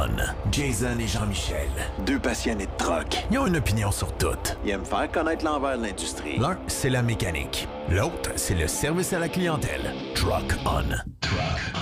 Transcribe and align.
On. 0.00 0.50
Jason 0.52 0.96
et 1.00 1.08
Jean-Michel. 1.08 1.68
Deux 2.06 2.20
passionnés 2.20 2.66
de 2.66 2.70
troc. 2.78 3.16
Ils 3.32 3.38
ont 3.38 3.46
une 3.46 3.56
opinion 3.56 3.90
sur 3.90 4.12
tout. 4.16 4.28
Ils 4.64 4.70
aiment 4.70 4.84
faire 4.84 5.10
connaître 5.10 5.44
l'envers 5.44 5.76
de 5.76 5.86
l'industrie. 5.86 6.38
L'un, 6.38 6.56
c'est 6.68 6.90
la 6.90 7.02
mécanique. 7.02 7.66
L'autre, 7.90 8.30
c'est 8.36 8.54
le 8.54 8.68
service 8.68 9.12
à 9.12 9.18
la 9.18 9.28
clientèle. 9.28 9.92
Truck 10.14 10.54
On. 10.64 10.82
Truck 11.20 11.72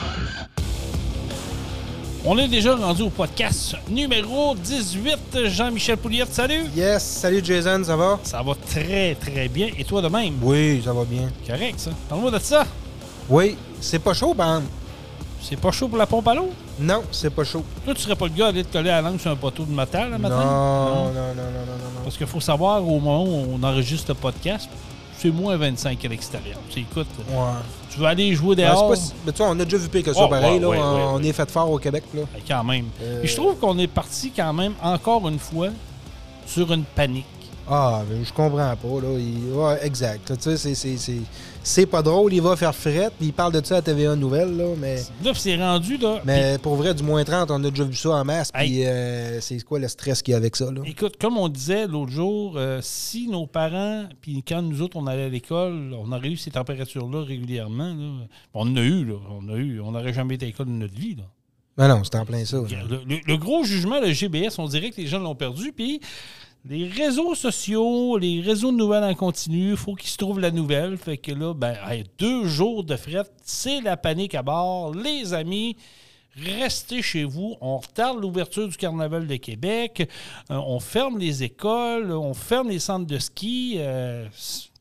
On. 2.24 2.30
On 2.30 2.38
est 2.38 2.48
déjà 2.48 2.74
rendu 2.74 3.02
au 3.02 3.10
podcast 3.10 3.76
numéro 3.88 4.54
18. 4.54 5.44
Jean-Michel 5.48 5.98
Pouliette, 5.98 6.32
salut! 6.32 6.64
Yes, 6.74 7.04
salut 7.04 7.40
Jason, 7.44 7.84
ça 7.84 7.96
va? 7.96 8.18
Ça 8.22 8.42
va 8.42 8.54
très 8.54 9.14
très 9.14 9.48
bien. 9.48 9.68
Et 9.78 9.84
toi 9.84 10.00
de 10.00 10.08
même? 10.08 10.34
Oui, 10.42 10.80
ça 10.82 10.92
va 10.92 11.04
bien. 11.04 11.28
Correct, 11.46 11.78
ça. 11.78 11.90
Parle-moi 12.08 12.30
de 12.30 12.38
ça. 12.38 12.64
Oui, 13.28 13.56
c'est 13.80 13.98
pas 14.00 14.14
chaud, 14.14 14.32
ben. 14.34 14.62
C'est 15.40 15.58
pas 15.60 15.70
chaud 15.70 15.88
pour 15.88 15.98
la 15.98 16.06
pompe 16.06 16.26
à 16.28 16.34
l'eau? 16.34 16.50
Non, 16.80 17.02
c'est 17.12 17.30
pas 17.30 17.44
chaud. 17.44 17.62
Toi, 17.84 17.94
tu 17.94 18.00
serais 18.00 18.16
pas 18.16 18.26
le 18.26 18.32
gars 18.32 18.46
à 18.46 18.48
aller 18.48 18.64
te 18.64 18.72
coller 18.72 18.88
la 18.90 19.00
langue 19.00 19.20
sur 19.20 19.30
un 19.30 19.36
poteau 19.36 19.64
de 19.64 19.72
métal 19.72 20.10
le 20.10 20.18
matin? 20.18 20.36
Non, 20.36 20.44
non, 20.44 21.12
non, 21.12 21.12
non, 21.12 21.12
non, 21.14 21.76
non. 21.94 22.00
Parce 22.04 22.16
qu'il 22.16 22.26
faut 22.26 22.40
savoir, 22.40 22.82
au 22.82 22.98
moment 22.98 23.24
où 23.24 23.46
on 23.54 23.62
enregistre 23.62 24.06
le 24.08 24.14
podcast, 24.14 24.68
c'est 25.18 25.30
moins 25.30 25.56
25 25.56 26.04
à 26.04 26.08
l'extérieur. 26.08 26.58
Tu 26.68 26.74
sais, 26.74 26.80
écoute, 26.80 27.06
Ouais. 27.30 27.36
tu 27.90 28.00
veux 28.00 28.06
aller 28.06 28.34
jouer 28.34 28.56
dehors? 28.56 28.88
pas 28.88 28.96
si- 28.96 29.12
ben, 29.24 29.32
tu 29.32 29.38
vois, 29.38 29.50
on 29.50 29.60
a 29.60 29.64
déjà 29.64 29.76
vu 29.76 29.88
pire 29.88 30.02
que 30.02 30.12
ça, 30.12 30.24
Oh, 30.24 30.28
pareil. 30.28 30.54
ouais, 30.54 30.58
là, 30.60 30.68
ouais, 30.68 30.78
on, 30.80 31.14
ouais, 31.16 31.20
ouais. 31.22 31.28
est 31.28 31.32
fait 31.32 31.50
fort 31.50 31.70
au 31.70 31.78
Québec. 31.78 32.04
Là. 32.14 32.22
Quand 32.48 32.64
même. 32.64 32.86
Euh, 33.02 33.22
Et 33.22 33.26
je 33.26 33.36
trouve 33.36 33.56
qu'on 33.56 33.78
est 33.78 33.86
parti 33.86 34.32
quand 34.34 34.52
même, 34.52 34.74
encore 34.82 35.28
une 35.28 35.38
fois, 35.38 35.68
sur 36.46 36.72
une 36.72 36.84
panique. 36.84 37.24
Ah, 37.68 38.02
je 38.22 38.32
comprends 38.32 38.76
pas. 38.76 39.00
Là. 39.02 39.18
Il- 39.18 39.52
ouais, 39.52 39.84
exact. 39.84 40.32
Tu 40.40 40.56
sais, 40.56 40.74
c'est- 41.62 41.86
pas 41.86 42.00
drôle. 42.02 42.32
Il 42.32 42.40
va 42.40 42.54
faire 42.54 42.74
fret, 42.74 43.10
puis 43.18 43.26
il 43.28 43.32
parle 43.32 43.52
de 43.60 43.64
ça 43.64 43.78
à 43.78 43.82
TVA 43.82 44.14
Nouvelle. 44.14 44.56
Là, 44.56 44.74
mais, 44.78 44.96
Là, 45.24 45.32
c'est 45.34 45.56
rendu, 45.56 45.96
là. 45.96 46.20
mais 46.24 46.58
pour 46.62 46.76
vrai, 46.76 46.94
du 46.94 47.02
moins 47.02 47.24
30, 47.24 47.50
on 47.50 47.62
a 47.64 47.70
déjà 47.70 47.82
vu 47.84 47.94
ça 47.96 48.10
en 48.10 48.24
masse. 48.24 48.52
Puis 48.52 48.80
Hey. 48.82 48.86
euh, 48.86 49.40
c'est 49.40 49.60
quoi 49.64 49.80
le 49.80 49.88
stress 49.88 50.22
qu'il 50.22 50.32
y 50.32 50.34
a 50.34 50.36
avec 50.36 50.54
ça? 50.54 50.70
Là? 50.70 50.82
Écoute, 50.84 51.16
comme 51.20 51.36
on 51.38 51.48
disait 51.48 51.88
l'autre 51.88 52.12
jour, 52.12 52.54
euh, 52.56 52.78
si 52.82 53.26
nos 53.28 53.46
parents, 53.48 54.04
puis 54.20 54.44
quand 54.46 54.62
nous 54.62 54.80
autres, 54.82 54.96
on 54.96 55.06
allait 55.08 55.24
à 55.24 55.28
l'école, 55.28 55.92
on 55.98 56.12
aurait 56.12 56.28
eu 56.28 56.36
ces 56.36 56.52
températures-là 56.52 57.24
régulièrement, 57.24 57.94
là, 57.94 58.26
on 58.54 58.60
en 58.70 58.76
a 58.76 58.80
eu, 58.82 59.04
là. 59.04 59.14
On 59.30 59.48
a 59.52 59.56
eu. 59.56 59.80
On 59.80 59.90
n'aurait 59.90 60.12
jamais 60.12 60.36
été 60.36 60.44
à 60.46 60.48
l'école 60.48 60.66
de 60.66 60.70
notre 60.72 60.94
vie, 60.94 61.16
là. 61.16 61.24
Ben 61.76 61.88
non, 61.88 62.02
c'est 62.04 62.14
en 62.16 62.24
plein 62.24 62.42
ça. 62.46 62.56
là. 62.56 62.62
Le, 62.88 63.00
le- 63.06 63.20
le 63.26 63.36
gros 63.36 63.62
jugement, 63.64 64.00
le 64.00 64.10
GBS, 64.12 64.58
on 64.58 64.66
dirait 64.66 64.90
que 64.92 64.98
les 65.00 65.06
gens 65.08 65.18
l'ont 65.18 65.34
perdu. 65.34 65.72
Puis 65.72 66.00
les 66.68 66.88
réseaux 66.88 67.34
sociaux, 67.34 68.18
les 68.18 68.40
réseaux 68.40 68.72
de 68.72 68.76
nouvelles 68.76 69.04
en 69.04 69.14
continu, 69.14 69.70
il 69.70 69.76
faut 69.76 69.94
qu'ils 69.94 70.10
se 70.10 70.16
trouvent 70.16 70.40
la 70.40 70.50
nouvelle. 70.50 70.96
Fait 70.96 71.16
que 71.16 71.32
là, 71.32 71.54
ben, 71.54 71.74
hey, 71.88 72.04
deux 72.18 72.44
jours 72.46 72.84
de 72.84 72.96
fret, 72.96 73.24
c'est 73.42 73.80
la 73.80 73.96
panique 73.96 74.34
à 74.34 74.42
bord. 74.42 74.94
Les 74.94 75.32
amis, 75.32 75.76
restez 76.36 77.02
chez 77.02 77.24
vous. 77.24 77.56
On 77.60 77.78
retarde 77.78 78.20
l'ouverture 78.20 78.68
du 78.68 78.76
Carnaval 78.76 79.26
de 79.26 79.36
Québec. 79.36 80.08
Euh, 80.50 80.54
on 80.54 80.80
ferme 80.80 81.18
les 81.18 81.44
écoles. 81.44 82.10
On 82.10 82.34
ferme 82.34 82.70
les 82.70 82.80
centres 82.80 83.06
de 83.06 83.18
ski. 83.18 83.74
Euh, 83.78 84.26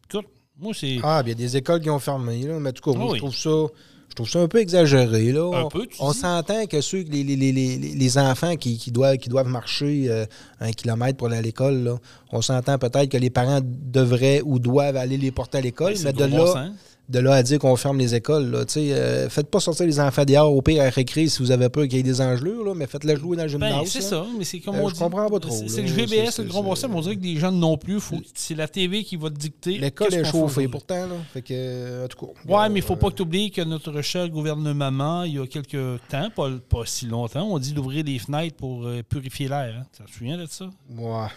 écoute, 0.10 0.28
moi, 0.58 0.74
c'est. 0.74 0.98
Ah, 1.04 1.22
bien, 1.22 1.34
il 1.34 1.40
y 1.40 1.44
a 1.44 1.48
des 1.48 1.58
écoles 1.58 1.82
qui 1.82 1.90
ont 1.90 2.00
fermé, 2.00 2.44
là. 2.44 2.60
Mais 2.60 2.70
en 2.70 2.74
tout 2.74 2.92
cas, 2.92 2.98
moi, 2.98 3.12
oui. 3.12 3.20
je 3.20 3.24
trouve 3.24 3.36
ça. 3.36 3.74
Je 4.16 4.24
trouve 4.24 4.30
ça 4.30 4.40
un 4.40 4.48
peu 4.48 4.60
exagéré. 4.60 5.34
Là. 5.34 5.42
Un 5.54 5.64
On- 5.64 5.68
peu, 5.68 5.86
tu 5.88 5.98
On 6.00 6.14
dis? 6.14 6.20
s'entend 6.20 6.66
que 6.68 6.80
ceux, 6.80 7.00
les, 7.02 7.22
les, 7.26 7.36
les, 7.36 7.52
les, 7.52 7.78
les 7.78 8.18
enfants 8.18 8.56
qui, 8.56 8.78
qui, 8.78 8.90
doivent, 8.90 9.18
qui 9.18 9.28
doivent 9.28 9.50
marcher 9.50 10.06
euh, 10.08 10.26
un 10.62 10.72
kilomètre 10.72 11.18
pour 11.18 11.28
aller 11.28 11.36
à 11.36 11.42
l'école, 11.42 11.96
on 12.32 12.42
s'entend 12.42 12.78
peut-être 12.78 13.10
que 13.10 13.18
les 13.18 13.30
parents 13.30 13.60
devraient 13.62 14.42
ou 14.46 14.58
doivent 14.58 14.96
aller 14.96 15.18
les 15.18 15.32
porter 15.32 15.58
à 15.58 15.62
l'école, 15.62 15.96
Ben, 15.96 16.02
mais 16.06 16.14
de 16.14 16.28
bon 16.28 16.38
là, 16.38 16.46
sens. 16.48 16.70
De 17.08 17.20
là 17.20 17.36
à 17.36 17.44
dire 17.44 17.60
qu'on 17.60 17.76
ferme 17.76 18.00
les 18.00 18.16
écoles, 18.16 18.50
là, 18.50 18.66
euh, 18.78 19.30
faites 19.30 19.50
pas 19.52 19.60
sortir 19.60 19.86
les 19.86 20.00
enfants 20.00 20.26
dehors 20.26 20.52
au 20.52 20.62
pire 20.62 20.82
à 20.84 20.90
récré 20.90 21.28
si 21.28 21.42
vous 21.44 21.52
avez 21.52 21.70
peur 21.70 21.84
qu'il 21.84 21.98
y 21.98 22.00
ait 22.00 22.04
des 22.04 22.20
engelures, 22.20 22.64
là, 22.64 22.74
mais 22.76 22.88
faites-les 22.88 23.16
jouer 23.16 23.38
dans 23.38 23.44
le 23.44 23.50
gymnase. 23.50 23.72
Ben, 23.72 23.86
c'est 23.86 24.02
ça, 24.02 24.26
mais 24.38 24.44
c'est 24.44 24.60
comme 24.60 24.76
Euh, 24.76 24.82
on 24.84 24.90
je 24.90 24.96
comprends 24.96 25.30
pas 25.30 25.40
trop, 25.40 25.64
C'est 25.68 25.82
le 25.82 25.88
GBS, 25.88 26.32
c'est- 26.32 26.42
le 26.44 26.50
grand 26.50 26.64
bon 26.64 26.74
sens, 26.76 26.90
mais 26.90 26.96
on 26.98 27.02
dirait 27.02 27.16
que 27.16 27.24
les 27.24 27.38
jeunes 27.38 27.60
non 27.60 27.78
plus. 27.78 28.00
C'est 28.34 28.56
la 28.56 28.68
TV 28.68 29.04
qui 29.04 29.18
va 29.18 29.30
te 29.30 29.36
dicter. 29.36 29.78
L'école 29.78 30.14
est 30.14 30.24
chauffée 30.26 30.68
pourtant, 30.68 31.06
là. 31.06 31.16
Fait 31.34 31.42
que, 31.42 31.54
euh, 31.54 32.06
en 32.06 32.08
tout 32.08 32.26
cas. 32.26 32.32
Ouais, 32.52 32.70
mais 32.70 32.80
il 32.80 32.84
faut 32.84 32.94
euh, 32.94 32.98
pas 32.98 33.10
que 33.12 33.16
tu 33.16 33.22
oublies 33.22 33.52
que 33.52 33.62
notre 33.62 34.02
cher 34.02 34.28
gouvernement, 34.30 35.24
il 35.24 35.36
y 35.36 35.40
a 35.40 35.46
quelques 35.48 36.00
temps, 36.10 36.30
pas, 36.36 36.50
pas 36.70 36.84
si 36.86 37.06
longtemps, 37.06 37.48
on 37.52 37.60
dit 37.60 37.74
d'ouvrir 37.74 38.04
les 38.04 38.20
fenêtres 38.20 38.56
pour 38.58 38.88
purifier 39.10 39.48
l'air. 39.48 39.76
Hein. 39.80 39.86
Tu 39.96 40.04
te 40.04 40.12
souviens 40.12 40.38
de 40.38 40.46
ça? 40.50 40.70
Ouais, 40.98 41.28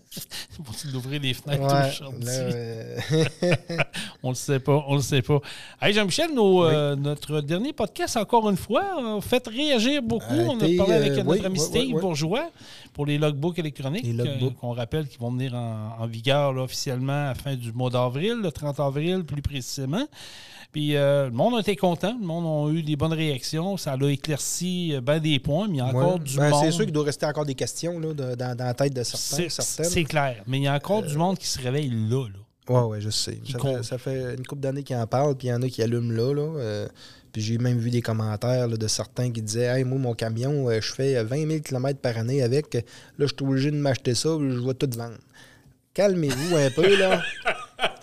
On 0.58 0.90
d'ouvrir 0.90 1.20
les 1.20 1.34
fenêtres 1.34 1.62
Ouais, 1.62 1.88
aujourd'hui. 1.88 2.28
euh, 2.28 2.96
On 4.22 4.30
le 4.30 4.34
sait 4.34 4.58
pas, 4.60 4.84
on 4.88 4.94
le 4.96 5.02
sait 5.02 5.22
pas. 5.22 5.38
Hey 5.82 5.92
Jean-Michel, 5.92 6.30
euh, 6.36 6.96
notre 6.96 7.40
dernier 7.40 7.72
podcast, 7.72 8.16
encore 8.16 8.48
une 8.48 8.56
fois, 8.56 9.16
a 9.16 9.20
fait 9.20 9.46
réagir 9.46 10.02
beaucoup. 10.02 10.24
On 10.34 10.56
a 10.58 10.66
parlé 10.76 10.94
avec 10.94 11.12
euh, 11.12 11.16
notre 11.22 11.30
oui, 11.40 11.44
ami 11.46 11.58
Steve 11.58 11.94
oui. 11.94 12.00
Bourgeois 12.00 12.50
pour 12.94 13.04
les 13.06 13.18
logbooks 13.18 13.58
électroniques, 13.58 14.04
Les 14.04 14.12
logbooks. 14.12 14.52
euh, 14.52 14.60
qu'on 14.60 14.72
rappelle 14.72 15.06
qui 15.08 15.18
vont 15.18 15.30
venir 15.30 15.54
en, 15.54 15.96
en 16.00 16.06
vigueur 16.06 16.52
là, 16.54 16.62
officiellement 16.62 17.12
à 17.12 17.28
la 17.28 17.34
fin 17.34 17.54
du 17.54 17.72
mois 17.72 17.90
d'avril, 17.90 18.36
le 18.42 18.50
30 18.50 18.80
avril 18.80 19.24
plus 19.24 19.42
précisément. 19.42 20.06
Puis 20.76 20.94
euh, 20.94 21.28
le 21.28 21.32
monde 21.32 21.54
a 21.54 21.60
été 21.60 21.74
content, 21.74 22.14
le 22.20 22.26
monde 22.26 22.44
a 22.44 22.70
eu 22.70 22.82
des 22.82 22.96
bonnes 22.96 23.14
réactions, 23.14 23.78
ça 23.78 23.96
l'a 23.96 24.10
éclairci 24.10 24.94
euh, 24.94 25.00
ben 25.00 25.18
des 25.18 25.38
points, 25.38 25.68
mais 25.68 25.76
il 25.76 25.78
y 25.78 25.80
a 25.80 25.86
encore 25.86 26.16
ouais. 26.16 26.20
du 26.20 26.36
Ben, 26.36 26.50
monde. 26.50 26.64
C'est 26.66 26.70
sûr 26.70 26.84
qu'il 26.84 26.92
doit 26.92 27.04
rester 27.04 27.24
encore 27.24 27.46
des 27.46 27.54
questions 27.54 27.98
là, 27.98 28.12
de- 28.12 28.34
dans, 28.34 28.54
dans 28.54 28.64
la 28.66 28.74
tête 28.74 28.92
de 28.92 29.02
certains. 29.02 29.48
C'est 29.48 30.04
clair, 30.04 30.42
mais 30.46 30.58
il 30.58 30.64
y 30.64 30.68
a 30.68 30.74
encore 30.74 31.02
du 31.02 31.16
monde 31.16 31.38
qui 31.38 31.46
se 31.46 31.58
réveille 31.62 31.88
là. 31.88 32.26
là. 32.28 32.74
Ouais, 32.74 32.88
ouais, 32.88 33.00
je 33.00 33.08
sais. 33.08 33.40
Ça 33.50 33.58
fait, 33.58 33.82
ça 33.84 33.96
fait 33.96 34.34
une 34.34 34.46
couple 34.46 34.60
d'années 34.60 34.82
qu'ils 34.82 34.96
en 34.96 35.06
parlent, 35.06 35.34
puis 35.34 35.48
il 35.48 35.50
y 35.50 35.54
en 35.54 35.62
a 35.62 35.66
qui 35.70 35.80
allument 35.80 36.12
là. 36.12 36.34
là. 36.34 36.42
Euh, 36.58 36.88
puis 37.32 37.40
j'ai 37.40 37.56
même 37.56 37.78
vu 37.78 37.88
des 37.88 38.02
commentaires 38.02 38.68
là, 38.68 38.76
de 38.76 38.86
certains 38.86 39.32
qui 39.32 39.40
disaient 39.40 39.78
Hey, 39.78 39.84
moi, 39.84 39.98
mon 39.98 40.12
camion, 40.12 40.68
euh, 40.68 40.78
je 40.82 40.92
fais 40.92 41.24
20 41.24 41.48
000 41.48 41.60
km 41.62 42.00
par 42.00 42.18
année 42.18 42.42
avec. 42.42 42.74
Là, 42.74 42.80
je 43.20 43.24
suis 43.28 43.36
obligé 43.40 43.70
de 43.70 43.76
m'acheter 43.76 44.14
ça, 44.14 44.28
je 44.38 44.60
vais 44.60 44.74
tout 44.74 44.90
vendre. 44.94 45.16
Calmez-vous 45.94 46.54
un 46.54 46.70
peu, 46.70 46.98
là. 46.98 47.22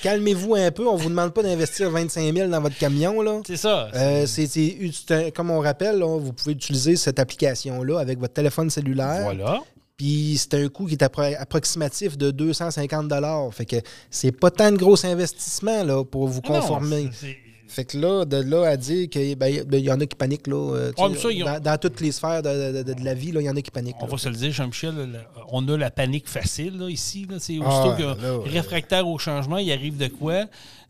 Calmez-vous 0.03 0.55
un 0.55 0.69
peu. 0.69 0.87
On 0.87 0.95
vous 0.97 1.09
demande 1.09 1.33
pas 1.33 1.41
d'investir 1.43 1.89
25 1.89 2.33
000 2.35 2.49
dans 2.49 2.59
votre 2.61 2.77
camion, 2.77 3.21
là. 3.21 3.39
C'est 3.47 3.55
ça. 3.57 3.87
Euh, 3.95 4.25
c'est, 4.25 4.47
c'est- 4.47 4.77
c'est 4.91 5.11
un- 5.13 5.31
comme 5.31 5.49
on 5.49 5.59
rappelle, 5.61 5.97
là, 5.99 6.17
vous 6.19 6.33
pouvez 6.33 6.51
utiliser 6.51 6.97
cette 6.97 7.19
application-là 7.19 7.99
avec 7.99 8.19
votre 8.19 8.33
téléphone 8.33 8.69
cellulaire. 8.69 9.21
voilà. 9.23 9.61
Puis 9.95 10.37
c'est 10.37 10.55
un 10.55 10.67
coût 10.67 10.87
qui 10.87 10.95
est 10.95 11.03
appro- 11.03 11.35
approximatif 11.39 12.17
de 12.17 12.31
250 12.31 13.51
Fait 13.51 13.65
que 13.65 13.75
c'est 14.09 14.31
pas 14.31 14.51
tant 14.51 14.71
de 14.71 14.77
gros 14.77 15.05
investissement 15.05 15.83
là, 15.83 16.03
pour 16.03 16.27
vous 16.27 16.41
Ah 16.45 16.49
non, 16.49 16.59
conformer. 16.59 17.09
c'est- 17.13 17.37
fait 17.73 17.85
que 17.85 17.97
là, 17.97 18.23
de 18.25 18.37
là 18.37 18.65
à 18.69 18.77
dire 18.77 19.09
qu'il 19.09 19.35
ben, 19.35 19.63
ben, 19.65 19.83
y 19.83 19.91
en 19.91 19.99
a 19.99 20.05
qui 20.05 20.15
paniquent, 20.15 20.47
là, 20.47 20.55
euh, 20.75 20.91
tu 20.95 21.03
sais, 21.15 21.19
ça, 21.43 21.55
ont- 21.55 21.59
dans, 21.59 21.77
toutes 21.79 21.99
les 22.01 22.11
sphères 22.11 22.41
de, 22.43 22.71
de- 22.71 22.83
de- 22.83 22.93
de 22.93 23.03
la 23.03 23.13
vie, 23.13 23.31
là, 23.31 23.41
il 23.41 23.45
y 23.45 23.49
en 23.49 23.55
a 23.55 23.61
qui 23.61 23.71
paniquent. 23.71 23.95
On 23.99 24.05
là. 24.05 24.11
va 24.11 24.17
se 24.17 24.29
le 24.29 24.35
dire, 24.35 24.51
Jean-Michel, 24.51 25.25
on 25.49 25.67
a 25.67 25.77
la 25.77 25.89
panique 25.91 26.27
facile 26.29 26.77
là, 26.77 26.89
ici. 26.89 27.25
Là, 27.29 27.37
c'est 27.39 27.57
Ah, 27.63 27.67
aussitôt 27.67 27.95
que 27.97 28.21
là, 28.21 28.37
ouais. 28.39 28.49
réfractaire 28.49 29.07
au 29.07 29.17
changement, 29.17 29.57
il 29.57 29.71
arrive 29.71 29.97
de 29.97 30.07
quoi? 30.07 30.45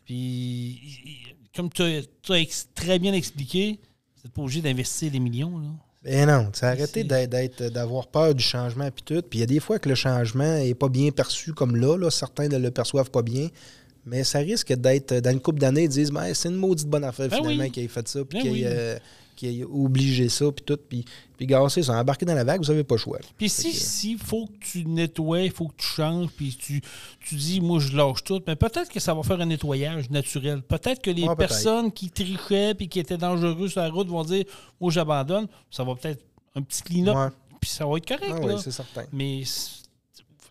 Puis, 0.06 0.80
comme 1.56 1.70
tu 1.70 1.82
as, 1.84 2.02
tu 2.22 2.48
très 2.76 3.00
bien 3.00 3.14
expliqué, 3.14 3.80
vous 4.18 4.22
n'êtes 4.26 4.34
pas 4.34 4.42
obligé 4.42 4.62
d'investir 4.62 5.12
des 5.12 5.20
millions. 5.20 5.58
Là. 5.58 5.68
Ben 6.04 6.28
non, 6.28 6.50
c'est 6.52 6.66
arrêter 6.66 7.06
C'est- 7.08 7.28
d'être- 7.28 7.64
d'avoir 7.72 8.08
peur 8.08 8.36
du 8.36 8.44
changement 8.44 8.90
puis 8.92 9.04
tout. 9.06 9.22
Puis 9.30 9.40
il 9.40 9.42
y 9.42 9.44
a 9.44 9.48
des 9.48 9.62
fois 9.62 9.80
que 9.80 9.88
le 9.88 9.96
changement 9.96 10.58
est 10.58 10.74
pas 10.74 10.90
bien 10.90 11.12
perçu 11.12 11.54
comme 11.54 11.78
là, 11.78 11.98
là. 11.98 12.10
Certains 12.10 12.50
ne 12.50 12.58
le 12.58 12.72
perçoivent 12.72 13.10
pas 13.10 13.22
bien. 13.22 13.48
Mais 14.06 14.24
ça 14.24 14.40
risque 14.40 14.74
d'être, 14.74 15.14
dans 15.20 15.32
une 15.32 15.40
couple 15.40 15.60
d'années, 15.60 15.84
ils 15.84 15.90
disent 15.90 16.12
Ben, 16.12 16.34
c'est 16.34 16.50
une 16.50 16.56
maudite 16.56 16.88
bonne 16.88 17.04
affaire 17.06 17.30
Ben 17.30 17.38
finalement 17.38 17.64
oui. 17.64 17.72
qui 17.72 17.82
ait 17.82 17.88
fait 17.88 18.08
ça, 18.08 18.24
puis 18.26 18.40
Ben 18.40 18.42
qui, 18.42 18.48
ait, 18.48 18.52
oui. 18.52 18.64
euh, 18.66 18.98
ait 19.44 19.64
obligé 19.64 20.30
ça, 20.30 20.46
puis 20.52 20.64
tout. 20.66 20.78
Puis, 20.90 21.04
puis 21.38 21.46
gars, 21.48 21.66
c'est 21.70 21.84
ça, 21.84 21.94
embarquer 22.00 22.26
dans 22.26 22.34
la 22.34 22.44
vague, 22.44 22.62
vous 22.62 22.68
n'avez 22.70 22.84
pas 22.84 22.96
le 22.96 23.00
choix. 23.00 23.20
Puis 23.38 23.50
si 23.50 23.72
que- 23.72 23.78
si 23.78 24.18
faut 24.18 24.46
que 24.48 24.66
tu 24.66 24.86
nettoies, 24.86 25.42
il 25.42 25.52
faut 25.52 25.68
que 25.68 25.76
tu 25.78 25.86
changes, 25.88 26.30
puis 26.36 26.56
tu, 26.58 26.82
tu 27.20 27.36
dis, 27.36 27.60
moi, 27.62 27.80
je 27.80 27.96
lâche 27.96 28.24
tout, 28.24 28.42
mais 28.48 28.56
peut-être 28.56 28.90
que 28.90 29.00
ça 29.00 29.14
va 29.14 29.24
faire 29.24 29.40
un 29.42 29.46
nettoyage 29.46 30.10
naturel. 30.10 30.62
Peut-être 30.62 31.02
que 31.02 31.12
les 31.12 31.28
personnes 31.38 31.92
qui 31.92 32.10
trichaient 32.10 32.74
puis 32.76 32.88
qui 32.88 33.00
étaient 33.00 33.18
dangereuses 33.18 33.72
sur 33.72 33.82
la 33.82 33.90
route 33.90 34.08
vont 34.08 34.24
dire, 34.24 34.46
moi, 34.80 34.92
j'abandonne. 34.92 35.48
Ça 35.72 35.84
va 35.84 35.96
peut-être 35.96 36.24
un 36.56 36.62
petit 36.62 36.82
clean-up, 36.84 37.34
puis 37.60 37.70
ça 37.70 37.86
va 37.86 37.98
être 37.98 38.08
correct. 38.08 38.34
Ah 38.38 38.40
là. 38.48 38.56
oui, 38.56 38.62
c'est 38.64 38.72
certain. 38.72 39.04
Mais 39.12 39.44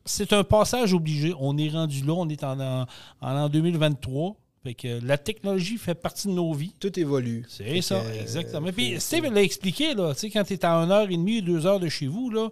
c'est 0.04 0.32
un 0.32 0.44
passage 0.44 0.92
obligé. 0.94 1.34
On 1.38 1.56
est 1.58 1.68
rendu 1.68 2.02
là, 2.04 2.12
on 2.14 2.28
est 2.28 2.42
en, 2.44 2.58
en, 2.60 2.86
en 3.20 3.32
l'an 3.32 3.48
2023. 3.48 4.36
Fait 4.64 4.74
que 4.74 5.04
la 5.04 5.18
technologie 5.18 5.76
fait 5.76 5.94
partie 5.96 6.28
de 6.28 6.32
nos 6.34 6.52
vies. 6.52 6.72
Tout 6.78 6.96
évolue. 6.98 7.44
C'est 7.48 7.80
ça, 7.82 8.00
que, 8.00 8.06
euh, 8.06 8.20
exactement. 8.22 8.66
faut- 8.68 8.72
Puis 8.72 9.00
Steve 9.00 9.24
l'a 9.32 9.42
expliqué, 9.42 9.94
là, 9.94 10.14
tu 10.14 10.20
sais, 10.20 10.30
quand 10.30 10.44
tu 10.44 10.52
es 10.54 10.64
à 10.64 10.74
1 10.76 10.88
heure 10.90 11.10
et 11.10 11.16
demie, 11.16 11.42
2 11.42 11.66
heures 11.66 11.80
de 11.80 11.88
chez 11.88 12.06
vous, 12.06 12.30
là, 12.30 12.48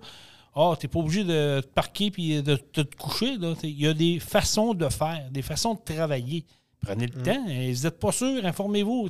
ah, 0.56 0.74
tu 0.78 0.86
n'es 0.86 0.90
pas 0.90 0.98
obligé 0.98 1.22
de 1.22 1.60
te 1.60 1.66
parquer 1.68 2.10
puis 2.10 2.42
de, 2.42 2.56
te 2.56 2.80
coucher. 2.96 3.36
Il 3.62 3.80
y 3.80 3.86
a 3.86 3.94
des 3.94 4.18
façons 4.18 4.74
de 4.74 4.88
faire, 4.88 5.28
des 5.30 5.42
façons 5.42 5.74
de 5.74 5.94
travailler. 5.94 6.44
Prenez 6.82 7.06
Mm. 7.06 7.10
le 7.14 7.22
temps. 7.22 7.46
Et 7.48 7.72
vous 7.72 7.82
n'êtes 7.82 7.98
pas 8.00 8.10
sûr, 8.12 8.44
informez-vous. 8.44 9.08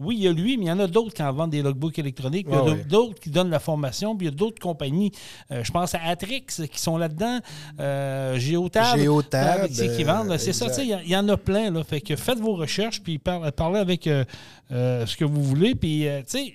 Oui, 0.00 0.16
il 0.18 0.22
y 0.24 0.28
a 0.28 0.32
lui, 0.32 0.56
mais 0.58 0.64
il 0.66 0.68
y 0.68 0.70
en 0.72 0.78
a 0.80 0.86
d'autres 0.86 1.14
qui 1.14 1.22
en 1.22 1.32
vendent 1.32 1.50
des 1.50 1.62
logbooks 1.62 1.98
électroniques. 1.98 2.46
Il 2.48 2.54
y 2.54 2.56
a 2.58 2.62
Ouais, 2.62 2.84
d'autres- 2.84 3.08
ouais. 3.14 3.20
qui 3.22 3.30
donnent 3.30 3.48
la 3.50 3.58
formation. 3.58 4.14
Puis 4.16 4.26
il 4.26 4.30
y 4.30 4.32
a 4.34 4.36
d'autres 4.36 4.60
compagnies. 4.60 5.12
Euh, 5.50 5.64
je 5.64 5.70
pense 5.72 5.94
à 5.94 6.02
Atrix 6.02 6.42
qui 6.70 6.78
sont 6.78 6.98
là-dedans. 6.98 7.40
Euh, 7.80 8.38
Géotab. 8.38 8.98
Géotab, 8.98 9.64
euh, 9.64 9.66
qui 9.68 10.02
euh, 10.02 10.06
vendent. 10.06 10.36
C'est 10.36 10.52
ça, 10.52 10.66
tu 10.68 10.74
sais, 10.74 10.86
il 10.86 11.10
y 11.10 11.16
en 11.16 11.28
a 11.28 11.36
plein. 11.36 11.70
Là, 11.70 11.82
fait 11.84 12.00
que 12.02 12.16
faites 12.16 12.38
vos 12.38 12.54
recherches, 12.54 13.02
puis 13.02 13.18
par- 13.18 13.50
parlez 13.52 13.78
avec 13.80 14.06
euh, 14.06 14.24
euh, 14.70 15.06
ce 15.06 15.16
que 15.16 15.24
vous 15.24 15.42
voulez. 15.42 15.74
Puis, 15.74 16.06
euh, 16.06 16.20
tu 16.20 16.38
sais, 16.38 16.54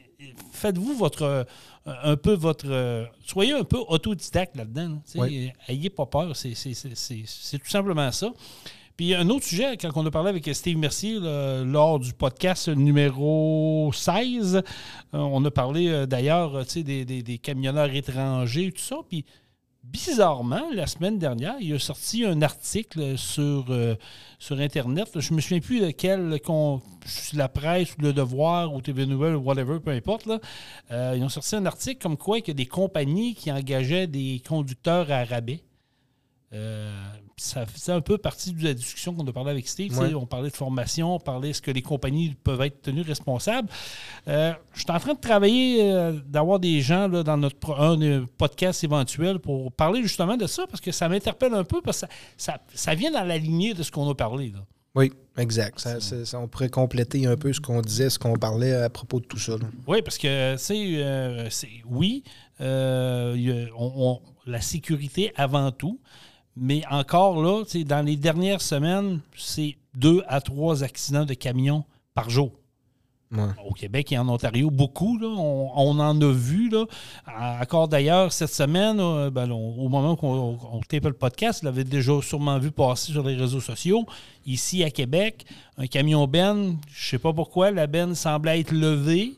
faites-vous 0.51 0.93
votre 0.95 1.23
euh, 1.23 1.43
un 1.85 2.15
peu 2.15 2.33
votre. 2.33 2.65
euh, 2.69 3.05
soyez 3.25 3.53
un 3.53 3.63
peu 3.63 3.79
autodidacte 3.87 4.55
là-dedans. 4.55 4.89
là. 4.89 4.95
Tu 5.05 5.11
sais, 5.13 5.19
Oui. 5.19 5.51
Ayez 5.67 5.89
pas 5.89 6.05
peur. 6.05 6.35
C'est 6.35 6.53
tout 6.53 7.69
simplement 7.69 8.11
ça. 8.11 8.31
Puis 9.01 9.15
un 9.15 9.31
autre 9.31 9.45
sujet, 9.45 9.77
quand 9.77 9.89
on 9.95 10.05
a 10.05 10.11
parlé 10.11 10.29
avec 10.29 10.47
Steve 10.53 10.77
Mercier 10.77 11.17
lors 11.19 11.99
du 11.99 12.13
podcast 12.13 12.67
numéro 12.69 13.89
16, 13.91 14.57
euh, 14.57 14.61
on 15.11 15.43
a 15.43 15.49
parlé 15.49 15.87
euh, 15.87 16.05
d'ailleurs 16.05 16.63
des, 16.75 17.03
des- 17.03 17.37
camionneurs 17.39 17.89
étrangers, 17.95 18.71
tout 18.71 18.83
ça. 18.83 18.97
Puis 19.09 19.25
bizarrement, 19.83 20.69
la 20.71 20.85
semaine 20.85 21.17
dernière, 21.17 21.55
il 21.59 21.73
a 21.73 21.79
sorti 21.79 22.25
un 22.25 22.43
article 22.43 23.17
sur, 23.17 23.65
euh, 23.69 23.95
sur 24.37 24.59
Internet. 24.59 25.09
Je 25.19 25.33
me 25.33 25.41
souviens 25.41 25.61
plus 25.61 25.81
lequel, 25.81 26.39
la 27.33 27.49
presse 27.49 27.95
ou 27.97 28.03
le 28.03 28.13
devoir 28.13 28.71
ou 28.71 28.81
TV 28.81 29.07
Nouvelles 29.07 29.35
ou 29.35 29.41
whatever, 29.41 29.79
peu 29.79 29.89
importe. 29.89 30.29
Ils 30.91 31.23
ont 31.23 31.29
sorti 31.29 31.55
un 31.55 31.65
article 31.65 31.99
comme 32.03 32.17
quoi 32.17 32.37
il 32.37 32.47
y 32.47 32.51
a 32.51 32.53
des 32.53 32.67
compagnies 32.67 33.33
qui 33.33 33.51
engageaient 33.51 34.05
des 34.05 34.43
conducteurs 34.47 35.11
à 35.11 35.23
rabais. 35.23 35.63
Ça 37.41 37.65
faisait 37.65 37.91
un 37.91 38.01
peu 38.01 38.17
partie 38.17 38.53
de 38.53 38.63
la 38.63 38.73
discussion 38.73 39.13
qu'on 39.13 39.25
a 39.27 39.31
parlé 39.33 39.51
avec 39.51 39.67
Steve. 39.67 39.97
Ouais. 39.99 40.13
On 40.13 40.25
parlait 40.25 40.49
de 40.49 40.55
formation, 40.55 41.15
on 41.15 41.19
parlait 41.19 41.49
est-ce 41.49 41.61
que 41.61 41.71
les 41.71 41.81
compagnies 41.81 42.35
peuvent 42.43 42.61
être 42.61 42.81
tenues 42.83 43.01
responsables. 43.01 43.67
Euh, 44.27 44.53
je 44.73 44.81
suis 44.81 44.91
en 44.91 44.99
train 44.99 45.13
de 45.15 45.19
travailler, 45.19 45.91
euh, 45.91 46.13
d'avoir 46.27 46.59
des 46.59 46.81
gens 46.81 47.07
là, 47.07 47.23
dans 47.23 47.37
notre 47.37 47.57
pro- 47.57 47.75
un 47.75 47.99
euh, 48.01 48.25
podcast 48.37 48.83
éventuel 48.83 49.39
pour 49.39 49.71
parler 49.71 50.03
justement 50.03 50.37
de 50.37 50.45
ça, 50.47 50.67
parce 50.67 50.81
que 50.81 50.91
ça 50.91 51.09
m'interpelle 51.09 51.53
un 51.53 51.63
peu, 51.63 51.81
parce 51.81 52.01
que 52.01 52.07
ça, 52.07 52.53
ça, 52.53 52.61
ça 52.73 52.95
vient 52.95 53.11
dans 53.11 53.23
la 53.23 53.37
lignée 53.37 53.73
de 53.73 53.83
ce 53.83 53.91
qu'on 53.91 54.09
a 54.09 54.13
parlé. 54.15 54.49
Là. 54.49 54.59
Oui, 54.93 55.11
exact. 55.37 55.79
Ça, 55.79 55.99
ça- 56.01 56.25
ça- 56.25 56.39
on 56.39 56.47
pourrait 56.47 56.69
compléter 56.69 57.25
un 57.25 57.37
peu 57.37 57.53
ce 57.53 57.61
qu'on 57.61 57.81
disait, 57.81 58.09
ce 58.09 58.19
qu'on 58.19 58.33
parlait 58.37 58.73
à 58.73 58.89
propos 58.89 59.19
de 59.19 59.25
tout 59.25 59.39
ça. 59.39 59.53
là. 59.53 59.65
Oui, 59.87 60.01
parce 60.01 60.17
que, 60.17 60.53
tu 60.55 60.59
sais, 60.59 60.75
euh, 60.97 61.49
c'est- 61.49 61.69
oui, 61.89 62.23
euh, 62.59 63.67
on- 63.77 63.91
on- 63.95 64.21
la 64.45 64.61
sécurité 64.61 65.31
avant 65.35 65.71
tout, 65.71 65.99
mais 66.55 66.81
encore 66.89 67.41
là, 67.41 67.63
dans 67.85 68.05
les 68.05 68.15
dernières 68.17 68.61
semaines, 68.61 69.19
c'est 69.37 69.77
deux 69.95 70.23
à 70.27 70.41
trois 70.41 70.83
accidents 70.83 71.25
de 71.25 71.33
camions 71.33 71.83
par 72.13 72.29
jour. 72.29 72.51
Ouais. 73.33 73.43
Au 73.65 73.73
Québec 73.73 74.11
et 74.11 74.17
en 74.17 74.27
Ontario, 74.27 74.69
beaucoup. 74.69 75.17
Là, 75.17 75.27
on, 75.27 75.71
on 75.73 75.99
en 75.99 76.19
a 76.21 76.31
vu. 76.33 76.69
Là. 76.69 76.83
Encore 77.61 77.87
d'ailleurs, 77.87 78.33
cette 78.33 78.53
semaine, 78.53 78.99
euh, 78.99 79.29
ben, 79.29 79.49
on- 79.49 79.75
au 79.85 79.87
moment 79.87 80.17
qu'on 80.17 80.57
on 80.61 80.79
tapait 80.81 81.07
le 81.07 81.13
podcast, 81.13 81.61
vous 81.61 81.67
l'avez 81.67 81.85
déjà 81.85 82.11
sûrement 82.21 82.59
vu 82.59 82.71
passer 82.71 83.13
sur 83.13 83.23
les 83.25 83.35
réseaux 83.35 83.61
sociaux. 83.61 84.05
Ici 84.45 84.83
à 84.83 84.91
Québec, 84.91 85.45
un 85.77 85.87
camion 85.87 86.27
Ben, 86.27 86.75
je 86.93 87.09
sais 87.11 87.19
pas 87.19 87.31
pourquoi, 87.31 87.71
la 87.71 87.87
Ben 87.87 88.15
semblait 88.15 88.59
être 88.59 88.73
levée, 88.73 89.35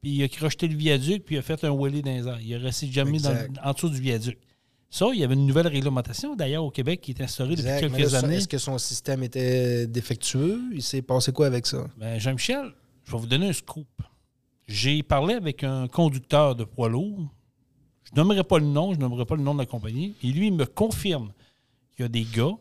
puis 0.00 0.12
il 0.12 0.22
a 0.22 0.28
crocheté 0.28 0.68
le 0.68 0.76
viaduc, 0.76 1.24
puis 1.24 1.34
il 1.34 1.38
a 1.38 1.42
fait 1.42 1.64
un 1.64 1.70
wheelie 1.70 2.02
dans 2.02 2.12
les 2.12 2.28
airs. 2.28 2.38
Il 2.40 2.52
est 2.52 2.56
resté 2.56 2.86
jamais 2.88 3.18
dans- 3.18 3.30
en 3.64 3.72
dessous 3.72 3.88
du 3.88 4.00
viaduc. 4.00 4.38
Ça, 4.94 5.06
il 5.12 5.18
y 5.18 5.24
avait 5.24 5.34
une 5.34 5.44
nouvelle 5.46 5.66
réglementation, 5.66 6.36
d'ailleurs, 6.36 6.62
au 6.62 6.70
Québec, 6.70 7.00
qui 7.00 7.10
est 7.10 7.20
instaurée 7.20 7.54
Exact. 7.54 7.82
depuis 7.82 7.96
quelques 7.96 8.12
là, 8.12 8.18
années. 8.20 8.36
Est-ce 8.36 8.46
que 8.46 8.58
son 8.58 8.78
système 8.78 9.24
était 9.24 9.88
défectueux? 9.88 10.60
Il 10.72 10.84
s'est 10.84 11.02
passé 11.02 11.32
quoi 11.32 11.46
avec 11.48 11.66
ça? 11.66 11.88
Ben, 11.96 12.20
Jean-Michel, 12.20 12.72
je 13.02 13.10
vais 13.10 13.18
vous 13.18 13.26
donner 13.26 13.48
un 13.48 13.52
scoop. 13.52 13.88
J'ai 14.68 15.02
parlé 15.02 15.34
avec 15.34 15.64
un 15.64 15.88
conducteur 15.88 16.54
de 16.54 16.62
poids 16.62 16.88
lourd. 16.88 17.26
Je 18.04 18.10
nommerai 18.14 18.44
pas 18.44 18.60
le 18.60 18.66
nom, 18.66 18.94
je 18.94 19.00
nommerai 19.00 19.24
pas 19.24 19.34
le 19.34 19.42
nom 19.42 19.52
de 19.54 19.58
la 19.58 19.66
compagnie. 19.66 20.14
Et 20.22 20.28
lui, 20.28 20.46
il 20.46 20.54
me 20.54 20.64
confirme 20.64 21.32
qu'il 21.96 22.04
y 22.04 22.06
a 22.06 22.08
des 22.08 22.22
gars 22.22 22.52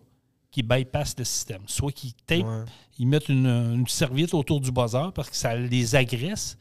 qui 0.49 0.63
bypassent 0.63 1.15
le 1.19 1.25
système. 1.25 1.61
Soit 1.67 1.91
qu'ils 1.91 2.15
tapent, 2.15 2.39
Ouais. 2.47 2.65
ils 2.97 3.05
mettent 3.07 3.29
une, 3.29 3.45
une 3.45 3.87
serviette 3.87 4.33
autour 4.33 4.59
du 4.59 4.71
buzzer 4.71 5.11
parce 5.13 5.29
que 5.29 5.35
ça 5.35 5.55
les 5.55 5.93
agresse. 5.95 6.57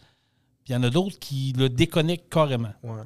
Puis 0.64 0.68
il 0.68 0.72
y 0.72 0.76
en 0.76 0.82
a 0.82 0.90
d'autres 0.90 1.18
qui 1.18 1.54
le 1.56 1.70
déconnectent 1.70 2.28
carrément. 2.30 2.74
Ouais. 2.82 3.00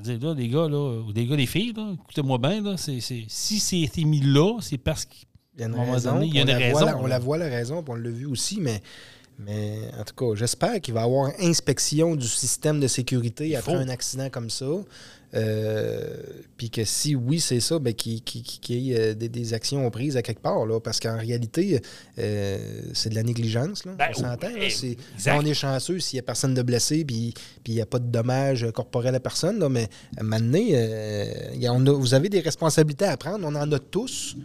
Je 0.00 0.12
veux 0.12 0.16
dire, 0.18 0.28
là, 0.28 0.34
les 0.34 0.48
gars, 0.48 0.68
là, 0.68 1.00
ou 1.02 1.12
les 1.12 1.26
gars, 1.26 1.36
les 1.36 1.46
filles, 1.46 1.72
là, 1.76 1.92
écoutez-moi 1.94 2.38
bien, 2.38 2.62
là, 2.62 2.76
c'est, 2.76 3.00
c'est- 3.00 3.24
si 3.28 3.58
c'est 3.58 3.80
été 3.80 4.04
mis 4.04 4.20
là, 4.20 4.58
c'est 4.60 4.78
parce 4.78 5.04
que 5.04 5.14
Il 5.56 5.60
y 5.60 5.64
a 5.64 5.66
une 5.66 5.74
raison. 5.74 6.12
donné, 6.14 6.26
il 6.26 6.34
y 6.34 6.38
a 6.38 6.42
on 6.42 6.46
une 6.46 6.50
la 6.52 6.58
raison, 6.58 6.78
Voit, 6.78 6.84
la- 6.86 6.98
on 6.98 7.02
là. 7.02 7.08
la 7.08 7.18
voit, 7.18 7.38
la 7.38 7.48
raison, 7.48 7.82
puis 7.82 7.92
on 7.92 7.96
l'a 7.96 8.10
vu 8.10 8.26
aussi, 8.26 8.60
mais, 8.60 8.80
mais 9.40 9.78
en 9.98 10.04
tout 10.04 10.14
cas, 10.14 10.36
j'espère 10.36 10.80
qu'il 10.80 10.94
va 10.94 11.00
y 11.00 11.04
avoir 11.04 11.32
inspection 11.40 12.14
du 12.14 12.28
système 12.28 12.78
de 12.78 12.86
sécurité 12.86 13.56
après 13.56 13.74
un 13.74 13.88
accident 13.88 14.30
comme 14.30 14.50
ça. 14.50 14.66
Euh, 15.34 16.16
puis 16.56 16.70
que 16.70 16.84
si 16.84 17.14
oui, 17.14 17.38
c'est 17.40 17.60
ça, 17.60 17.78
ben, 17.78 17.92
qu'il 17.94 18.14
y 18.68 18.92
ait 18.92 18.98
euh, 18.98 19.14
des, 19.14 19.28
des 19.28 19.54
actions 19.54 19.88
prises 19.90 20.16
à 20.16 20.22
quelque 20.22 20.40
part. 20.40 20.66
Là, 20.66 20.80
parce 20.80 21.00
qu'en 21.00 21.18
réalité, 21.18 21.80
euh, 22.18 22.58
c'est 22.94 23.10
de 23.10 23.14
la 23.14 23.22
négligence. 23.22 23.84
Là, 23.84 23.92
Ben, 23.98 24.08
on 24.16 24.20
s'entend. 24.20 24.48
oui, 24.54 24.96
on 25.28 25.44
est 25.44 25.54
chanceux 25.54 25.98
s'il 26.00 26.16
n'y 26.16 26.20
a 26.20 26.22
personne 26.22 26.54
de 26.54 26.62
blessé 26.62 27.04
puis 27.04 27.34
il 27.66 27.74
n'y 27.74 27.80
a 27.80 27.86
pas 27.86 27.98
de 27.98 28.06
dommages 28.10 28.66
corporels 28.72 29.14
à 29.14 29.20
personne. 29.20 29.58
Là, 29.58 29.68
mais 29.68 29.88
à 30.16 30.20
un 30.20 30.24
moment 30.24 30.40
donné, 30.40 30.70
euh, 30.74 31.50
il 31.54 31.60
y 31.62 31.66
a- 31.66 31.72
on 31.72 31.84
a- 31.86 31.92
vous 31.92 32.14
avez 32.14 32.28
des 32.28 32.40
responsabilités 32.40 33.04
à 33.04 33.16
prendre. 33.16 33.46
On 33.46 33.54
en 33.54 33.70
a 33.72 33.78
tous. 33.78 34.36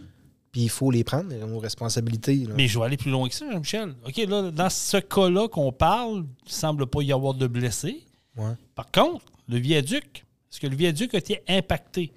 Puis 0.52 0.62
il 0.62 0.68
faut 0.70 0.92
les 0.92 1.02
prendre, 1.02 1.34
nos 1.34 1.58
responsabilités. 1.58 2.36
là. 2.46 2.54
Mais 2.56 2.68
je 2.68 2.78
vais 2.78 2.84
aller 2.84 2.96
plus 2.96 3.10
loin 3.10 3.28
que 3.28 3.34
ça, 3.34 3.44
Jean-Michel. 3.50 3.92
OK, 4.06 4.16
là, 4.28 4.52
dans 4.52 4.70
ce 4.70 4.98
cas-là 4.98 5.48
qu'on 5.48 5.72
parle, 5.72 6.18
il 6.44 6.48
ne 6.48 6.52
semble 6.52 6.86
pas 6.86 7.02
y 7.02 7.12
avoir 7.12 7.34
de 7.34 7.48
blessés. 7.48 8.04
Ouais. 8.36 8.52
Par 8.76 8.88
contre, 8.92 9.24
le 9.48 9.58
viaduc, 9.58 10.24
est-ce 10.54 10.60
que 10.60 10.68
le 10.68 10.76
viaduc 10.76 11.12
a 11.14 11.18
été 11.18 11.42
impacté? 11.48 12.12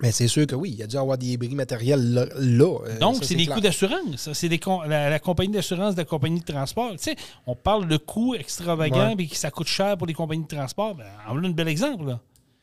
Mais 0.00 0.12
c'est 0.12 0.28
sûr 0.28 0.46
que 0.46 0.54
oui, 0.54 0.70
il 0.70 0.76
y 0.78 0.82
a 0.84 0.86
dû 0.86 0.96
avoir 0.96 1.18
des 1.18 1.36
bris 1.36 1.54
matériels 1.54 2.12
là. 2.14 2.26
là, 2.38 2.78
euh, 2.86 2.98
Donc, 3.00 3.16
ça, 3.16 3.24
c'est 3.24 3.34
des 3.34 3.44
clair. 3.44 3.56
coûts 3.56 3.60
d'assurance. 3.60 4.16
Ça, 4.16 4.34
C'est 4.34 4.48
la, 4.88 5.10
la 5.10 5.18
compagnie 5.18 5.52
d'assurance 5.52 5.94
de 5.94 6.00
la 6.00 6.04
compagnie 6.04 6.40
de 6.40 6.44
transport. 6.44 6.92
Tu 6.92 6.98
sais, 6.98 7.16
on 7.46 7.54
parle 7.56 7.88
de 7.88 7.96
coûts 7.96 8.34
extravagants 8.34 9.14
Ouais. 9.16 9.24
et 9.24 9.28
que 9.28 9.36
ça 9.36 9.50
coûte 9.50 9.66
cher 9.66 9.96
pour 9.98 10.06
les 10.06 10.14
compagnies 10.14 10.44
de 10.44 10.48
transport. 10.56 10.94
Ben, 10.94 11.04
en 11.28 11.32
voilà 11.34 11.48
un 11.48 11.50
bel 11.52 11.68
exemple. 11.68 12.06
Là. 12.06 12.20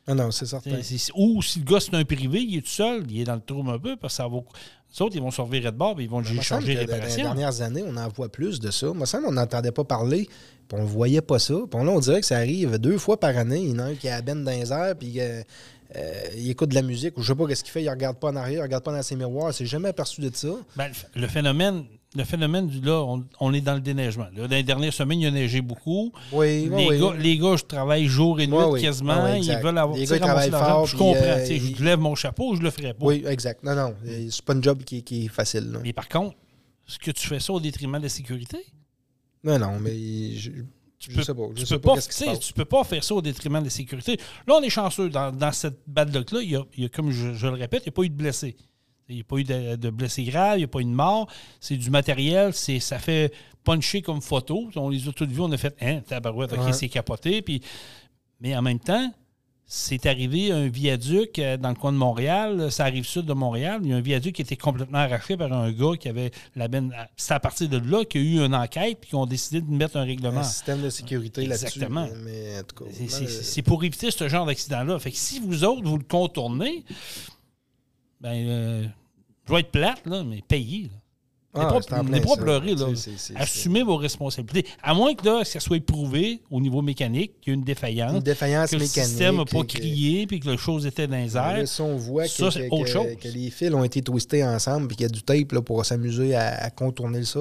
Non, 0.08 0.16
non, 0.16 0.32
c'est 0.32 0.46
certain. 0.48 0.80
Ou 1.16 1.42
si 1.42 1.60
le 1.60 1.66
gars, 1.66 1.80
c'est 1.82 1.94
un 1.94 2.04
privé, 2.06 2.42
il 2.42 2.58
est 2.58 2.62
tout 2.62 2.68
seul, 2.68 3.06
il 3.12 3.22
est 3.22 3.26
dans 3.26 3.36
le 3.36 3.42
trou 3.42 3.70
un 3.70 3.78
peu, 3.78 3.96
parce 3.98 4.14
que 4.14 4.18
ça 4.24 4.28
va. 4.28 4.38
Les 4.38 5.02
autres, 5.04 5.16
ils 5.16 5.22
vont 5.22 5.30
se 5.32 5.40
revirer 5.42 5.72
de 5.72 5.78
bord 5.78 6.00
et 6.00 6.04
ils 6.06 6.10
vont 6.10 6.24
semble 6.24 6.42
changer 6.42 6.74
les 6.76 6.86
dans 6.86 6.96
les 6.96 7.16
dernières 7.16 7.62
années, 7.62 7.84
on 7.86 7.96
en 7.96 8.08
voit 8.10 8.30
plus 8.30 8.60
de 8.60 8.72
ça. 8.72 8.92
Me 8.92 9.06
semble 9.06 9.26
qu'on 9.26 9.34
n'entendait 9.34 9.72
pas 9.72 9.84
parler, 9.84 10.28
puis 10.70 10.78
on 10.80 10.84
ne 10.84 10.88
voyait 10.88 11.22
pas 11.22 11.40
ça. 11.40 11.56
Puis 11.70 11.84
là, 11.84 11.92
on 11.92 12.00
dirait 12.00 12.22
que 12.22 12.26
ça 12.28 12.38
arrive 12.38 12.78
deux 12.78 12.98
fois 12.98 13.20
par 13.20 13.36
année. 13.38 13.60
Il 13.64 13.72
y 13.72 13.74
en 13.74 13.80
a 13.80 13.84
un 13.86 13.96
qui 13.96 14.08
a 14.08 14.16
la 14.16 14.22
benne 14.22 14.44
dans 14.46 14.52
les 14.52 14.72
airs, 14.72 14.96
puis 14.98 15.20
euh, 15.20 15.42
euh, 15.98 16.14
il 16.38 16.50
écoute 16.50 16.70
de 16.70 16.76
la 16.76 16.84
musique, 16.84 17.18
ou 17.18 17.22
je 17.24 17.28
sais 17.34 17.36
pas 17.36 17.48
qu'est-ce 17.48 17.64
qu'il 17.64 17.72
fait, 17.74 17.84
il 17.84 17.90
regarde 17.90 18.18
pas 18.18 18.30
en 18.30 18.36
arrière, 18.38 18.60
il 18.60 18.64
regarde 18.64 18.84
pas 18.84 18.94
dans 18.94 19.02
ses 19.02 19.16
miroirs. 19.16 19.50
Il 19.52 19.54
s'est 19.56 19.66
jamais 19.66 19.90
aperçu 19.90 20.22
de 20.22 20.30
ça. 20.34 20.48
Ben, 20.78 20.88
le 20.88 20.94
ph- 20.94 21.06
le 21.16 21.28
phénomène, 21.28 21.84
le 22.16 22.24
phénomène 22.24 22.68
du 22.68 22.80
là, 22.82 23.02
on, 23.04 23.24
on 23.40 23.54
est 23.54 23.62
dans 23.62 23.74
le 23.74 23.82
déneigement. 23.82 24.28
Là, 24.36 24.48
dans 24.48 24.56
les 24.56 24.64
dernières 24.64 24.94
semaines, 24.94 25.20
il 25.22 25.28
a 25.28 25.32
neigé 25.32 25.62
beaucoup. 25.62 26.12
Oui, 26.32 26.70
oui, 26.72 26.84
les, 26.84 26.88
oui. 26.90 27.00
gars, 27.00 27.14
les 27.18 27.38
gars, 27.40 27.56
je 27.56 27.64
travaille 27.66 28.06
jour 28.06 28.40
et 28.40 28.46
nuit 28.48 28.82
quasiment. 28.82 29.24
Ouais, 29.24 29.40
ils 29.42 29.58
veulent 29.58 29.78
avoir 29.78 29.98
Les 29.98 30.06
gars, 30.06 30.16
ils 30.16 30.22
travaillent 30.22 30.52
fort, 30.52 30.86
Je 30.86 30.96
comprends. 30.96 31.16
euh, 31.24 31.46
Je 31.78 31.84
lève 31.84 32.00
mon 32.00 32.14
chapeau, 32.14 32.56
je 32.56 32.62
le 32.62 32.70
ferais 32.70 32.94
pas. 32.94 33.06
Oui, 33.06 33.24
exact. 33.28 33.64
Non, 33.64 33.74
non, 33.74 33.94
c'est 34.30 34.44
pas 34.46 34.54
un 34.54 34.62
job 34.62 34.84
qui, 34.84 35.02
qui 35.04 35.26
est 35.26 35.30
facile. 35.30 35.72
là. 35.72 35.80
Mais 35.84 35.94
par 35.94 36.08
contre, 36.10 36.36
est-ce 36.88 37.00
que 37.00 37.12
tu 37.12 37.28
fais 37.28 37.40
ça 37.40 37.54
au 37.54 37.60
détriment 37.60 37.98
de 37.98 38.04
la 38.04 38.10
sécurité? 38.10 38.58
Non, 39.44 39.58
non, 39.60 39.80
mais 39.80 40.32
je, 40.36 40.52
Tu 41.00 41.12
peux, 41.12 41.24
sais 41.24 41.34
pas. 41.34 41.44
Je 41.56 41.62
tu 41.62 41.66
sais 41.66 41.76
peux 41.76 41.82
pas 41.82 41.90
pas, 41.90 41.96
qu'est-ce 41.96 42.10
qui 42.10 42.14
se 42.16 42.20
tu 42.20 42.26
sais, 42.26 42.32
passe. 42.36 42.40
tu 42.40 42.54
peux 42.54 42.66
pas 42.66 42.84
faire 42.84 43.04
ça 43.04 43.16
au 43.16 43.22
détriment 43.22 43.60
de 43.60 43.66
la 43.66 43.70
sécurité. 43.70 44.18
Là, 44.48 44.56
on 44.56 44.62
est 44.62 44.70
chanceux. 44.70 45.10
Dans, 45.10 45.32
dans 45.32 45.52
cette 45.52 45.80
bad 45.88 46.14
luck-là, 46.14 46.42
il 46.42 46.52
y 46.52 46.56
a, 46.56 46.64
il 46.76 46.84
y 46.84 46.86
a, 46.86 46.90
comme 46.90 47.12
je, 47.12 47.34
je 47.34 47.48
le 47.48 47.54
répète, 47.54 47.84
il 47.86 47.90
n'y 47.90 47.94
a 47.94 47.96
pas 47.96 48.04
eu 48.04 48.10
de 48.10 48.16
blessés. 48.16 48.56
Il 49.08 49.16
n'y 49.16 49.22
a 49.22 49.24
pas 49.24 49.38
eu 49.38 49.44
de, 49.44 49.76
de 49.76 49.90
blessés 49.90 50.24
graves, 50.24 50.58
il 50.58 50.60
n'y 50.60 50.64
a 50.66 50.68
pas 50.68 50.82
eu 50.82 50.86
de 50.86 50.90
mort. 50.90 51.28
C'est 51.60 51.78
du 51.78 51.90
matériel, 51.90 52.54
c'est, 52.54 52.80
ça 52.80 53.00
fait 53.00 53.34
puncher 53.64 54.02
comme 54.04 54.22
photo. 54.22 54.70
On 54.76 54.90
les 54.90 55.08
a 55.08 55.12
toutes 55.14 55.32
vues, 55.32 55.42
on 55.42 55.52
a 55.52 55.58
fait 55.58 55.76
Hein, 55.82 56.02
tabarouette, 56.02 56.54
ok, 56.54 56.60
Ouais. 56.66 56.74
c'est 56.74 56.90
capoté. 56.90 57.42
Puis, 57.42 57.62
mais 58.40 58.56
en 58.56 58.62
même 58.62 58.80
temps, 58.80 59.12
c'est 59.72 60.08
arrivé 60.08 60.52
un 60.52 60.68
viaduc 60.68 61.38
euh, 61.38 61.56
dans 61.56 61.70
le 61.70 61.76
coin 61.76 61.92
de 61.92 61.98
Montréal, 61.98 62.72
ça 62.72 62.86
arrive 62.86 63.06
sud 63.06 63.26
de 63.28 63.34
Montréal. 63.34 63.80
Il 63.84 63.90
y 63.92 63.94
a 63.94 63.98
un 63.98 64.02
viaduc 64.02 64.34
qui 64.36 64.42
était 64.42 64.58
complètement 64.58 64.98
arraché 64.98 65.38
par 65.38 65.54
un 65.54 65.72
gars 65.72 65.96
qui 66.00 66.10
avait 66.10 66.32
la 66.56 66.68
benne. 66.68 66.92
C'est 67.16 67.36
à 67.36 67.40
partir 67.40 67.70
de 67.70 67.78
là 67.78 68.04
qu'il 68.04 68.26
y 68.26 68.40
a 68.40 68.42
eu 68.42 68.46
une 68.48 68.56
enquête 68.56 68.98
puis 69.00 69.12
qu'ils 69.12 69.20
ont 69.20 69.28
décidé 69.28 69.62
de 69.62 69.70
mettre 69.70 69.96
un 69.98 70.04
règlement. 70.06 70.40
Un 70.40 70.44
système 70.44 70.82
de 70.82 70.90
sécurité 70.90 71.46
là-dessus. 71.46 71.66
Exactement. 71.68 72.08
Mais 72.24 72.58
en 72.58 72.64
tout 72.64 72.84
cas, 72.84 72.92
C'est- 73.08 73.62
pour 73.62 73.84
éviter 73.84 74.10
ce 74.10 74.28
genre 74.28 74.48
d'accident-là. 74.48 74.98
Fait 74.98 75.12
que 75.12 75.18
si 75.18 75.40
vous 75.40 75.64
autres, 75.64 75.84
vous 75.88 75.98
le 76.00 76.04
contournez, 76.04 76.84
ben, 78.20 78.34
euh, 78.50 78.88
je 79.48 79.54
vais 79.54 79.60
être 79.60 79.72
plate, 79.72 80.02
là, 80.08 80.24
mais 80.24 80.42
payez. 80.48 80.86
là. 80.86 80.90
Ah, 81.52 81.80
N'est 82.04 82.22
pas- 82.22 82.38
pleurer, 82.38 82.76
là. 82.76 82.86
Assumez 83.36 83.82
vos 83.82 83.98
responsabilités. 83.98 84.70
À 84.84 84.94
moins 84.94 85.16
que 85.16 85.26
là, 85.26 85.44
ça 85.44 85.60
soit 85.60 85.84
prouvé 85.84 86.42
au 86.52 86.62
niveau 86.62 86.82
mécanique 86.84 87.42
qu'il 87.42 87.52
y 87.52 87.56
a 87.56 87.58
une 87.58 87.64
défaillance, 87.64 88.14
Une 88.14 88.20
défaillance 88.20 88.70
que 88.70 88.76
le 88.76 88.84
mécanique. 88.84 89.10
système 89.10 89.38
n'a 89.38 89.46
pas 89.46 89.64
crié 89.64 90.28
puis 90.28 90.40
que 90.40 90.48
la 90.48 90.58
chose 90.58 90.86
était 90.86 91.08
dans 91.08 91.18
les 91.18 91.30
Là, 91.30 91.60
airs. 91.60 91.68
si 91.68 91.82
on 91.82 91.98
voit 91.98 92.28
Ça, 92.28 92.52
c'est 92.52 92.70
que- 92.70 92.76
autre 92.76 92.86
que- 92.86 92.90
chose. 92.92 93.08
que 93.20 93.28
les 93.30 93.50
fils 93.50 93.74
ont 93.74 93.84
été 93.84 94.02
twistés 94.04 94.44
ensemble 94.46 94.94
et 94.94 94.96
qu'il 94.96 95.02
y 95.04 95.06
a 95.06 95.10
du 95.10 95.24
tape 95.24 95.52
là, 95.54 95.62
pour 95.64 95.84
s'amuser 95.86 96.36
à, 96.36 96.66
à 96.66 96.70
contourner 96.70 97.24
ça, 97.26 97.40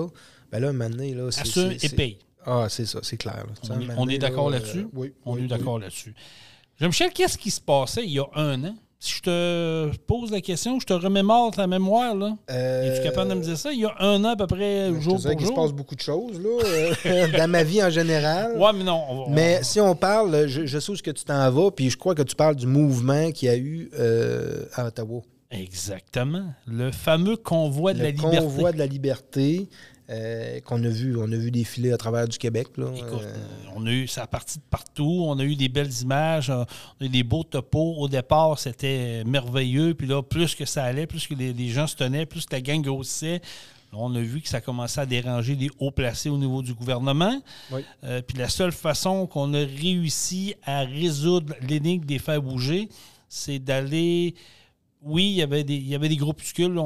ben 0.51 0.61
là, 0.61 0.73
maintenant, 0.73 1.05
là, 1.05 1.31
c'est... 1.31 1.43
Assume 1.43 1.73
et 1.83 1.89
paye. 1.91 2.19
Ah, 2.47 2.67
c'est 2.71 2.87
ça, 2.87 3.01
c'est 3.03 3.19
clair. 3.19 3.45
là. 3.69 3.77
On 3.99 4.09
est, 4.09 4.17
d'accord 4.17 4.49
là, 4.49 4.59
là-dessus? 4.59 4.79
euh, 4.81 4.89
oui. 4.95 5.13
On 5.27 5.35
oui, 5.35 5.41
est 5.41 5.43
oui. 5.43 5.49
d'accord 5.49 5.79
là-dessus. 5.79 6.15
Jean-Michel, 6.81 7.11
qu'est-ce 7.13 7.37
qui 7.37 7.51
se 7.51 7.61
passait 7.61 8.05
il 8.05 8.13
y 8.13 8.19
a 8.21 8.27
un 8.35 8.65
an? 8.65 8.75
Si 9.01 9.15
je 9.19 9.23
te 9.23 9.97
pose 10.07 10.31
la 10.33 10.41
question, 10.41 10.81
je 10.81 10.87
te 10.87 10.93
remémore 10.93 11.53
ta 11.53 11.67
mémoire, 11.69 12.15
là. 12.17 12.37
Euh, 12.51 12.93
Es-tu 12.95 13.05
capable 13.05 13.31
de 13.31 13.35
me 13.37 13.43
dire 13.43 13.57
ça? 13.57 13.73
Il 13.73 13.79
y 13.81 13.85
a 13.85 13.95
un 14.01 14.25
an 14.25 14.31
à 14.31 14.37
peu 14.37 14.47
près, 14.49 14.89
je 14.93 15.01
jour 15.01 15.21
pour 15.23 15.31
qu'il 15.31 15.41
se 15.41 15.47
jour. 15.47 15.55
passe 15.55 15.73
beaucoup 15.73 15.95
de 15.95 16.01
choses 16.01 16.41
là, 16.41 16.95
euh, 17.07 17.29
dans 17.39 17.49
ma 17.49 17.63
vie 17.63 17.83
en 17.83 17.91
général. 17.91 18.57
Ouais, 18.59 18.73
mais 18.75 18.83
non. 18.85 19.01
on 19.09 19.15
va- 19.17 19.23
on 19.27 19.31
Mais 19.31 19.61
si 19.63 19.81
on 19.81 19.95
parle, 19.95 20.49
je, 20.49 20.67
je 20.67 20.79
sais 20.81 20.91
où 20.91 20.95
est-ce 20.95 21.03
que 21.03 21.11
tu 21.13 21.25
t'en 21.25 21.49
vas, 21.51 21.71
puis 21.71 21.91
je 21.91 21.97
crois 21.97 22.15
que 22.17 22.23
tu 22.23 22.35
parles 22.35 22.57
du 22.57 22.67
mouvement 22.67 23.31
qu'il 23.31 23.49
y 23.49 23.53
a 23.53 23.57
eu 23.57 23.89
euh, 23.99 24.65
à 24.75 24.87
Ottawa. 24.87 25.21
Exactement. 25.51 26.45
Le 26.67 26.91
fameux 26.91 27.37
convoi 27.37 27.93
de 27.95 27.99
le 27.99 28.05
la 28.05 28.11
liberté. 28.11 28.37
convoi 28.39 28.73
de 28.73 28.79
la 28.79 28.87
liberté 28.87 29.69
euh, 30.11 30.61
qu'on 30.61 30.83
a 30.85 30.89
vu, 30.89 31.17
on 31.19 31.31
a 31.31 31.37
vu 31.37 31.51
défiler 31.51 31.93
à 31.93 31.97
travers 31.99 32.27
du 32.27 32.39
Québec. 32.39 32.69
Là, 32.77 32.87
Écoute, 32.97 33.23
Euh, 33.23 33.37
on 33.77 33.87
a 33.87 33.91
eu, 33.91 34.07
ça 34.09 34.23
a 34.23 34.27
parti 34.27 34.59
de 34.59 34.65
partout. 34.71 35.25
On 35.27 35.39
a 35.39 35.45
eu 35.45 35.55
des 35.55 35.69
belles 35.69 35.93
images. 36.03 36.51
On 36.51 36.63
a 36.63 36.67
eu 37.05 37.09
des 37.09 37.23
beaux 37.23 37.45
topos. 37.45 37.97
Au 37.99 38.09
départ, 38.09 38.59
c'était 38.59 39.23
merveilleux. 39.25 39.95
Puis 39.95 40.07
là, 40.07 40.23
plus 40.23 40.55
que 40.55 40.65
ça 40.65 40.85
allait, 40.85 41.07
plus 41.07 41.27
que 41.27 41.35
les, 41.35 41.53
les 41.53 41.69
gens 41.69 41.87
se 41.87 41.97
tenaient, 41.97 42.27
plus 42.27 42.47
que 42.47 42.55
la 42.55 42.61
gang 42.63 42.81
grossissait, 42.81 43.41
on 43.93 44.15
a 44.15 44.21
vu 44.21 44.41
que 44.41 44.49
ça 44.49 44.61
commençait 44.61 45.01
à 45.01 45.07
déranger 45.07 45.55
les 45.55 45.71
hauts 45.79 45.91
placés 45.91 46.29
au 46.29 46.37
niveau 46.39 46.63
du 46.63 46.75
gouvernement. 46.75 47.41
Oui. 47.71 47.83
Euh, 48.05 48.21
puis 48.21 48.37
la 48.39 48.49
seule 48.49 48.73
façon 48.73 49.27
qu'on 49.27 49.53
a 49.55 49.59
réussi 49.59 50.55
à 50.65 50.81
résoudre 50.81 51.55
l'énigme 51.67 52.05
des 52.05 52.19
faire 52.19 52.43
bouger, 52.43 52.89
c'est 53.29 53.59
d'aller. 53.59 54.35
Oui, 55.09 55.25
il 55.31 55.37
y 55.37 55.43
avait 55.43 55.65
des, 55.65 55.75
il 55.75 55.89
y 55.89 55.95
avait 55.95 56.09
des 56.09 56.17
groupuscules, 56.17 56.77
on, 56.79 56.85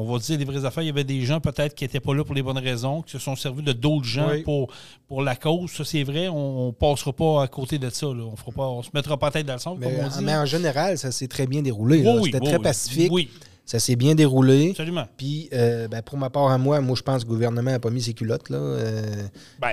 on 0.00 0.12
va 0.12 0.18
dire 0.18 0.36
des 0.38 0.44
vraies 0.44 0.64
affaires. 0.64 0.82
Il 0.82 0.86
y 0.86 0.90
avait 0.90 1.04
des 1.04 1.22
gens 1.22 1.40
peut-être 1.40 1.74
qui 1.74 1.84
n'étaient 1.84 2.00
pas 2.00 2.14
là 2.14 2.22
pour 2.24 2.34
les 2.34 2.42
bonnes 2.42 2.58
raisons, 2.58 3.02
qui 3.02 3.12
se 3.12 3.18
sont 3.18 3.34
servis 3.36 3.62
de 3.62 3.72
d'autres 3.72 4.04
gens 4.04 4.28
Oui. 4.30 4.42
pour, 4.42 4.68
pour 5.08 5.22
la 5.22 5.34
cause. 5.36 5.70
Ça, 5.70 5.84
c'est 5.84 6.02
vrai. 6.04 6.28
On 6.28 6.66
ne 6.68 6.72
passera 6.72 7.12
pas 7.12 7.42
à 7.42 7.48
côté 7.48 7.78
de 7.78 7.88
ça. 7.90 8.06
Là. 8.06 8.22
On 8.30 8.36
fera 8.36 8.52
pas, 8.52 8.66
on 8.68 8.82
se 8.82 8.90
mettra 8.94 9.16
pas 9.16 9.30
tête 9.30 9.46
dans 9.46 9.54
le 9.54 9.58
son, 9.58 9.74
mais, 9.76 9.86
comme 9.94 10.04
on 10.04 10.08
dit. 10.08 10.24
mais 10.24 10.36
en 10.36 10.46
général, 10.46 10.98
ça 10.98 11.10
s'est 11.10 11.28
très 11.28 11.46
bien 11.46 11.62
déroulé. 11.62 12.02
Oui, 12.06 12.20
C'était 12.26 12.40
oui, 12.40 12.44
très 12.48 12.58
pacifique. 12.58 13.10
Oui, 13.12 13.28
Ça 13.64 13.78
s'est 13.78 13.96
bien 13.96 14.14
déroulé. 14.14 14.70
absolument. 14.70 15.06
Puis, 15.16 15.48
euh, 15.52 15.88
ben, 15.88 16.02
pour 16.02 16.18
ma 16.18 16.30
part 16.30 16.48
à 16.50 16.58
moi, 16.58 16.80
moi, 16.80 16.94
je 16.96 17.02
pense 17.02 17.22
que 17.24 17.28
le 17.28 17.34
gouvernement 17.34 17.70
n'a 17.72 17.80
pas 17.80 17.90
mis 17.90 18.02
ses 18.02 18.14
culottes. 18.14 18.48
Là. 18.50 18.58
Euh, 18.58 19.26
Ben, 19.60 19.72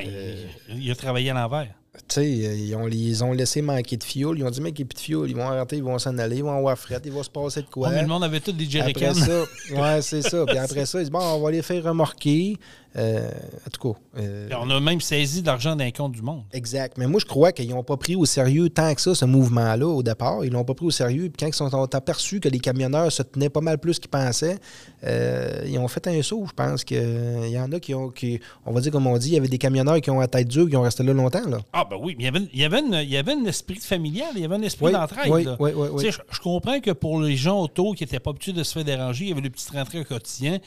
il 0.70 0.90
a 0.90 0.96
travaillé 0.96 1.30
à 1.30 1.34
l'envers. 1.34 1.68
Tu 1.96 2.16
sais, 2.16 2.22
euh, 2.22 2.56
ils 2.56 2.76
ont, 2.76 2.88
ils 2.88 3.24
ont 3.24 3.34
laissé 3.34 3.62
manquer 3.62 3.98
de 3.98 4.04
fioul. 4.04 4.40
Ils 4.40 4.44
ont 4.44 4.50
dit, 4.50 4.62
mec, 4.62 4.78
il 4.80 4.82
n'y 4.82 4.86
a 4.86 4.90
plus 4.90 4.96
de 4.96 5.00
fioul. 5.00 5.30
Ils 5.30 5.36
vont 5.36 5.48
arrêter, 5.48 5.78
ils 5.78 5.84
vont 5.84 6.00
s'en 6.00 6.18
aller, 6.18 6.38
ils 6.38 6.44
vont 6.44 6.58
avoir 6.58 6.78
fret, 6.78 7.00
il 7.06 7.12
va 7.12 7.22
se 7.22 7.30
passer 7.30 7.62
de 7.62 7.68
quoi. 7.68 7.90
Ouais, 7.90 7.96
mais 7.96 8.02
le 8.02 8.08
monde 8.08 8.24
avait 8.24 8.40
tous 8.40 8.52
des 8.52 8.66
jerrycans. 8.68 9.12
Après 9.12 9.22
ça, 9.22 9.44
ouais, 9.76 10.02
c'est 10.02 10.22
ça. 10.24 10.44
Puis 10.46 10.58
après 10.58 10.86
ça, 10.88 11.00
ils 11.00 11.04
disent, 11.04 11.12
bon, 11.12 11.20
on 11.20 11.40
va 11.40 11.52
les 11.52 11.62
faire 11.62 11.84
remorquer. 11.84 12.58
Euh, 12.96 13.28
en 13.66 13.70
tout 13.72 13.94
cas. 13.94 14.00
euh, 14.20 14.50
On 14.62 14.70
a 14.70 14.80
même 14.80 15.02
saisi 15.02 15.42
de 15.42 15.48
l'argent 15.48 15.76
d'un 15.76 15.90
compte 15.90 16.12
du 16.12 16.22
monde. 16.22 16.44
Exact. 16.54 16.96
Mais 17.00 17.08
moi, 17.08 17.20
je 17.20 17.26
crois 17.26 17.52
qu'ils 17.52 17.70
n'ont 17.70 17.84
pas 17.84 17.98
pris 17.98 18.16
au 18.16 18.26
sérieux 18.26 18.70
tant 18.70 18.94
que 18.94 19.02
ça, 19.02 19.16
ce 19.16 19.26
mouvement-là, 19.26 19.88
au 19.88 20.04
départ. 20.04 20.46
Ils 20.46 20.52
l'ont 20.52 20.64
pas 20.64 20.76
pris 20.76 20.86
au 20.86 20.92
sérieux. 20.92 21.24
Puis 21.30 21.38
quand 21.40 21.48
ils 21.48 21.54
sont 21.54 21.96
aperçus 21.96 22.40
que 22.40 22.50
les 22.50 22.60
camionneurs 22.60 23.12
se 23.12 23.24
tenaient 23.24 23.50
pas 23.50 23.62
mal 23.62 23.80
plus 23.80 23.98
qu'ils 24.00 24.12
pensaient, 24.12 24.60
euh, 25.04 25.64
ils 25.68 25.80
ont 25.80 25.88
fait 25.88 26.06
un 26.08 26.22
saut. 26.22 26.46
Je 26.48 26.54
pense 26.54 26.84
qu'il 26.84 27.48
y 27.50 27.60
en 27.60 27.72
a 27.72 27.80
qui 27.80 27.96
ont, 27.96 28.10
qui, 28.10 28.40
on 28.66 28.72
va 28.72 28.80
dire 28.82 28.92
comme 28.92 29.08
on 29.08 29.18
dit, 29.18 29.30
il 29.30 29.34
y 29.34 29.38
avait 29.38 29.48
des 29.48 29.58
camionneurs 29.58 30.00
qui 30.00 30.12
ont 30.12 30.20
la 30.20 30.28
tête 30.28 30.48
dure, 30.48 30.70
qui 30.70 30.76
ont 30.76 30.82
resté 30.84 31.02
là 31.04 31.14
longtemps. 31.14 31.48
Là. 31.50 31.60
Ah, 31.74 31.88
ben 31.90 31.98
oui, 32.00 32.16
mais 32.18 32.24
il 32.24 32.26
y 32.26 32.30
avait, 32.30 32.48
il 32.54 32.60
y 32.60 32.64
avait, 32.64 32.80
une- 32.80 32.94
il 33.04 33.10
y 33.10 33.18
avait 33.18 33.34
un 33.34 33.46
esprit 33.46 33.78
familial, 33.80 34.30
il 34.36 34.42
y 34.42 34.46
avait 34.46 34.56
un 34.56 34.62
esprit 34.62 34.86
Oui, 34.86 34.92
d'entraide. 34.92 35.32
oui, 35.32 35.48
oui, 35.60 35.72
oui, 35.76 35.88
oui. 35.94 36.04
Tu 36.06 36.12
sais, 36.12 36.18
Je, 36.30 36.36
je 36.36 36.40
comprends 36.42 36.80
que 36.80 36.92
pour 36.92 37.20
les 37.22 37.36
gens 37.36 37.60
autour 37.62 37.96
qui 37.96 38.04
n'étaient 38.04 38.20
pas 38.20 38.30
habitués 38.30 38.54
de 38.54 38.62
se 38.64 38.72
faire 38.74 38.84
déranger, 38.86 39.26
il 39.26 39.30
y 39.30 39.32
avait 39.32 39.42
le 39.42 39.50
petit 39.50 39.72
rentrée 39.76 40.00
au 40.00 40.04
quotidien, 40.04 40.60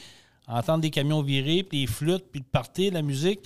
entendre 0.47 0.81
des 0.81 0.89
camions 0.89 1.21
virer, 1.21 1.63
puis 1.63 1.81
les 1.81 1.87
flûtes, 1.87 2.25
puis 2.31 2.39
le 2.39 2.45
party, 2.51 2.89
la 2.89 3.01
musique. 3.01 3.41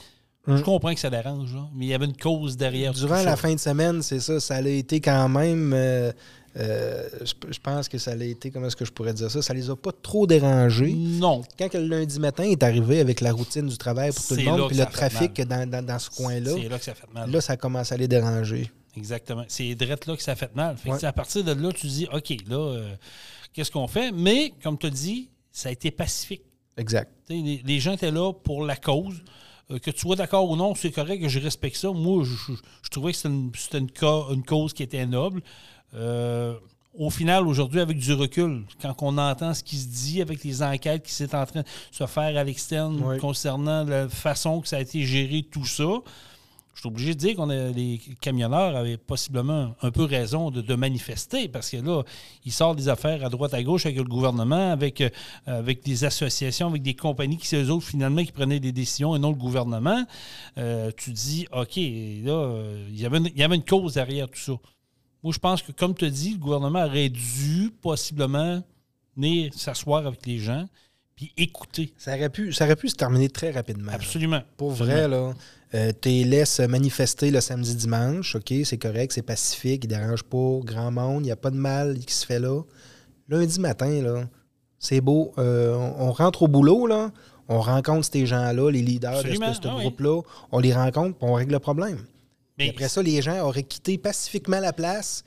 Je 0.47 0.61
comprends 0.63 0.91
que 0.93 0.99
ça 0.99 1.09
dérange, 1.11 1.53
là, 1.53 1.69
mais 1.75 1.85
il 1.85 1.89
y 1.89 1.93
avait 1.93 2.05
une 2.05 2.17
cause 2.17 2.57
derrière. 2.57 2.93
tout 2.93 3.01
Hum. 3.01 3.05
Durant 3.07 3.19
ça. 3.19 3.25
la 3.25 3.35
fin 3.35 3.53
de 3.53 3.59
semaine, 3.59 4.01
c'est 4.01 4.19
ça, 4.19 4.39
ça 4.39 4.55
a 4.55 4.61
été 4.67 4.99
quand 4.99 5.29
même. 5.29 5.71
euh, 5.73 6.11
euh, 6.57 7.07
je, 7.21 7.33
je 7.53 7.59
pense 7.59 7.87
que 7.87 7.97
ça 7.97 8.11
a 8.11 8.15
été, 8.15 8.51
comment 8.51 8.65
est-ce 8.67 8.75
que 8.75 8.83
je 8.83 8.91
pourrais 8.91 9.13
dire 9.13 9.29
ça? 9.31 9.41
Ça 9.41 9.53
les 9.53 9.69
a 9.69 9.75
pas 9.75 9.91
trop 9.93 10.27
dérangés. 10.27 10.93
Non. 10.93 11.43
Quand 11.57 11.73
le 11.75 11.85
lundi 11.87 12.19
matin 12.19 12.43
est 12.43 12.61
arrivé 12.63 12.99
avec 12.99 13.21
la 13.21 13.31
routine 13.31 13.67
du 13.67 13.77
travail 13.77 14.11
pour 14.11 14.25
tout 14.27 14.35
le 14.35 14.43
monde, 14.43 14.67
puis 14.67 14.77
le 14.77 14.85
trafic 14.85 15.39
dans, 15.43 15.69
dans- 15.69 15.85
dans 15.85 15.99
ce 15.99 16.09
coin-là, 16.09 16.51
C'est 16.61 16.67
là 16.69 16.77
que 16.79 16.83
ça 16.83 16.93
fait 16.95 17.13
mal. 17.13 17.31
là, 17.31 17.39
ça 17.39 17.55
commence 17.55 17.91
à 17.93 17.97
les 17.97 18.07
déranger. 18.09 18.69
Exactement. 18.97 19.45
C'est 19.47 19.73
direct 19.75 20.07
là 20.07 20.17
que 20.17 20.23
ça 20.23 20.35
fait 20.35 20.53
mal. 20.55 20.75
Fait 20.75 20.89
Ouais. 20.89 21.05
à 21.05 21.13
partir 21.13 21.43
de 21.45 21.53
là, 21.53 21.71
tu 21.71 21.87
dis, 21.87 22.07
OK, 22.11 22.35
là, 22.49 22.57
euh, 22.57 22.95
qu'est-ce 23.53 23.71
qu'on 23.71 23.87
fait? 23.87 24.11
Mais, 24.11 24.51
comme 24.61 24.77
tu 24.77 24.87
as 24.87 24.89
dit, 24.89 25.29
ça 25.53 25.69
a 25.69 25.71
été 25.71 25.89
pacifique. 25.91 26.41
Exact. 26.77 27.11
Les, 27.29 27.61
les 27.65 27.79
gens 27.79 27.93
étaient 27.93 28.11
là 28.11 28.31
pour 28.33 28.65
la 28.65 28.75
cause. 28.75 29.21
Euh, 29.71 29.79
que 29.79 29.91
tu 29.91 29.99
sois 29.99 30.15
d'accord 30.15 30.49
ou 30.49 30.55
non, 30.55 30.73
c'est 30.75 30.91
correct, 30.91 31.27
je 31.27 31.39
respecte 31.39 31.75
ça. 31.77 31.91
Moi, 31.91 32.23
je, 32.23 32.31
je- 32.53 32.59
je 32.83 32.89
trouvais 32.89 33.11
que 33.11 33.17
c'était 33.17 33.29
une, 33.33 33.51
c'était 33.55 33.77
une 33.79 33.89
ca- 33.97 34.25
une 34.33 34.43
cause 34.43 34.73
qui 34.73 34.83
était 34.83 35.05
noble. 35.05 35.41
Euh, 35.93 36.55
au 36.93 37.09
final, 37.09 37.47
aujourd'hui, 37.47 37.79
avec 37.79 37.97
du 37.97 38.11
recul, 38.13 38.63
quand 38.81 38.93
on 39.01 39.17
entend 39.17 39.53
ce 39.53 39.63
qui 39.63 39.77
se 39.77 39.87
dit 39.87 40.21
avec 40.21 40.43
les 40.43 40.61
enquêtes 40.61 41.03
qui 41.03 41.13
sont 41.13 41.33
en 41.35 41.45
train 41.45 41.61
de 41.61 41.65
se 41.91 42.05
faire 42.05 42.37
à 42.37 42.43
l'externe 42.43 43.01
Oui. 43.03 43.17
concernant 43.17 43.83
la 43.85 44.09
façon 44.09 44.59
que 44.59 44.67
ça 44.67 44.77
a 44.77 44.81
été 44.81 45.03
géré, 45.03 45.43
tout 45.49 45.65
ça, 45.65 45.87
je 46.73 46.79
suis 46.79 46.87
obligé 46.87 47.13
de 47.13 47.19
dire 47.19 47.35
qu'on 47.35 47.49
a 47.49 47.69
les 47.69 47.99
camionneurs 48.21 48.75
avaient 48.75 48.97
possiblement 48.97 49.75
un 49.81 49.91
peu 49.91 50.03
raison 50.05 50.51
de, 50.51 50.61
de 50.61 50.73
manifester 50.75 51.47
parce 51.49 51.69
que 51.69 51.77
là, 51.77 52.03
ils 52.45 52.51
sortent 52.51 52.77
des 52.77 52.87
affaires 52.87 53.25
à 53.25 53.29
droite 53.29 53.53
à 53.53 53.61
gauche 53.61 53.85
avec 53.85 53.97
le 53.97 54.03
gouvernement, 54.05 54.71
avec, 54.71 55.01
euh, 55.01 55.09
avec 55.45 55.83
des 55.83 56.05
associations, 56.05 56.67
avec 56.67 56.81
des 56.81 56.93
compagnies 56.95 57.37
qui, 57.37 57.45
c'est 57.47 57.61
eux 57.61 57.69
autres, 57.71 57.85
finalement, 57.85 58.23
qui 58.23 58.31
prenaient 58.31 58.59
des 58.61 58.71
décisions 58.71 59.15
et 59.15 59.19
non 59.19 59.29
le 59.29 59.35
gouvernement. 59.35 60.05
Euh, 60.57 60.91
tu 60.95 61.11
dis, 61.11 61.45
OK, 61.51 61.75
là, 61.75 62.31
euh, 62.31 62.87
il 62.89 62.99
y 62.99 63.05
avait 63.05 63.17
une- 63.17 63.27
il 63.35 63.37
y 63.39 63.43
avait 63.43 63.55
une 63.57 63.65
cause 63.65 63.95
derrière 63.95 64.29
tout 64.29 64.39
ça. 64.39 64.53
Moi, 65.23 65.33
je 65.33 65.39
pense 65.39 65.61
que, 65.61 65.71
comme 65.73 65.93
tu 65.93 66.09
dis, 66.09 66.31
le 66.31 66.37
gouvernement 66.39 66.85
aurait 66.85 67.09
dû 67.09 67.71
possiblement 67.81 68.63
venir 69.15 69.53
s'asseoir 69.53 70.07
avec 70.07 70.25
les 70.25 70.39
gens 70.39 70.67
puis 71.15 71.31
écouter. 71.37 71.93
Ça 71.97 72.15
aurait, 72.15 72.29
pu, 72.29 72.53
ça 72.53 72.65
aurait 72.65 72.75
pu 72.77 72.89
se 72.89 72.95
terminer 72.95 73.29
très 73.29 73.51
rapidement. 73.51 73.91
Absolument. 73.91 74.41
Pour 74.57 74.71
vrai, 74.71 75.07
là, 75.07 75.33
euh, 75.73 75.91
tu 76.01 76.09
les 76.09 76.23
laisses 76.23 76.59
manifester 76.59 77.31
le 77.31 77.41
samedi 77.41 77.75
dimanche, 77.75 78.35
OK, 78.35 78.53
c'est 78.65 78.77
correct, 78.77 79.11
c'est 79.13 79.21
pacifique, 79.21 79.83
ils 79.83 79.89
ne 79.89 79.95
dérangent 79.95 80.23
pas 80.23 80.59
grand 80.63 80.91
monde, 80.91 81.23
il 81.23 81.27
n'y 81.27 81.31
a 81.31 81.35
pas 81.35 81.51
de 81.51 81.57
mal 81.57 81.97
qui 81.99 82.13
se 82.13 82.25
fait 82.25 82.39
là. 82.39 82.61
Lundi 83.29 83.59
matin, 83.59 84.01
là, 84.01 84.23
c'est 84.79 84.99
beau, 84.99 85.31
euh, 85.37 85.73
on, 85.75 86.07
on 86.07 86.11
rentre 86.11 86.43
au 86.43 86.47
boulot, 86.47 86.87
là, 86.87 87.11
on 87.47 87.61
rencontre 87.61 88.09
ces 88.11 88.25
gens-là, 88.25 88.69
les 88.69 88.81
leaders 88.81 89.17
Absolument, 89.17 89.49
de 89.49 89.55
ce, 89.55 89.61
ce 89.61 89.67
ah 89.67 89.75
oui. 89.75 89.81
groupe-là, 89.81 90.21
on 90.51 90.59
les 90.59 90.73
rencontre, 90.73 91.17
on 91.21 91.33
règle 91.33 91.53
le 91.53 91.59
problème. 91.59 91.99
Mais 92.57 92.69
après 92.69 92.89
ça, 92.89 93.01
les 93.01 93.21
gens 93.21 93.39
auraient 93.47 93.63
quitté 93.63 93.97
pacifiquement 93.97 94.59
la 94.59 94.73
place, 94.73 95.23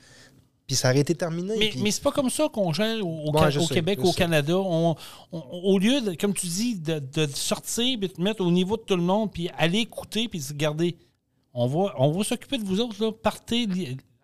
puis 0.67 0.75
ça 0.75 0.89
aurait 0.89 0.99
été 1.01 1.13
terminé. 1.15 1.53
Mais, 1.59 1.69
puis- 1.69 1.81
mais 1.81 1.91
c'est 1.91 2.01
pas 2.03 2.11
comme 2.11 2.29
ça 2.29 2.49
qu'on 2.49 2.73
gère 2.73 3.05
au, 3.05 3.29
au 3.31 3.51
sais, 3.51 3.73
Québec, 3.73 3.99
au 4.01 4.07
sais. 4.07 4.17
Canada. 4.17 4.57
On- 4.57 4.95
on- 5.31 5.39
au 5.63 5.77
lieu, 5.79 6.01
de, 6.01 6.13
comme 6.15 6.33
tu 6.33 6.47
dis, 6.47 6.75
de, 6.79 6.99
de 6.99 7.27
sortir 7.27 7.85
et 7.85 7.97
de 7.97 8.07
te 8.07 8.21
mettre 8.21 8.43
au 8.43 8.51
niveau 8.51 8.75
de 8.77 8.81
tout 8.81 8.95
le 8.95 9.01
monde, 9.03 9.31
puis 9.31 9.49
aller 9.57 9.79
écouter, 9.79 10.27
puis 10.27 10.41
se 10.41 10.53
garder. 10.53 10.95
On 11.53 11.67
va, 11.67 11.93
on 11.97 12.11
va 12.11 12.23
s'occuper 12.23 12.57
de 12.57 12.65
vous 12.65 12.81
autres, 12.81 13.01
là. 13.03 13.11
Partez. 13.11 13.67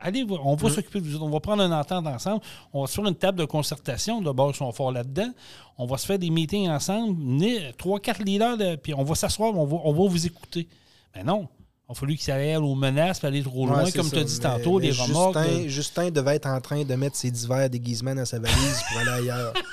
Allez, 0.04 0.26
on 0.30 0.56
Mm. 0.56 0.58
va 0.58 0.70
s'occuper 0.72 1.00
de 1.00 1.06
vous 1.06 1.16
autres. 1.16 1.26
On 1.26 1.30
va 1.30 1.40
prendre 1.40 1.62
une 1.62 1.72
entente 1.74 2.08
ensemble. 2.08 2.42
On 2.74 2.82
va 2.82 2.88
se 2.88 2.96
faire 2.96 3.06
une 3.06 3.14
table 3.16 3.38
de 3.38 3.46
concertation. 3.46 4.20
D'abord, 4.20 4.50
ils 4.50 4.56
sont 4.58 4.72
forts 4.72 4.92
là-dedans. 4.92 5.32
On 5.78 5.86
va 5.86 5.98
se 6.00 6.08
faire 6.08 6.18
des 6.18 6.32
meetings 6.32 6.68
ensemble. 6.70 7.16
Venez, 7.24 7.72
Trois, 7.78 8.00
quatre 8.00 8.24
leaders, 8.24 8.58
de- 8.58 8.76
puis 8.78 8.96
on 8.96 9.04
va 9.04 9.14
s'asseoir, 9.14 9.56
on 9.56 9.66
va, 9.66 9.78
on 9.84 9.94
va 9.94 10.10
vous 10.10 10.26
écouter. 10.26 10.68
Mais 11.16 11.24
non. 11.24 11.48
Il 11.92 11.98
a 11.98 12.00
fallu 12.00 12.16
qu'ils 12.16 12.32
aillent 12.32 12.56
aux 12.56 12.74
menaces, 12.74 13.20
puis 13.20 13.28
aller 13.28 13.44
trop 13.44 13.68
loin, 13.68 13.84
Ouais, 13.84 13.92
comme 13.92 14.10
tu 14.10 14.18
as 14.18 14.24
dit 14.24 14.34
Mais- 14.38 14.44
tantôt, 14.50 14.80
mais 14.80 14.86
les 14.88 14.92
remorques. 14.94 15.38
Justin. 15.44 15.68
Justin 15.68 16.10
devait 16.12 16.36
être 16.38 16.46
en 16.48 16.62
train 16.62 16.84
de 16.84 16.96
mettre 16.96 17.18
ses 17.18 17.30
divers 17.32 17.70
déguisements 17.70 18.16
dans 18.16 18.24
sa 18.26 18.40
valise 18.40 18.82
pour 18.90 19.00
aller 19.02 19.10
ailleurs. 19.30 19.54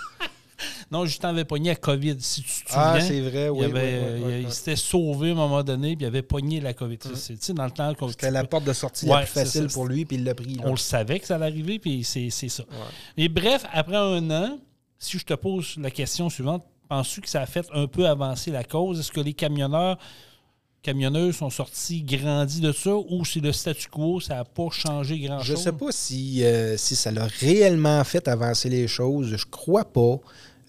Non, 0.90 1.04
Justin 1.04 1.28
avait 1.28 1.44
pogné 1.44 1.68
la 1.70 1.76
COVID, 1.76 2.16
si 2.18 2.42
tu 2.42 2.64
te 2.64 2.70
Ah, 2.74 2.94
souviens. 2.98 3.06
c'est 3.08 3.20
vrai, 3.20 3.48
oui. 3.50 3.58
il, 3.60 3.64
avait, 3.66 4.00
oui, 4.00 4.06
oui, 4.16 4.22
oui, 4.38 4.42
il- 4.46 4.52
s'était 4.52 4.74
sauvé 4.74 5.28
à 5.28 5.32
un 5.32 5.34
moment 5.36 5.62
donné, 5.62 5.94
puis 5.94 6.04
il 6.04 6.08
avait 6.08 6.22
pogné 6.22 6.60
la 6.60 6.72
COVID. 6.72 6.98
C'est- 7.14 7.40
sais, 7.40 7.52
dans 7.52 7.66
le 7.66 7.70
temps 7.70 7.92
C'était 8.08 8.30
la 8.30 8.42
porte 8.44 8.64
de 8.64 8.72
sortie 8.72 9.04
Ouais, 9.04 9.16
la 9.16 9.18
plus 9.20 9.28
facile 9.32 9.70
ça. 9.70 9.74
pour 9.74 9.86
lui, 9.86 10.04
puis 10.06 10.16
il 10.16 10.24
l'a 10.24 10.34
pris. 10.34 10.54
là. 10.54 10.62
on 10.64 10.70
le 10.72 10.76
savait 10.78 11.20
que 11.20 11.26
ça 11.26 11.34
allait 11.36 11.44
arriver, 11.46 11.78
puis 11.78 12.02
c'est 12.04 12.30
c'est 12.30 12.48
ça. 12.48 12.64
Mais 13.16 13.28
bref, 13.28 13.64
après 13.72 13.96
un 13.96 14.30
an, 14.30 14.58
si 14.98 15.18
je 15.18 15.24
te 15.26 15.34
pose 15.34 15.74
la 15.76 15.90
question 15.90 16.28
suivante, 16.30 16.64
penses-tu 16.88 17.20
que 17.20 17.28
ça 17.28 17.42
a 17.42 17.46
fait 17.46 17.66
un 17.74 17.86
peu 17.86 18.08
avancer 18.08 18.50
la 18.50 18.64
cause? 18.64 18.98
Est-ce 18.98 19.12
que 19.12 19.20
les 19.20 19.34
camionneurs, 19.34 19.98
camionneuses 20.82 21.36
sont 21.36 21.50
sortis 21.50 22.02
grandis 22.02 22.60
de 22.60 22.72
ça, 22.72 22.94
ou 22.94 23.24
si 23.24 23.40
le 23.40 23.52
statu 23.52 23.88
quo, 23.88 24.20
ça 24.20 24.36
n'a 24.36 24.44
pas 24.44 24.68
changé 24.70 25.18
grand-chose? 25.18 25.46
Je 25.46 25.52
ne 25.52 25.58
sais 25.58 25.72
pas 25.72 25.90
si, 25.90 26.44
euh, 26.44 26.76
si 26.76 26.96
ça 26.96 27.10
l'a 27.10 27.26
réellement 27.40 28.02
fait 28.04 28.28
avancer 28.28 28.68
les 28.68 28.88
choses. 28.88 29.36
Je 29.36 29.46
crois 29.46 29.84
pas. 29.84 30.18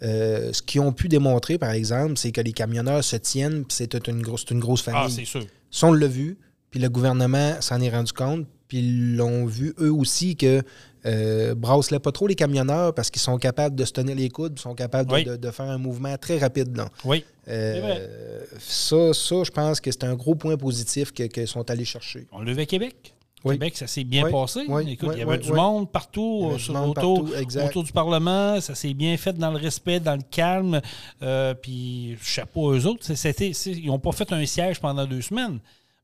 Euh, 0.01 0.53
ce 0.53 0.61
qu'ils 0.61 0.81
ont 0.81 0.93
pu 0.93 1.09
démontrer, 1.09 1.57
par 1.57 1.71
exemple, 1.71 2.13
c'est 2.15 2.31
que 2.31 2.41
les 2.41 2.53
camionneurs 2.53 3.03
se 3.03 3.17
tiennent, 3.17 3.65
puis 3.65 3.75
c'est 3.75 4.07
une 4.07 4.21
grosse, 4.21 4.45
c'est 4.47 4.53
une 4.53 4.61
grosse 4.61 4.81
famille. 4.81 5.01
Ah, 5.03 5.09
c'est 5.09 5.25
sûr. 5.25 5.45
Ça, 5.71 5.87
on 5.87 5.93
l'a 5.93 6.07
vu, 6.07 6.37
puis 6.71 6.79
le 6.79 6.89
gouvernement 6.89 7.55
s'en 7.59 7.81
est 7.81 7.89
rendu 7.89 8.13
compte, 8.13 8.47
puis 8.67 8.79
ils 8.79 9.15
l'ont 9.17 9.45
vu 9.45 9.73
eux 9.79 9.91
aussi 9.91 10.35
que 10.35 10.63
euh, 11.05 11.55
pas 11.55 12.11
trop 12.11 12.27
les 12.27 12.35
camionneurs 12.35 12.93
parce 12.93 13.09
qu'ils 13.09 13.21
sont 13.21 13.37
capables 13.37 13.75
de 13.75 13.85
se 13.85 13.91
tenir 13.93 14.15
les 14.15 14.29
coudes, 14.29 14.55
puis 14.55 14.61
sont 14.61 14.75
capables 14.75 15.09
de, 15.09 15.15
Oui. 15.15 15.23
de- 15.23 15.35
de 15.37 15.51
faire 15.51 15.69
un 15.69 15.77
mouvement 15.77 16.17
très 16.17 16.37
rapide. 16.37 16.75
Là. 16.75 16.89
Oui. 17.05 17.23
Euh, 17.47 18.43
ça, 18.59 19.13
ça, 19.13 19.43
je 19.43 19.51
pense 19.51 19.79
que 19.81 19.91
c'est 19.91 20.03
un 20.03 20.15
gros 20.15 20.35
point 20.35 20.57
positif 20.57 21.11
que- 21.11 21.23
qu'ils 21.23 21.47
sont 21.47 21.69
allés 21.69 21.85
chercher. 21.85 22.27
On 22.31 22.41
le 22.41 22.53
veut 22.53 22.61
à 22.61 22.65
Québec. 22.65 23.13
Québec, 23.41 23.77
ça 23.77 23.87
s'est 23.87 24.03
bien 24.03 24.25
Oui. 24.25 24.31
passé. 24.33 24.59
Écoute, 24.87 25.11
il 25.13 25.19
y 25.19 25.21
avait 25.21 25.37
du 25.37 25.53
monde 25.53 25.89
partout, 25.89 26.51
sur- 26.57 26.73
monde 26.73 26.89
autour, 26.89 27.31
partout, 27.31 27.57
autour 27.59 27.83
du 27.85 27.91
Parlement. 27.93 28.59
Ça 28.59 28.75
s'est 28.75 28.93
bien 28.93 29.15
fait 29.15 29.31
dans 29.31 29.51
le 29.51 29.57
respect, 29.57 30.01
dans 30.01 30.15
le 30.17 30.21
calme. 30.29 30.81
Euh, 31.23 31.53
puis, 31.53 32.17
chapeau 32.21 32.71
à 32.71 32.75
eux 32.77 32.85
autres. 32.85 33.05
C'est- 33.15 33.39
ils 33.65 33.85
n'ont 33.87 33.97
pas 33.97 34.11
fait 34.11 34.29
un 34.33 34.45
siège 34.45 34.81
pendant 34.81 35.05
deux 35.05 35.21
semaines, 35.21 35.59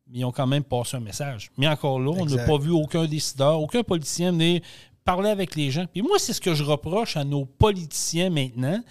mais 0.08 0.20
ils 0.20 0.26
ont 0.26 0.32
quand 0.32 0.48
même 0.48 0.64
passé 0.64 0.98
un 0.98 1.00
message. 1.00 1.52
Mais 1.58 1.68
encore 1.68 2.00
là, 2.00 2.12
on 2.12 2.26
n'a 2.26 2.46
pas 2.46 2.58
vu 2.58 2.72
aucun 2.72 3.06
décideur, 3.06 3.60
aucun 3.60 3.84
politicien 3.84 4.32
venir 4.32 4.62
parler 5.04 5.30
avec 5.30 5.56
les 5.56 5.72
gens. 5.72 5.86
Puis 5.92 6.02
moi, 6.02 6.18
c'est 6.20 6.34
ce 6.34 6.42
que 6.42 6.54
je 6.54 6.64
reproche 6.64 7.16
à 7.16 7.24
nos 7.24 7.46
politiciens 7.46 8.30
maintenant. 8.30 8.82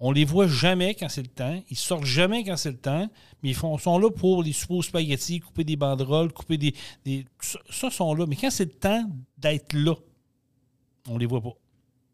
On 0.00 0.10
les 0.10 0.24
voit 0.24 0.48
jamais 0.48 0.94
quand 0.94 1.08
c'est 1.08 1.22
le 1.22 1.28
temps. 1.28 1.62
Ils 1.70 1.76
sortent 1.76 2.04
jamais 2.04 2.42
quand 2.44 2.56
c'est 2.56 2.72
le 2.72 2.78
temps. 2.78 3.08
Mais 3.42 3.50
ils 3.50 3.54
font, 3.54 3.78
sont 3.78 3.98
là 3.98 4.10
pour 4.10 4.42
les 4.42 4.54
aux 4.68 4.82
spaghettis, 4.82 5.40
couper 5.40 5.64
des 5.64 5.76
banderoles, 5.76 6.32
couper 6.32 6.58
des. 6.58 6.74
des 7.04 7.26
ça, 7.70 7.90
sont 7.90 8.14
là. 8.14 8.26
Mais 8.26 8.36
quand 8.36 8.50
c'est 8.50 8.64
le 8.64 8.70
temps 8.70 9.04
d'être 9.38 9.72
là, 9.72 9.94
on 11.08 11.18
les 11.18 11.26
voit 11.26 11.40
pas. 11.40 11.54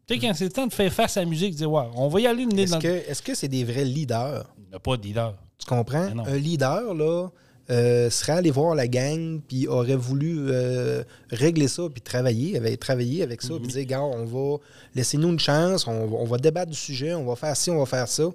Tu 0.07 0.13
sais, 0.13 0.19
quand 0.19 0.33
c'est 0.33 0.45
le 0.45 0.51
temps 0.51 0.67
de 0.67 0.73
faire 0.73 0.91
face 0.91 1.17
à 1.17 1.21
la 1.21 1.25
musique, 1.25 1.53
de 1.53 1.57
dire, 1.57 1.71
ouais, 1.71 1.87
on 1.95 2.07
va 2.07 2.19
y 2.19 2.27
aller 2.27 2.45
le 2.45 2.51
nez 2.51 2.63
Est-ce 2.63 2.71
dans 2.73 2.79
que 2.79 2.87
est-ce 2.87 3.21
que 3.21 3.33
c'est 3.33 3.47
des 3.47 3.63
vrais 3.63 3.85
leaders? 3.85 4.45
le. 4.57 4.63
Il 4.65 4.69
n'y 4.69 4.75
a 4.75 4.79
pas 4.79 4.97
de 4.97 5.03
leader. 5.03 5.35
Tu 5.57 5.65
comprends? 5.65 6.07
Un 6.25 6.37
leader, 6.37 6.93
là, 6.93 7.29
euh, 7.71 8.09
serait 8.09 8.33
allé 8.33 8.51
voir 8.51 8.75
la 8.75 8.87
gang, 8.87 9.39
puis 9.47 9.67
aurait 9.67 9.95
voulu 9.95 10.47
euh, 10.49 11.03
régler 11.29 11.67
ça, 11.67 11.83
puis 11.91 12.01
travailler, 12.01 12.57
avait 12.57 12.75
travaillé 12.77 13.23
avec 13.23 13.41
ça, 13.41 13.53
puis 13.59 13.67
dire, 13.73 13.85
gars, 13.85 14.01
on 14.01 14.25
va, 14.25 14.57
laissez-nous 14.93 15.29
une 15.29 15.39
chance, 15.39 15.87
on, 15.87 16.05
va- 16.07 16.17
on 16.17 16.25
va 16.25 16.37
débattre 16.37 16.71
du 16.71 16.77
sujet, 16.77 17.13
on 17.13 17.25
va 17.25 17.35
faire 17.35 17.55
ci, 17.55 17.71
on 17.71 17.79
va 17.79 17.85
faire 17.85 18.07
ça. 18.07 18.25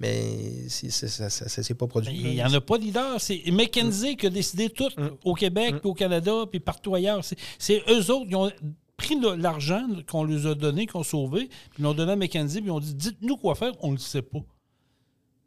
Mais 0.00 0.68
ça 0.68 1.24
ne 1.24 1.48
s'est 1.48 1.74
pas 1.74 1.86
produit. 1.86 2.12
Il 2.12 2.30
n'y 2.34 2.42
en 2.42 2.52
a 2.52 2.60
pas 2.60 2.76
de 2.76 2.82
leader. 2.82 3.20
C'est 3.20 3.40
McKenzie 3.52 4.16
qui 4.16 4.26
a 4.26 4.30
décidé 4.30 4.68
tout 4.68 4.90
au 5.24 5.34
Québec, 5.34 5.76
puis 5.80 5.88
au 5.90 5.94
Canada, 5.94 6.32
puis 6.50 6.58
partout 6.60 6.94
ailleurs. 6.94 7.22
C'est- 7.58 7.82
eux 7.88 8.10
autres 8.10 8.26
qui 8.28 8.34
ont 8.34 8.50
pris 8.96 9.16
l'argent 9.38 9.86
qu'on 10.10 10.24
leur 10.24 10.46
a 10.48 10.54
donné, 10.56 10.86
qu'on 10.86 11.00
a 11.00 11.04
sauvé, 11.04 11.46
puis 11.70 11.78
ils 11.78 11.82
l'ont 11.82 11.94
donné 11.94 12.12
à 12.12 12.16
McKenzie, 12.16 12.58
puis 12.60 12.68
ils 12.68 12.72
ont 12.72 12.80
dit 12.80 12.94
dites-nous 12.94 13.36
quoi 13.36 13.54
faire, 13.54 13.72
on 13.80 13.88
ne 13.88 13.92
le 13.96 13.98
sait 14.00 14.22
pas. 14.22 14.40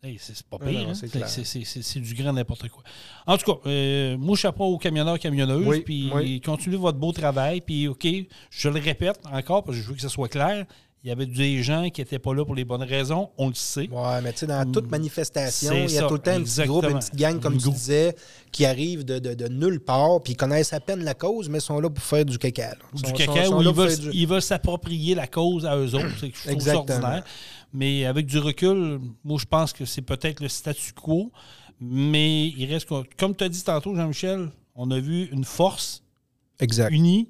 Hey, 0.05 0.17
c'est 0.19 0.43
pas 0.43 0.59
pire, 0.59 0.88
hein? 0.89 0.93
c'est 0.93 2.00
du 2.00 2.13
grand 2.13 2.31
n'importe 2.31 2.69
quoi. 2.69 2.83
En 3.25 3.38
tout 3.38 3.51
cas, 3.53 3.59
euh, 3.69 4.15
moi, 4.17 4.38
chapeau 4.38 4.65
aux 4.65 4.77
camionneurs, 4.77 5.17
camionneuses, 5.17 5.65
Oui, 5.65 5.81
puis 5.81 6.12
oui. 6.13 6.41
continuez 6.41 6.77
votre 6.77 7.00
beau 7.00 7.12
travail, 7.12 7.62
puis 7.62 7.88
OK, 7.88 8.05
je 8.51 8.69
le 8.69 8.79
répète 8.79 9.19
encore, 9.31 9.63
parce 9.63 9.77
que 9.77 9.83
je 9.83 9.88
veux 9.88 9.95
que 9.95 10.01
ce 10.01 10.09
soit 10.09 10.29
clair, 10.29 10.65
il 11.05 11.09
y 11.09 11.12
avait 11.12 11.27
des 11.27 11.62
gens 11.62 11.88
qui 11.91 12.01
n'étaient 12.01 12.17
pas 12.17 12.33
là 12.33 12.43
pour 12.43 12.55
les 12.55 12.65
bonnes 12.65 12.81
raisons, 12.81 13.29
on 13.38 13.50
le 13.50 13.53
sait. 13.53 13.88
Ouais, 13.91 14.21
mais 14.24 14.33
tu 14.33 14.39
sais, 14.39 14.47
dans 14.47 14.69
toute 14.71 14.89
manifestation, 14.89 15.69
C'est 15.69 15.83
il 15.83 15.91
y 15.91 15.97
a 16.00 16.01
ça, 16.01 16.07
tout 16.07 16.15
le 16.15 16.19
temps 16.19 16.31
un 16.31 16.41
petit 16.41 16.63
groupe, 16.65 16.83
une 16.89 16.97
petite 16.97 17.15
gang, 17.15 17.39
comme 17.39 17.57
tu 17.57 17.63
groupe. 17.65 17.75
disais, 17.75 18.15
qui 18.51 18.65
arrive 18.65 19.05
de, 19.05 19.19
de- 19.19 19.35
de 19.35 19.47
nulle 19.47 19.79
part, 19.79 20.19
puis 20.24 20.33
ils 20.33 20.35
connaissent 20.35 20.74
à 20.74 20.79
peine 20.79 21.03
la 21.03 21.13
cause, 21.13 21.47
mais 21.47 21.59
sont 21.59 21.79
là 21.79 21.91
pour 21.91 22.03
faire 22.03 22.25
du 22.25 22.39
caca. 22.39 22.69
là. 22.69 22.75
du 22.91 23.07
Sont- 23.07 23.13
caca 23.15 23.45
sont- 23.45 23.57
où 23.57 23.62
ils 24.12 24.27
veulent, 24.27 24.41
s'approprier 24.41 25.13
la 25.13 25.27
cause 25.27 25.63
à 25.67 25.77
eux 25.77 25.93
autres. 25.93 26.07
C'est 26.19 26.33
je 26.33 26.55
trouve 26.57 26.75
ordinaire. 26.79 27.24
Mais 27.71 28.05
avec 28.05 28.25
du 28.25 28.39
recul, 28.39 29.00
moi, 29.24 29.38
je 29.39 29.45
pense 29.45 29.74
que 29.74 29.85
c'est 29.85 30.01
peut-être 30.01 30.39
le 30.41 30.47
statu 30.47 30.91
quo. 30.93 31.31
Mais 31.79 32.47
il 32.47 32.65
reste, 32.71 32.88
comme 33.17 33.35
tu 33.35 33.43
as 33.43 33.50
dit 33.50 33.63
tantôt, 33.63 33.93
Jean-Michel, 33.95 34.50
on 34.75 34.89
a 34.91 35.00
vu 35.00 35.29
une 35.31 35.43
force 35.43 36.01
Exact. 36.59 36.89
unie, 36.91 37.27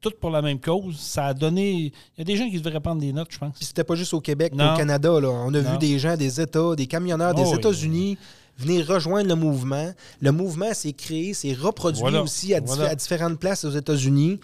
toute 0.00 0.18
pour 0.20 0.30
la 0.30 0.42
même 0.42 0.60
cause. 0.60 0.96
Ça 0.98 1.26
a 1.26 1.34
donné. 1.34 1.72
Il 1.72 1.92
y 2.18 2.20
a 2.20 2.24
des 2.24 2.36
gens 2.36 2.48
qui 2.48 2.60
devraient 2.60 2.80
prendre 2.80 3.00
des 3.00 3.12
notes, 3.12 3.28
je 3.30 3.38
pense. 3.38 3.56
Puis 3.56 3.64
c'était 3.64 3.84
pas 3.84 3.94
juste 3.94 4.14
au 4.14 4.20
Québec, 4.20 4.52
mais 4.56 4.64
au 4.64 4.76
Canada. 4.76 5.20
Là. 5.20 5.28
On 5.30 5.52
a 5.54 5.60
Non. 5.60 5.72
vu 5.72 5.78
des 5.78 5.98
gens 5.98 6.16
des 6.16 6.40
États, 6.40 6.74
des 6.76 6.86
camionneurs 6.86 7.34
des 7.34 7.42
Oh, 7.44 7.50
oui. 7.52 7.58
États-Unis 7.58 8.18
venir 8.58 8.86
rejoindre 8.88 9.28
le 9.28 9.34
mouvement. 9.36 9.92
Le 10.20 10.32
mouvement 10.32 10.74
s'est 10.74 10.92
créé, 10.92 11.32
s'est 11.34 11.52
reproduit 11.54 12.00
Voilà. 12.00 12.22
aussi 12.22 12.54
à, 12.54 12.60
dif- 12.60 12.66
Voilà. 12.74 12.90
à 12.90 12.94
différentes 12.94 13.38
places 13.38 13.64
aux 13.64 13.70
États-Unis. 13.70 14.40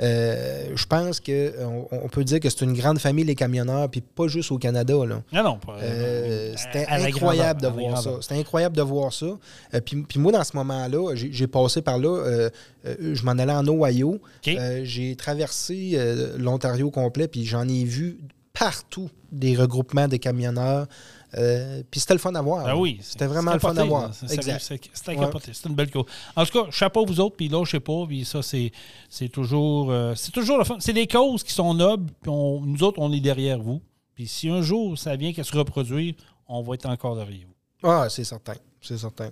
Euh, 0.00 0.68
je 0.76 0.86
pense 0.86 1.20
qu'on 1.20 1.88
on 1.90 2.08
peut 2.08 2.22
dire 2.24 2.40
que 2.40 2.48
c'est 2.48 2.64
une 2.64 2.72
grande 2.74 2.98
famille, 2.98 3.24
les 3.24 3.34
camionneurs, 3.34 3.88
puis 3.90 4.00
pas 4.00 4.28
juste 4.28 4.52
au 4.52 4.58
Canada. 4.58 4.94
Là. 5.06 5.22
Non, 5.32 5.42
non. 5.42 5.58
pas- 5.58 5.76
Euh, 5.82 6.52
C'était 6.56 6.86
incroyable 7.08 7.60
de 7.62 7.66
voir 7.68 8.02
ça. 8.02 8.10
C'était 8.20 8.40
incroyable 8.40 8.76
de 8.76 8.82
voir 8.82 9.12
ça. 9.12 9.26
Euh, 9.74 9.80
puis, 9.80 10.04
moi, 10.18 10.32
dans 10.32 10.44
ce 10.44 10.56
moment-là, 10.56 11.14
j'ai 11.14 11.32
j'ai 11.32 11.46
passé 11.46 11.82
par 11.82 11.98
là. 11.98 12.08
euh, 12.08 12.50
euh, 12.86 13.14
je 13.14 13.24
m'en 13.24 13.32
allais 13.32 13.52
en 13.52 13.66
Ohio. 13.66 14.20
Euh, 14.58 14.80
j'ai 14.84 15.16
traversé 15.16 15.92
euh, 15.94 16.36
l'Ontario 16.38 16.90
complet, 16.90 17.26
puis 17.28 17.44
j'en 17.44 17.66
ai 17.68 17.84
vu 17.84 18.18
partout 18.52 19.08
des 19.30 19.54
regroupements 19.56 20.08
de 20.08 20.16
camionneurs. 20.16 20.86
Euh, 21.36 21.82
puis 21.90 22.00
c'était 22.00 22.14
le 22.14 22.20
fun 22.20 22.34
à 22.34 22.40
voir. 22.40 22.66
Ah 22.66 22.76
oui. 22.76 22.98
C'était 23.02 23.26
vraiment 23.26 23.52
le 23.52 23.58
fun 23.58 23.76
à 23.76 23.84
voir. 23.84 24.10
Exact. 24.30 24.60
C'était 24.92 25.16
capoté. 25.16 25.52
C'est 25.52 25.68
une 25.68 25.74
belle 25.74 25.90
cause. 25.90 26.06
En 26.34 26.44
tout 26.44 26.64
cas, 26.64 26.70
chapeau 26.70 27.04
vous 27.04 27.20
autres, 27.20 27.36
puis 27.36 27.48
là, 27.48 27.64
je 27.64 27.70
sais 27.72 27.80
pas, 27.80 28.06
puis 28.06 28.24
ça, 28.24 28.40
c'est 28.42 29.28
toujours, 29.30 29.90
euh, 29.90 30.14
c'est 30.14 30.32
toujours 30.32 30.58
le 30.58 30.64
fun. 30.64 30.76
C'est 30.80 30.92
des 30.92 31.06
causes 31.06 31.42
qui 31.42 31.52
sont 31.52 31.74
nobles, 31.74 32.10
puis 32.22 32.30
nous 32.30 32.82
autres, 32.82 32.98
on 32.98 33.12
est 33.12 33.20
derrière 33.20 33.58
vous. 33.58 33.80
Puis 34.14 34.26
si 34.26 34.48
un 34.48 34.62
jour 34.62 34.98
ça 34.98 35.14
vient 35.14 35.32
qu'à 35.32 35.44
se 35.44 35.56
reproduire, 35.56 36.14
on 36.48 36.62
va 36.62 36.74
être 36.74 36.86
encore 36.86 37.14
derrière 37.14 37.46
vous. 37.46 37.88
Ah, 37.88 38.08
c'est 38.10 38.24
certain. 38.24 38.54
C'est 38.80 38.98
certain. 38.98 39.30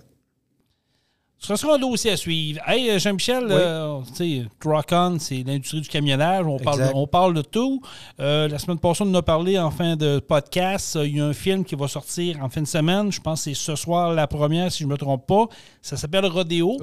Ce 1.39 1.55
sera 1.55 1.75
un 1.75 1.77
dossier 1.79 2.11
à 2.11 2.17
suivre. 2.17 2.59
Hey, 2.67 2.89
euh, 2.89 2.97
Jean-Michel, 2.97 3.43
Oui. 3.45 3.51
euh, 3.53 3.99
tu 4.07 4.15
sais, 4.41 4.45
Truck-On, 4.59 5.17
c'est 5.19 5.43
l'industrie 5.43 5.81
du 5.81 5.87
camionnage. 5.87 6.43
On 6.47 6.57
parle, 6.57 6.79
Exact. 6.79 6.93
on 6.95 7.05
parle 7.05 7.33
de 7.35 7.43
tout. 7.43 7.79
Euh, 8.19 8.47
la 8.47 8.57
semaine 8.57 8.79
passée, 8.79 9.03
on 9.05 9.09
en 9.11 9.13
a 9.13 9.21
parlé 9.21 9.59
en 9.59 9.69
fin 9.69 9.95
de 9.95 10.17
podcast. 10.17 10.97
Il 11.03 11.17
y 11.17 11.21
a 11.21 11.25
un 11.27 11.33
film 11.33 11.63
qui 11.63 11.75
va 11.75 11.87
sortir 11.87 12.43
en 12.43 12.49
fin 12.49 12.61
de 12.61 12.67
semaine. 12.67 13.11
Je 13.11 13.21
pense 13.21 13.41
que 13.45 13.51
c'est 13.51 13.53
ce 13.53 13.75
soir 13.75 14.13
la 14.15 14.25
première, 14.25 14.71
si 14.71 14.79
je 14.79 14.85
ne 14.87 14.91
me 14.93 14.97
trompe 14.97 15.27
pas. 15.27 15.45
Ça 15.83 15.95
s'appelle. 15.95 16.25
Rodéo. 16.25 16.75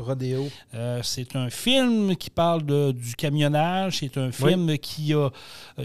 Euh, 0.74 1.00
c'est 1.02 1.34
un 1.34 1.50
film 1.50 2.14
qui 2.14 2.30
parle 2.30 2.64
de- 2.64 2.92
du 2.92 3.16
camionnage. 3.16 3.98
C'est 3.98 4.16
un 4.18 4.30
film 4.30 4.78
qui, 4.78 5.14
a, 5.14 5.30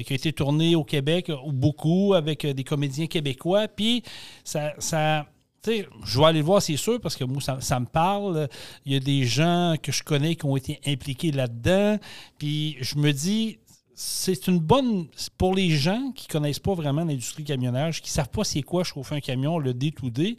qui 0.05 0.13
a 0.13 0.15
été 0.15 0.31
tourné 0.31 0.75
au 0.75 0.83
Québec, 0.83 1.31
beaucoup, 1.47 2.13
avec 2.13 2.45
des 2.45 2.63
comédiens 2.63 3.07
québécois. 3.07 3.67
Puis, 3.67 4.03
ça. 4.43 4.73
ça 4.77 5.25
tu 5.63 5.71
sais, 5.71 5.87
je 6.05 6.19
vais 6.19 6.25
aller 6.25 6.39
le 6.39 6.45
voir, 6.45 6.61
c'est 6.61 6.77
sûr, 6.77 6.99
parce 7.01 7.15
que 7.15 7.23
moi, 7.23 7.41
ça, 7.41 7.59
ça 7.61 7.79
me 7.79 7.85
parle. 7.85 8.47
Il 8.85 8.93
y 8.93 8.95
a 8.95 8.99
des 8.99 9.25
gens 9.25 9.75
que 9.81 9.91
je 9.91 10.03
connais 10.03 10.35
qui 10.35 10.45
ont 10.45 10.55
été 10.57 10.79
impliqués 10.85 11.31
là-dedans. 11.31 11.97
Puis, 12.37 12.77
je 12.81 12.95
me 12.97 13.11
dis, 13.11 13.59
c'est 13.95 14.47
une 14.47 14.59
bonne. 14.59 15.07
Pour 15.37 15.53
les 15.55 15.69
gens 15.71 16.11
qui 16.15 16.27
ne 16.27 16.31
connaissent 16.31 16.59
pas 16.59 16.73
vraiment 16.73 17.03
l'industrie 17.03 17.43
camionnage, 17.43 18.01
qui 18.01 18.09
ne 18.09 18.13
savent 18.13 18.29
pas 18.29 18.43
c'est 18.43 18.61
quoi 18.61 18.83
chauffer 18.83 19.15
un 19.15 19.19
camion, 19.19 19.59
le 19.59 19.73
D2D, 19.73 20.37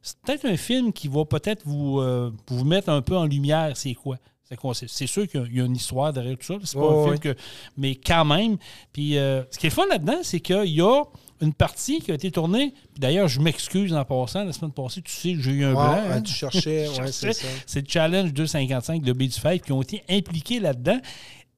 c'est 0.00 0.16
peut-être 0.20 0.46
un 0.46 0.56
film 0.56 0.92
qui 0.92 1.08
va 1.08 1.24
peut-être 1.24 1.62
vous, 1.66 2.00
euh, 2.00 2.30
vous 2.48 2.64
mettre 2.64 2.88
un 2.88 3.02
peu 3.02 3.16
en 3.16 3.24
lumière 3.26 3.76
c'est 3.76 3.94
quoi. 3.94 4.16
C'est 4.42 4.56
quoi, 4.56 4.74
c'est- 4.74 4.88
C'est 4.88 5.06
sûr 5.06 5.28
qu'il 5.28 5.48
y 5.54 5.60
a- 5.60 5.64
une 5.64 5.76
histoire 5.76 6.12
derrière 6.12 6.36
tout 6.36 6.44
ça. 6.46 6.54
C'est 6.64 6.78
pas 6.78 6.86
un 6.90 7.04
film 7.04 7.18
que. 7.20 7.36
Mais 7.76 7.94
quand 7.94 8.24
même. 8.24 8.56
Puis 8.92 9.16
euh, 9.16 9.42
ce 9.50 9.58
qui 9.58 9.66
est 9.68 9.70
fun 9.70 9.86
là-dedans, 9.88 10.18
c'est 10.22 10.40
qu'il 10.40 10.64
y 10.72 10.80
a 10.82 11.02
une 11.42 11.52
partie 11.52 12.00
qui 12.00 12.10
a 12.10 12.14
été 12.14 12.30
tournée. 12.30 12.72
Puis 12.92 13.00
d'ailleurs, 13.00 13.28
je 13.28 13.40
m'excuse 13.40 13.92
en 13.92 14.04
passant. 14.04 14.44
La 14.44 14.52
semaine 14.52 14.72
passée, 14.72 15.02
tu 15.02 15.12
sais, 15.12 15.34
j'ai 15.38 15.50
eu 15.50 15.64
un 15.64 15.72
blanc. 15.72 16.00
hein. 16.10 16.22
tu 16.22 16.32
cherchais, 16.32 16.88
ouais, 17.00 17.12
c'est 17.12 17.32
ça. 17.32 17.46
C'est 17.66 17.80
le 17.80 17.86
Challenge 17.88 18.32
255 18.32 19.02
de 19.02 19.12
B 19.12 19.22
du 19.24 19.30
qui 19.60 19.72
ont 19.72 19.82
été 19.82 20.02
impliqués 20.08 20.60
là-dedans. 20.60 21.00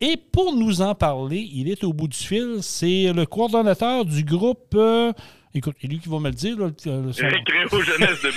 Et 0.01 0.17
pour 0.17 0.55
nous 0.57 0.83
en 0.83 0.95
parler, 0.95 1.49
il 1.53 1.69
est 1.71 1.85
au 1.85 1.93
bout 1.93 2.09
du 2.09 2.17
fil. 2.19 2.59
C'est 2.63 3.13
le 3.13 3.25
coordonnateur 3.27 4.05
du 4.05 4.25
groupe. 4.25 4.75
euh, 4.75 5.13
écoute, 5.55 5.77
c'est 5.81 5.87
lui 5.87 5.99
qui 6.01 6.09
va 6.09 6.19
me 6.19 6.29
le 6.29 6.35
dire. 6.35 6.59
Là, 6.59 6.67
le- 6.85 7.03
le- 7.03 7.13
son- 7.13 7.27
Récréo 7.27 7.81
jeunesse 7.83 8.21
de 8.23 8.29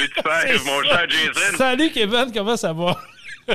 mon 0.66 0.84
cher 0.84 1.06
Jason. 1.10 1.58
Salut 1.58 1.90
Kevin, 1.92 2.32
comment 2.34 2.56
ça 2.58 2.74
va? 2.74 2.96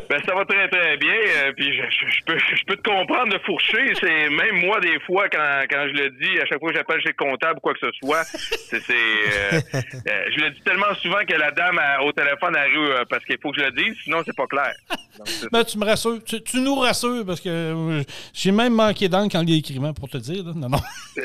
Ben, 0.08 0.20
ça 0.26 0.34
va 0.34 0.44
très 0.46 0.68
très 0.68 0.96
bien. 0.96 1.12
euh, 1.14 1.52
puis 1.56 1.66
je, 1.76 1.82
je- 1.82 2.10
je 2.16 2.24
peux, 2.24 2.38
je 2.38 2.64
peux 2.66 2.76
te 2.76 2.88
comprendre 2.88 3.32
de 3.32 3.38
fourcher. 3.44 3.92
C'est 4.00 4.30
même 4.30 4.64
moi 4.64 4.80
des 4.80 4.98
fois 5.00 5.28
quand, 5.28 5.62
quand 5.70 5.86
je 5.88 5.92
le 6.02 6.10
dis, 6.10 6.40
à 6.40 6.46
chaque 6.46 6.60
fois 6.60 6.70
que 6.70 6.76
j'appelle 6.78 7.00
chez 7.02 7.08
le 7.10 7.14
comptable 7.24 7.58
ou 7.58 7.60
quoi 7.60 7.74
que 7.74 7.80
ce 7.80 7.90
soit, 8.02 8.24
c'est, 8.24 8.80
c'est, 8.80 8.92
euh, 8.94 9.60
euh, 9.74 10.24
je 10.34 10.40
le 10.44 10.50
dis 10.50 10.60
tellement 10.62 10.94
souvent 11.02 11.24
que 11.28 11.34
la 11.34 11.50
dame 11.50 11.78
a- 11.78 12.02
au 12.02 12.12
téléphone 12.12 12.56
arrive 12.56 12.78
euh, 12.78 13.04
parce 13.08 13.24
qu'il 13.24 13.36
faut 13.42 13.50
que 13.52 13.60
je 13.60 13.64
le 13.66 13.72
dise, 13.72 13.94
sinon 14.04 14.22
c'est 14.24 14.34
pas 14.36 14.46
clair. 14.46 14.72
Donc, 15.18 15.28
c'est 15.28 15.52
Ben, 15.52 15.62
tu 15.64 15.76
me 15.78 15.84
rassures. 15.84 16.24
Tu, 16.24 16.42
tu 16.42 16.58
nous 16.60 16.74
rassures 16.76 17.24
parce 17.26 17.40
que 17.40 18.02
j'ai 18.32 18.50
même 18.52 18.72
manqué 18.74 19.08
d'encre 19.08 19.36
en 19.36 19.42
l'écrivant 19.42 19.92
pour 19.92 20.08
te 20.08 20.16
dire. 20.16 20.42
là. 20.44 20.52
Non, 20.54 20.68
non. 20.70 20.78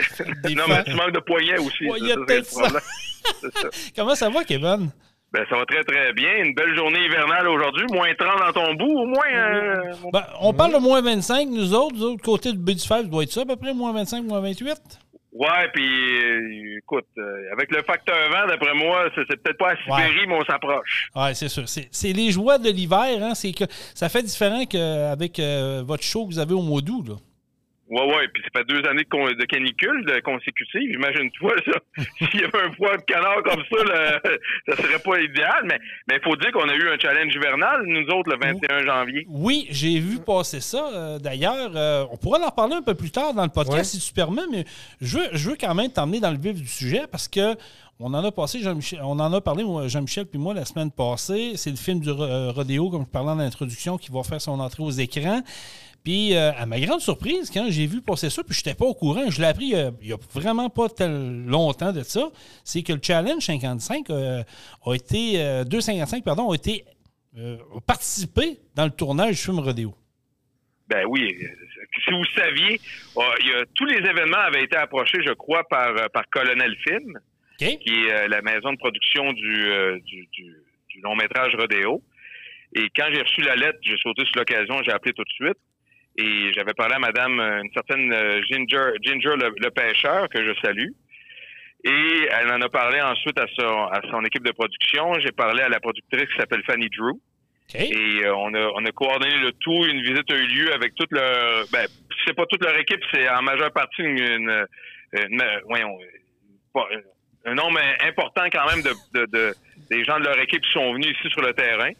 Non, 0.55 0.63
fois- 0.63 0.75
mais 0.77 0.83
tu 0.83 0.93
manques 0.95 1.11
de 1.13 1.19
poignet 1.19 1.57
aussi. 1.59 1.85
Ouais, 1.85 1.99
ça, 1.99 2.05
il 2.05 2.25
c'est. 2.27 2.43
C'est 2.43 3.57
ça. 3.57 3.69
Comment 3.95 4.15
ça 4.15 4.29
va, 4.29 4.43
Kevin? 4.43 4.89
Ben, 5.33 5.45
ça 5.49 5.57
va 5.57 5.65
très 5.65 5.83
très 5.83 6.13
bien. 6.13 6.37
Une 6.43 6.53
belle 6.53 6.73
journée 6.75 7.03
hivernale 7.05 7.47
aujourd'hui. 7.49 7.85
Moins 7.91 8.13
30 8.17 8.39
dans 8.39 8.53
ton 8.53 8.73
bout, 8.75 8.99
au 9.01 9.05
moins. 9.05 9.33
euh, 9.35 9.93
Ben, 10.13 10.23
on 10.41 10.53
parle 10.53 10.73
de 10.73 10.77
moins 10.79 11.01
25, 11.01 11.49
nous 11.49 11.73
autres. 11.73 11.95
De 11.95 12.01
l'autre 12.01 12.23
côté 12.23 12.51
du 12.53 12.57
B 12.57 12.69
du 12.71 12.79
Five, 12.79 12.87
ça 12.89 13.03
doit 13.03 13.23
être 13.23 13.31
ça, 13.31 13.41
à 13.41 13.45
peu 13.45 13.55
près, 13.57 13.73
moins 13.73 13.91
25, 13.93 14.23
moins 14.23 14.39
28. 14.39 14.75
Ouais, 15.33 15.47
puis 15.73 15.85
euh, 16.23 16.77
écoute, 16.79 17.05
euh, 17.19 17.51
avec 17.53 17.69
le 17.71 17.83
facteur 17.83 18.15
vent, 18.31 18.47
d'après 18.47 18.73
moi, 18.73 19.07
c'est, 19.13 19.21
c'est 19.29 19.35
peut-être 19.43 19.57
pas 19.59 19.71
à 19.73 19.75
Sibérie, 19.83 20.25
mais 20.27 20.35
on 20.35 20.45
s'approche. 20.45 21.09
Oui, 21.15 21.35
c'est 21.35 21.49
sûr. 21.49 21.67
C'est, 21.67 21.89
c'est 21.91 22.13
les 22.13 22.31
joies 22.31 22.57
de 22.57 22.69
l'hiver. 22.69 23.21
Hein? 23.21 23.35
C'est 23.35 23.51
que 23.51 23.65
ça 23.93 24.07
fait 24.09 24.23
différent 24.23 24.65
qu'avec 24.65 25.39
votre 25.85 26.03
show 26.03 26.25
que 26.25 26.33
vous 26.33 26.39
avez 26.39 26.53
au 26.53 26.61
mois 26.63 26.81
d'août. 26.81 27.05
Là. 27.09 27.15
Ouais, 27.89 28.01
ouais, 28.05 28.27
puis 28.33 28.43
ça 28.43 28.59
fait 28.59 28.65
deux 28.67 28.85
années 28.87 29.03
de, 29.03 29.45
canicule 29.45 30.05
de 30.05 30.19
consécutives. 30.19 30.91
Imagine-toi, 30.91 31.53
ça. 31.65 32.03
S'il 32.19 32.41
y 32.41 32.43
avait 32.43 32.63
un 32.65 32.71
poids 32.71 32.97
de 32.97 33.03
canard 33.03 33.41
comme 33.43 33.63
ça, 33.71 33.83
là, 33.85 34.19
ça 34.67 34.75
serait 34.75 34.99
pas 34.99 35.19
idéal. 35.21 35.63
Mais 35.65 35.79
il 36.11 36.19
faut 36.23 36.35
dire 36.35 36.51
qu'on 36.51 36.67
a 36.67 36.75
eu 36.75 36.89
un 36.89 36.99
challenge 36.99 37.33
hivernal, 37.33 37.83
nous 37.85 38.05
autres, 38.13 38.29
le 38.31 38.37
21 38.39 38.85
janvier. 38.85 39.25
Oui, 39.29 39.67
j'ai 39.69 39.99
vu 39.99 40.19
passer 40.19 40.59
ça. 40.59 40.89
euh, 40.93 41.19
D'ailleurs, 41.19 41.71
euh, 41.75 42.05
on 42.11 42.17
pourra 42.17 42.39
en 42.39 42.45
reparler 42.49 42.75
un 42.75 42.81
peu 42.81 42.93
plus 42.95 43.11
tard 43.11 43.33
dans 43.33 43.43
le 43.43 43.49
podcast, 43.49 43.77
Ouais. 43.77 43.99
si 43.99 44.05
tu 44.05 44.13
permets, 44.13 44.41
mais 44.51 44.65
je 44.99 45.17
veux, 45.19 45.25
je 45.33 45.49
veux 45.51 45.55
quand 45.59 45.73
même 45.73 45.91
t'emmener 45.91 46.19
dans 46.19 46.31
le 46.31 46.37
vif 46.37 46.55
du 46.55 46.67
sujet 46.67 47.03
parce 47.09 47.27
que 47.29 47.55
on 47.99 48.13
en 48.13 48.23
a 48.23 48.31
passé, 48.31 48.59
Jean-Michel- 48.59 48.99
on 49.01 49.19
en 49.19 49.33
a 49.33 49.41
parlé, 49.41 49.63
moi, 49.63 49.87
Jean-Michel 49.87 50.25
puis 50.27 50.37
moi, 50.37 50.53
la 50.53 50.65
semaine 50.65 50.91
passée. 50.91 51.53
C'est 51.55 51.71
le 51.71 51.77
film 51.77 51.99
du 51.99 52.09
euh, 52.09 52.51
rodéo, 52.51 52.89
comme 52.91 53.05
je 53.05 53.09
parlais 53.11 53.31
en 53.31 53.39
introduction, 53.39 53.97
qui 53.97 54.11
va 54.11 54.21
faire 54.23 54.39
son 54.41 54.59
entrée 54.59 54.83
aux 54.83 54.91
écrans. 54.91 55.41
Puis, 56.07 56.37
euh, 56.37 56.53
à 56.53 56.65
ma 56.65 56.79
grande 56.79 57.01
surprise, 57.01 57.51
quand 57.53 57.67
j'ai 57.69 57.85
vu 57.85 58.01
passer 58.01 58.29
ça, 58.29 58.41
puis 58.41 58.53
je 58.53 58.59
n'étais 58.61 58.77
pas 58.77 58.85
au 58.85 58.93
courant, 58.93 59.29
je 59.29 59.41
l'ai 59.41 59.47
appris 59.47 59.75
euh, 59.75 59.91
il 60.01 60.07
n'y 60.07 60.13
a 60.13 60.17
vraiment 60.33 60.69
pas 60.69 60.87
tel 60.87 61.43
longtemps 61.45 61.91
de 61.91 62.01
ça, 62.01 62.29
c'est 62.63 62.81
que 62.81 62.93
le 62.93 62.99
Challenge 63.03 63.43
55 63.43 64.09
euh, 64.09 64.41
a 64.85 64.93
été, 64.95 65.41
euh, 65.41 65.65
255, 65.65 66.23
pardon, 66.23 66.49
a 66.51 66.55
été 66.55 66.85
participé 67.85 68.57
dans 68.73 68.85
le 68.85 68.91
tournage 68.91 69.31
du 69.35 69.41
film 69.41 69.59
Rodéo. 69.59 69.93
Ben 70.87 71.03
oui. 71.09 71.35
Si 72.05 72.11
vous 72.11 72.23
saviez, 72.33 72.79
il 73.41 73.47
y 73.49 73.51
a- 73.53 73.65
tous 73.75 73.85
les 73.85 73.97
événements 73.97 74.37
avaient 74.37 74.63
été 74.63 74.77
approchés, 74.77 75.19
je 75.27 75.33
crois, 75.33 75.67
par, 75.67 75.93
par 76.11 76.23
Colonel 76.29 76.73
Film, 76.87 77.19
qui 77.83 78.05
est 78.05 78.29
la 78.29 78.41
maison 78.43 78.71
de 78.71 78.77
production 78.77 79.33
du, 79.33 80.01
du, 80.05 80.25
du- 80.31 80.55
du 80.87 81.01
long-métrage 81.01 81.53
Rodéo. 81.55 82.01
Et 82.75 82.87
quand 82.95 83.07
j'ai 83.13 83.21
reçu 83.21 83.41
la 83.41 83.55
lettre, 83.57 83.79
j'ai 83.81 83.97
sauté 83.97 84.23
sur 84.25 84.37
l'occasion, 84.37 84.81
j'ai 84.85 84.91
appelé 84.93 85.11
tout 85.13 85.23
de 85.25 85.29
suite. 85.31 85.57
Et 86.17 86.51
j'avais 86.53 86.73
parlé 86.73 86.95
à 86.95 86.99
madame, 86.99 87.39
euh, 87.39 87.61
une 87.63 87.71
certaine 87.73 88.11
euh, 88.11 88.41
Ginger, 88.49 88.91
Ginger 89.03 89.35
le, 89.39 89.53
le 89.57 89.69
pêcheur, 89.69 90.27
que 90.29 90.43
je 90.43 90.53
salue. 90.61 90.89
Et 91.83 92.27
elle 92.31 92.51
en 92.51 92.61
a 92.61 92.69
parlé 92.69 92.99
ensuite 93.01 93.39
à 93.39 93.45
son, 93.55 93.85
à 93.85 94.01
son 94.09 94.23
équipe 94.25 94.43
de 94.43 94.51
production. 94.51 95.13
J'ai 95.19 95.31
parlé 95.31 95.61
à 95.61 95.69
la 95.69 95.79
productrice 95.79 96.25
qui 96.25 96.37
s'appelle 96.37 96.63
Fanny 96.65 96.89
Drew. 96.89 97.13
Et 97.91 98.25
euh, 98.25 98.35
on, 98.35 98.53
a, 98.53 98.71
on 98.75 98.83
a 98.85 98.91
coordonné 98.91 99.35
le 99.37 99.51
tout. 99.51 99.85
Une 99.85 100.01
visite 100.01 100.31
a 100.31 100.35
eu 100.35 100.47
lieu 100.47 100.73
avec 100.73 100.95
toute 100.95 101.11
leur... 101.11 101.65
Ben, 101.71 101.85
c'est 102.25 102.33
pas 102.35 102.45
toute 102.47 102.63
leur 102.63 102.77
équipe, 102.79 103.01
c'est 103.13 103.29
en 103.29 103.41
majeure 103.43 103.71
partie 103.71 104.01
une... 104.01 104.17
une- 104.17 104.65
une- 105.13 105.43
voyons, 105.65 105.97
pas- 106.73 106.87
un 107.45 107.53
nombre 107.53 107.79
important 108.05 108.43
quand 108.51 108.65
même 108.69 108.81
de, 108.81 108.91
de, 109.13 109.25
de- 109.31 109.53
des 109.89 110.03
gens 110.03 110.19
de 110.19 110.25
leur 110.25 110.37
équipe 110.41 110.61
qui 110.61 110.71
sont 110.73 110.91
venus 110.93 111.15
ici 111.17 111.29
sur 111.29 111.41
le 111.41 111.53
terrain. 111.53 111.91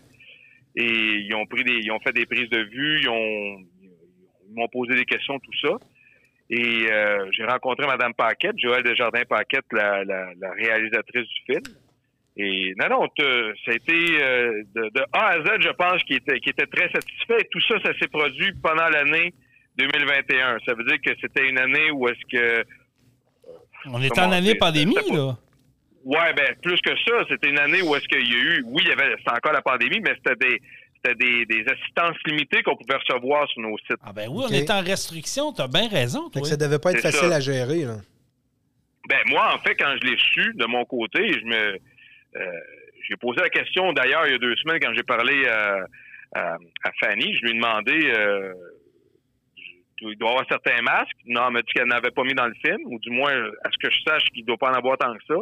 Et 0.75 0.83
ils 0.85 1.33
ont 1.33 1.45
pris 1.45 1.63
des, 1.63 1.79
ils 1.83 1.91
ont 1.91 1.99
fait 2.01 2.11
des 2.11 2.25
prises 2.25 2.49
de 2.49 2.59
vue, 2.63 2.99
ils 3.01 3.09
ont, 3.09 3.57
m'ont 4.57 4.67
posé 4.67 4.95
des 4.95 5.05
questions, 5.05 5.39
tout 5.39 5.57
ça. 5.61 5.75
Et 6.49 6.87
euh, 6.91 7.25
j'ai 7.31 7.43
rencontré 7.45 7.85
Mme 7.87 8.13
Paquette, 8.13 8.57
Joël 8.57 8.83
Desjardins-Paquette, 8.83 9.65
la, 9.73 10.03
la, 10.05 10.29
la 10.39 10.51
réalisatrice 10.51 11.27
du 11.27 11.41
film. 11.53 11.63
Et 12.37 12.73
non, 12.79 12.87
non, 12.89 13.07
ça 13.17 13.71
a 13.71 13.73
été 13.73 14.21
euh, 14.23 14.63
de, 14.75 14.89
de 14.93 15.01
A 15.11 15.27
à 15.29 15.41
Z, 15.41 15.47
je 15.59 15.71
pense, 15.71 16.01
qui 16.03 16.13
était, 16.13 16.39
qui 16.39 16.49
était 16.49 16.67
très 16.67 16.89
satisfait. 16.91 17.39
Et 17.41 17.47
tout 17.51 17.59
ça, 17.67 17.75
ça 17.83 17.91
s'est 17.99 18.07
produit 18.07 18.53
pendant 18.61 18.87
l'année 18.89 19.33
2021. 19.77 20.57
Ça 20.65 20.73
veut 20.75 20.83
dire 20.85 21.01
que 21.03 21.11
c'était 21.19 21.49
une 21.49 21.57
année 21.57 21.89
où 21.91 22.07
est-ce 22.07 22.21
que 22.31 22.63
On 23.91 24.01
est 24.01 24.17
en 24.19 24.31
année 24.31 24.55
pandémie, 24.55 24.93
pas- 24.95 25.15
là. 25.15 25.37
Ouais, 26.05 26.33
ben 26.37 26.55
plus 26.61 26.79
que 26.79 26.95
ça, 27.05 27.25
c'était 27.27 27.49
une 27.49 27.59
année 27.59 27.81
où 27.81 27.93
est-ce 27.95 28.07
qu'il 28.07 28.25
y 28.25 28.35
a 28.35 28.37
eu, 28.37 28.63
oui, 28.67 28.81
il 28.85 28.87
y 28.87 28.91
avait, 28.93 29.13
c'était 29.17 29.31
encore 29.31 29.51
la 29.51 29.61
pandémie, 29.61 29.99
mais 29.99 30.13
c'était 30.15 30.37
des, 30.37 30.61
c'était 31.03 31.15
des, 31.15 31.45
des 31.45 31.63
assistances 31.69 32.17
limitées 32.25 32.63
qu'on 32.63 32.75
pouvait 32.75 32.97
recevoir 32.97 33.47
sur 33.49 33.61
nos 33.61 33.77
sites. 33.79 33.97
Ah 34.03 34.11
ben 34.13 34.27
oui, 34.29 34.43
on 34.49 34.51
est 34.53 34.69
en 34.71 34.81
restriction, 34.81 35.53
t'as 35.53 35.67
bien 35.67 35.87
raison, 35.87 36.25
Fait 36.29 36.39
toi. 36.39 36.41
que 36.41 36.47
ça 36.47 36.57
devait 36.57 36.79
pas 36.79 36.91
être 36.91 37.01
facile 37.01 37.29
ça. 37.29 37.35
à 37.35 37.39
gérer. 37.39 37.85
Là. 37.85 37.97
Ben 39.09 39.19
moi, 39.27 39.53
en 39.55 39.59
fait, 39.59 39.75
quand 39.75 39.93
je 40.01 40.07
l'ai 40.07 40.17
su 40.17 40.53
de 40.55 40.65
mon 40.65 40.83
côté, 40.85 41.31
je 41.31 41.45
me, 41.45 41.77
euh, 42.35 42.51
j'ai 43.07 43.15
posé 43.15 43.39
la 43.41 43.49
question. 43.49 43.93
D'ailleurs, 43.93 44.25
il 44.27 44.31
y 44.33 44.35
a 44.35 44.37
deux 44.39 44.55
semaines, 44.57 44.79
quand 44.81 44.93
j'ai 44.95 45.03
parlé 45.03 45.47
à, 45.47 45.85
à, 46.35 46.55
à 46.83 46.91
Fanny, 46.99 47.33
je 47.35 47.41
lui 47.43 47.51
ai 47.51 47.53
demandé, 47.53 48.11
euh, 48.13 48.53
il 50.01 50.15
doit 50.17 50.29
y 50.29 50.31
avoir 50.33 50.45
certains 50.49 50.81
masques. 50.81 51.11
Non, 51.25 51.47
elle 51.47 51.53
m'a 51.53 51.61
dit 51.61 51.71
qu'elle 51.73 51.87
n'avait 51.87 52.11
pas 52.11 52.23
mis 52.23 52.33
dans 52.33 52.47
le 52.47 52.53
film, 52.63 52.79
ou 52.85 52.99
du 52.99 53.09
moins, 53.11 53.31
à 53.63 53.69
ce 53.71 53.77
que 53.87 53.91
je 53.93 53.97
sache, 54.07 54.23
qu'il 54.33 54.41
ne 54.41 54.47
doit 54.47 54.57
pas 54.57 54.71
en 54.71 54.73
avoir 54.73 54.97
tant 54.97 55.13
que 55.13 55.23
ça. 55.27 55.35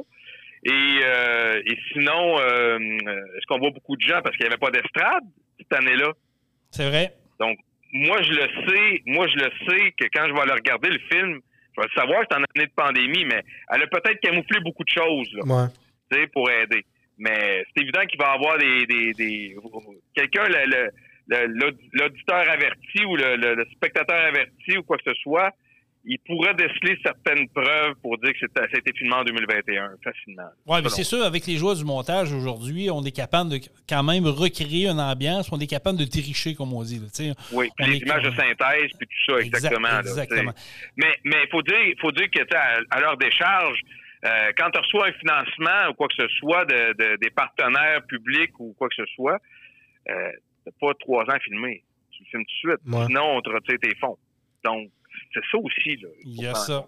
Et, 0.67 0.99
euh, 1.03 1.61
et 1.65 1.77
sinon, 1.91 2.39
euh, 2.39 2.77
est-ce 2.79 3.45
qu'on 3.47 3.59
voit 3.59 3.69
beaucoup 3.71 3.95
de 3.97 4.01
gens 4.01 4.21
parce 4.23 4.35
qu'il 4.35 4.45
n'y 4.45 4.51
avait 4.51 4.59
pas 4.59 4.71
d'estrade? 4.71 5.23
Cette 5.59 5.73
année-là? 5.73 6.11
C'est 6.71 6.87
vrai. 6.89 7.13
Donc, 7.39 7.57
moi, 7.93 8.21
je 8.21 8.31
le 8.31 8.47
sais, 8.67 9.01
moi, 9.05 9.27
je 9.27 9.35
le 9.35 9.49
sais 9.67 9.91
que 9.99 10.05
quand 10.13 10.27
je 10.27 10.33
vais 10.33 10.41
aller 10.41 10.51
regarder 10.53 10.89
le 10.89 10.99
film, 11.11 11.39
je 11.75 11.81
vais 11.81 11.87
le 11.87 11.99
savoir 12.01 12.21
que 12.21 12.27
c'est 12.31 12.37
en 12.37 12.43
année 12.43 12.67
de 12.67 12.71
pandémie, 12.75 13.25
mais 13.25 13.41
elle 13.71 13.83
a 13.83 13.87
peut-être 13.87 14.19
camouflé 14.21 14.59
beaucoup 14.61 14.83
de 14.83 14.89
choses, 14.89 15.29
là, 15.33 15.43
Ouais. 15.45 15.67
tu 16.11 16.17
sais, 16.17 16.27
pour 16.27 16.49
aider. 16.49 16.83
Mais 17.17 17.63
c'est 17.73 17.83
évident 17.83 18.05
qu'il 18.05 18.19
va 18.19 18.31
y 18.31 18.35
avoir 18.35 18.57
des, 18.57 18.85
des, 18.85 19.13
des 19.13 19.55
quelqu'un, 20.13 20.47
le, 20.49 20.65
le- 20.65 20.89
le- 21.27 21.47
l'audi- 21.47 21.89
l'auditeur 21.93 22.49
averti 22.49 23.05
ou 23.05 23.15
le, 23.15 23.37
le- 23.37 23.55
le 23.55 23.65
spectateur 23.71 24.19
averti 24.25 24.77
ou 24.77 24.83
quoi 24.83 24.97
que 24.97 25.03
ce 25.07 25.13
soit, 25.21 25.51
il 26.07 26.19
pourrait 26.19 26.53
déceler 26.53 26.97
certaines 27.03 27.47
preuves 27.49 27.95
pour 28.01 28.17
dire 28.19 28.31
que 28.33 28.39
c'était- 28.39 28.61
ça 28.61 28.67
a 28.75 28.77
été 28.77 28.91
filmé 28.93 29.13
en 29.13 29.23
2021, 29.23 29.91
facilement. 30.03 30.49
Oui, 30.67 30.79
mais 30.83 30.89
c'est 30.89 31.03
sûr, 31.03 31.23
avec 31.23 31.47
les 31.47 31.57
joueurs 31.57 31.75
du 31.75 31.83
montage 31.83 32.31
aujourd'hui, 32.31 32.89
on 32.91 33.03
est 33.03 33.11
capable 33.15 33.49
de 33.49 33.59
quand 33.89 34.03
même 34.03 34.25
recréer 34.27 34.87
une 34.87 34.99
ambiance, 34.99 35.51
on 35.51 35.59
est 35.59 35.67
capable 35.67 35.97
de 35.97 36.05
tricher, 36.05 36.53
comme 36.55 36.73
on 36.73 36.83
dit. 36.83 36.99
là, 36.99 37.07
tu 37.13 37.23
sais. 37.25 37.33
Oui, 37.51 37.69
puis 37.75 37.85
On 37.87 37.91
les 37.91 37.97
images 37.99 38.23
de 38.23 38.29
synthèse, 38.31 38.91
puis 38.97 39.07
tout 39.07 39.31
ça, 39.33 39.39
Exact- 39.39 39.57
exactement. 39.57 39.87
là, 39.87 39.99
exactement. 39.99 40.53
mais 40.95 41.13
il 41.43 41.47
faut 41.51 41.61
dire, 41.63 41.75
faut 41.99 42.11
dire 42.11 42.29
que 42.29 42.55
à, 42.55 42.79
à 42.91 42.99
leur 43.01 43.17
décharge, 43.17 43.79
euh, 44.25 44.51
quand 44.57 44.69
tu 44.71 44.79
reçois 44.79 45.07
un 45.07 45.13
financement 45.13 45.89
ou 45.89 45.93
quoi 45.93 46.07
que 46.07 46.15
ce 46.15 46.27
soit 46.39 46.65
de, 46.65 46.93
de- 46.93 47.17
des 47.21 47.29
partenaires 47.29 48.01
publics 48.07 48.59
ou 48.59 48.73
quoi 48.77 48.89
que 48.89 48.95
ce 48.95 49.05
soit, 49.15 49.37
euh, 50.09 50.31
t'as 50.65 50.71
pas 50.79 50.93
trois 50.99 51.23
ans 51.23 51.29
à 51.35 51.39
filmer. 51.39 51.83
Tu 52.11 52.23
le 52.23 52.29
filmes 52.29 52.45
tout 52.45 52.69
de 52.69 52.73
suite. 52.73 52.81
Ouais. 52.93 53.05
Sinon, 53.07 53.37
on 53.37 53.41
te 53.41 53.49
retire 53.49 53.77
tes 53.81 53.95
fonds. 53.97 54.17
Donc, 54.63 54.89
c'est 55.33 55.41
ça 55.51 55.57
aussi. 55.57 55.95
Là, 56.01 56.07
Il 56.23 56.41
y 56.41 56.47
a 56.47 56.53
ça. 56.55 56.85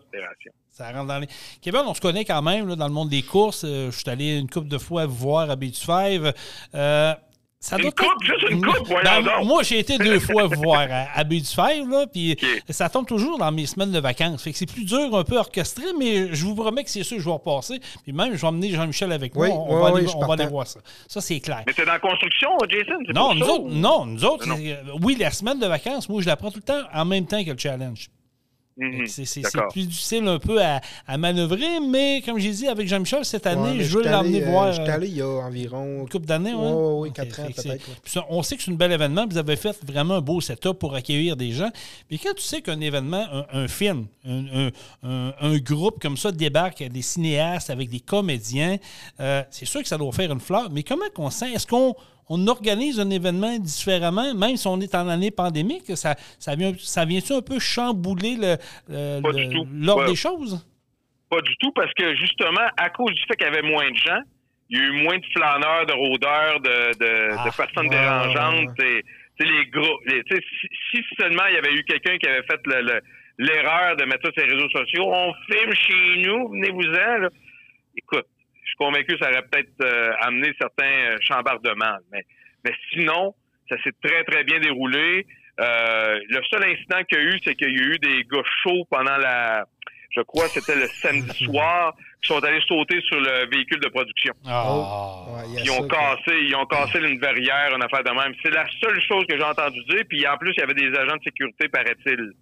Ça 0.69 0.91
rentre 0.91 1.07
dans 1.07 1.19
les. 1.19 1.27
Kevin, 1.61 1.81
on 1.87 1.93
se 1.93 2.01
connaît 2.01 2.23
quand 2.25 2.41
même 2.41 2.67
là, 2.67 2.75
dans 2.75 2.87
le 2.87 2.93
monde 2.93 3.09
des 3.09 3.23
courses. 3.23 3.63
Euh, 3.65 3.89
je 3.91 3.97
suis 3.97 4.09
allé 4.09 4.37
une 4.37 4.49
couple 4.49 4.67
de 4.67 4.77
fois 4.77 5.05
vous 5.07 5.15
voir 5.15 5.49
à 5.49 5.55
Beach 5.55 5.79
Five. 5.83 6.31
Euh, 6.75 7.13
ça 7.59 7.77
Une 7.79 7.85
coupe, 7.91 8.01
être- 8.05 8.23
juste 8.23 8.51
une 8.51 8.63
coupe, 8.63 8.85
voyons 8.87 9.23
Ben. 9.23 9.43
Moi, 9.43 9.63
j'ai 9.63 9.79
été 9.79 9.97
deux 9.97 10.19
fois 10.19 10.45
vous 10.45 10.61
voir 10.61 10.81
à, 10.91 11.07
à 11.15 11.23
Beach 11.23 11.47
Five, 11.55 11.89
là, 11.89 12.05
puis 12.05 12.37
ça 12.69 12.87
tombe 12.87 13.07
toujours 13.07 13.39
dans 13.39 13.51
mes 13.51 13.65
semaines 13.65 13.91
de 13.91 13.99
vacances. 13.99 14.43
Fait 14.43 14.51
que 14.51 14.57
c'est 14.59 14.71
plus 14.71 14.85
dur, 14.85 15.15
un 15.17 15.23
peu 15.23 15.37
orchestré, 15.39 15.85
mais 15.97 16.35
je 16.35 16.45
vous 16.45 16.53
promets 16.53 16.83
que 16.83 16.91
c'est 16.91 17.01
sûr 17.01 17.17
que 17.17 17.23
je 17.23 17.27
vais 17.27 17.33
repasser. 17.33 17.79
Puis 18.03 18.13
même, 18.13 18.33
je 18.35 18.41
vais 18.41 18.47
emmener 18.47 18.69
Jean-Michel 18.69 19.11
avec 19.11 19.33
moi. 19.33 19.47
Oui, 19.47 19.51
On, 19.55 19.73
oui, 19.75 19.81
va, 19.81 19.91
oui, 19.93 20.01
aller, 20.01 20.09
on 20.15 20.25
va 20.27 20.33
aller 20.35 20.45
voir 20.45 20.67
ça. 20.67 20.79
Ça, 21.07 21.19
c'est 21.19 21.39
clair. 21.39 21.63
Mais 21.65 21.73
c'est 21.75 21.85
dans 21.85 21.93
la 21.93 21.99
construction, 21.99 22.49
Jason? 22.69 22.93
c'est 23.07 23.13
Non, 23.13 23.33
nous 23.33 23.43
ça, 23.43 23.51
autres, 23.53 23.63
ou- 23.63 23.69
non, 23.73 24.05
nous 24.05 24.23
autres, 24.23 24.47
Non. 24.47 24.55
c'est- 24.57 24.77
oui, 25.01 25.15
la 25.19 25.31
semaine 25.31 25.59
de 25.59 25.65
vacances, 25.65 26.07
moi, 26.07 26.21
je 26.21 26.27
la 26.27 26.35
prends 26.35 26.51
tout 26.51 26.59
le 26.59 26.61
temps 26.73 26.83
en 26.93 27.05
même 27.05 27.25
temps 27.25 27.43
que 27.43 27.49
le 27.49 27.57
challenge. 27.57 28.09
Mhm, 28.77 29.07
C'est 29.07 29.41
plus 29.71 29.87
difficile 29.87 30.27
un 30.27 30.37
peu 30.37 30.61
à, 30.63 30.81
à 31.07 31.17
manœuvrer, 31.17 31.79
mais 31.79 32.21
comme 32.23 32.37
j'ai 32.37 32.51
dit 32.51 32.67
avec 32.67 32.87
Jean-Michel, 32.87 33.25
cette 33.25 33.47
année, 33.47 33.61
Ouais, 33.61 33.73
mais 33.77 33.83
je 33.83 33.97
veux 33.97 34.03
l'emmener 34.03 34.43
euh, 34.43 34.51
voir 34.51 34.71
J'étais 34.71 34.89
euh, 34.89 34.93
allé 34.93 35.07
il 35.07 35.15
y 35.17 35.21
a 35.21 35.27
environ. 35.27 36.01
une 36.01 36.09
couple 36.09 36.27
d'années. 36.27 36.53
Ouais, 36.53 36.63
ouais? 36.63 37.09
Ok, 37.09 37.13
quatre 37.15 37.39
ans 37.39 37.45
peut-être, 37.47 37.87
là. 37.87 37.93
puis 38.03 38.11
ça, 38.11 38.25
on 38.29 38.43
sait 38.43 38.55
que 38.55 38.61
c'est 38.61 38.69
un 38.71 38.75
bel 38.75 38.91
événement, 38.91 39.25
vous 39.27 39.37
avez 39.39 39.55
fait 39.55 39.75
vraiment 39.83 40.15
un 40.15 40.21
beau 40.21 40.39
setup 40.41 40.73
pour 40.73 40.93
accueillir 40.93 41.35
des 41.35 41.51
gens. 41.53 41.71
Puis 42.07 42.19
quand 42.19 42.33
tu 42.35 42.43
sais 42.43 42.61
qu'un 42.61 42.79
événement, 42.79 43.25
un, 43.31 43.45
un 43.63 43.67
film, 43.67 44.05
un, 44.27 44.67
un- 44.67 44.71
un- 45.03 45.33
un 45.41 45.57
groupe 45.57 45.99
comme 45.99 46.15
ça 46.17 46.31
débarque, 46.31 46.83
des 46.87 47.01
cinéastes 47.01 47.71
avec 47.71 47.89
des 47.89 47.99
comédiens, 47.99 48.77
euh, 49.19 49.41
c'est 49.49 49.65
sûr 49.65 49.81
que 49.81 49.87
ça 49.87 49.97
doit 49.97 50.11
faire 50.11 50.31
une 50.31 50.39
fleur. 50.39 50.69
Mais 50.71 50.83
comment 50.83 51.05
qu'on 51.15 51.31
sent? 51.31 51.51
Est-ce 51.53 51.65
qu'on 51.65 51.95
on 52.29 52.47
organise 52.47 52.99
un 52.99 53.09
événement 53.09 53.57
différemment, 53.57 54.33
même 54.35 54.57
si 54.57 54.67
on 54.67 54.79
est 54.81 54.93
en 54.95 55.07
année 55.07 55.31
pandémique? 55.31 55.95
Ça, 55.95 56.15
ça 56.39 56.55
vient, 56.55 56.73
ça 56.77 57.05
vient-tu 57.05 57.33
un 57.33 57.41
peu 57.41 57.59
chambouler 57.59 58.35
le- 58.35 58.57
le- 58.89 59.85
l'ordre 59.85 60.03
Ouais. 60.03 60.09
des 60.09 60.15
choses? 60.15 60.65
Pas 61.29 61.41
du 61.41 61.55
tout, 61.57 61.71
parce 61.73 61.93
que 61.93 62.15
justement, 62.15 62.67
à 62.77 62.89
cause 62.89 63.13
du 63.13 63.21
fait 63.27 63.35
qu'il 63.35 63.45
y 63.47 63.49
avait 63.49 63.61
moins 63.69 63.89
de 63.91 63.95
gens, 63.97 64.21
il 64.69 64.77
y 64.77 64.81
a 64.81 64.83
eu 64.85 65.03
moins 65.03 65.17
de 65.17 65.25
flâneurs, 65.33 65.85
de 65.85 65.93
rôdeurs, 65.93 66.59
de, 66.61 66.97
de, 66.99 67.29
Ah, 67.37 67.45
de 67.49 67.55
personnes 67.55 67.89
dérangeantes. 67.89 68.79
et, 68.81 69.03
les 69.39 69.65
gros. 69.67 69.99
les- 70.07 70.23
si, 70.29 70.67
si 70.91 71.03
seulement 71.19 71.45
il 71.49 71.55
y 71.55 71.57
avait 71.57 71.73
eu 71.73 71.83
quelqu'un 71.83 72.17
qui 72.17 72.27
avait 72.27 72.43
fait 72.43 72.59
le- 72.65 72.81
le- 72.81 73.01
l'erreur 73.39 73.95
de 73.95 74.03
mettre 74.05 74.25
ça 74.25 74.31
sur 74.33 74.45
les 74.47 74.53
réseaux 74.53 74.69
sociaux, 74.69 75.05
on 75.13 75.31
filme 75.51 75.73
chez 75.75 76.27
nous, 76.27 76.49
venez-vous-en. 76.49 77.27
Écoute, 77.95 78.25
suis 78.77 78.85
convaincu 78.85 79.17
que 79.17 79.23
ça 79.23 79.31
aurait 79.31 79.43
peut-être 79.43 79.81
euh, 79.81 80.11
amené 80.21 80.53
certains 80.59 80.85
euh, 80.85 81.17
chambardements. 81.21 81.97
Mais, 82.11 82.25
mais 82.63 82.73
sinon, 82.91 83.33
ça 83.69 83.75
s'est 83.83 83.95
très, 84.03 84.23
très 84.23 84.43
bien 84.43 84.59
déroulé. 84.59 85.25
Euh, 85.59 86.19
le 86.29 86.41
seul 86.49 86.63
incident 86.63 87.03
qu'il 87.09 87.17
y 87.17 87.21
a 87.21 87.23
eu, 87.23 87.39
c'est 87.43 87.55
qu'il 87.55 87.69
y 87.69 87.79
a 87.79 87.85
eu 87.85 87.99
des 87.99 88.23
gars 88.23 88.43
chauds 88.63 88.85
pendant 88.89 89.17
la, 89.17 89.65
je 90.17 90.21
crois, 90.21 90.45
que 90.45 90.59
c'était 90.59 90.79
le 90.79 90.87
samedi 90.87 91.45
soir, 91.45 91.95
qui 92.21 92.27
sont 92.27 92.43
allés 92.43 92.61
sauter 92.67 92.99
sur 93.01 93.19
le 93.19 93.49
véhicule 93.49 93.79
de 93.79 93.89
production. 93.89 94.33
Ah. 94.45 95.25
Ouais, 95.29 95.59
a 95.59 95.63
Ils 95.63 95.71
ont 95.71 95.87
cassé, 95.87 96.37
ils 96.41 96.55
ont 96.55 96.65
cassé 96.65 96.99
une 96.99 97.19
verrière, 97.19 97.75
une 97.75 97.83
affaire 97.83 98.03
de 98.03 98.11
même. 98.11 98.33
C'est 98.43 98.53
la 98.53 98.65
seule 98.81 98.99
chose 99.01 99.25
que 99.27 99.37
j'ai 99.37 99.43
entendu 99.43 99.79
dire. 99.85 100.03
Puis 100.09 100.25
en 100.27 100.37
plus, 100.37 100.53
il 100.57 100.59
y 100.59 100.63
avait 100.63 100.73
des 100.73 100.95
agents 100.97 101.17
de 101.17 101.23
sécurité, 101.23 101.67
paraît-il, 101.69 102.33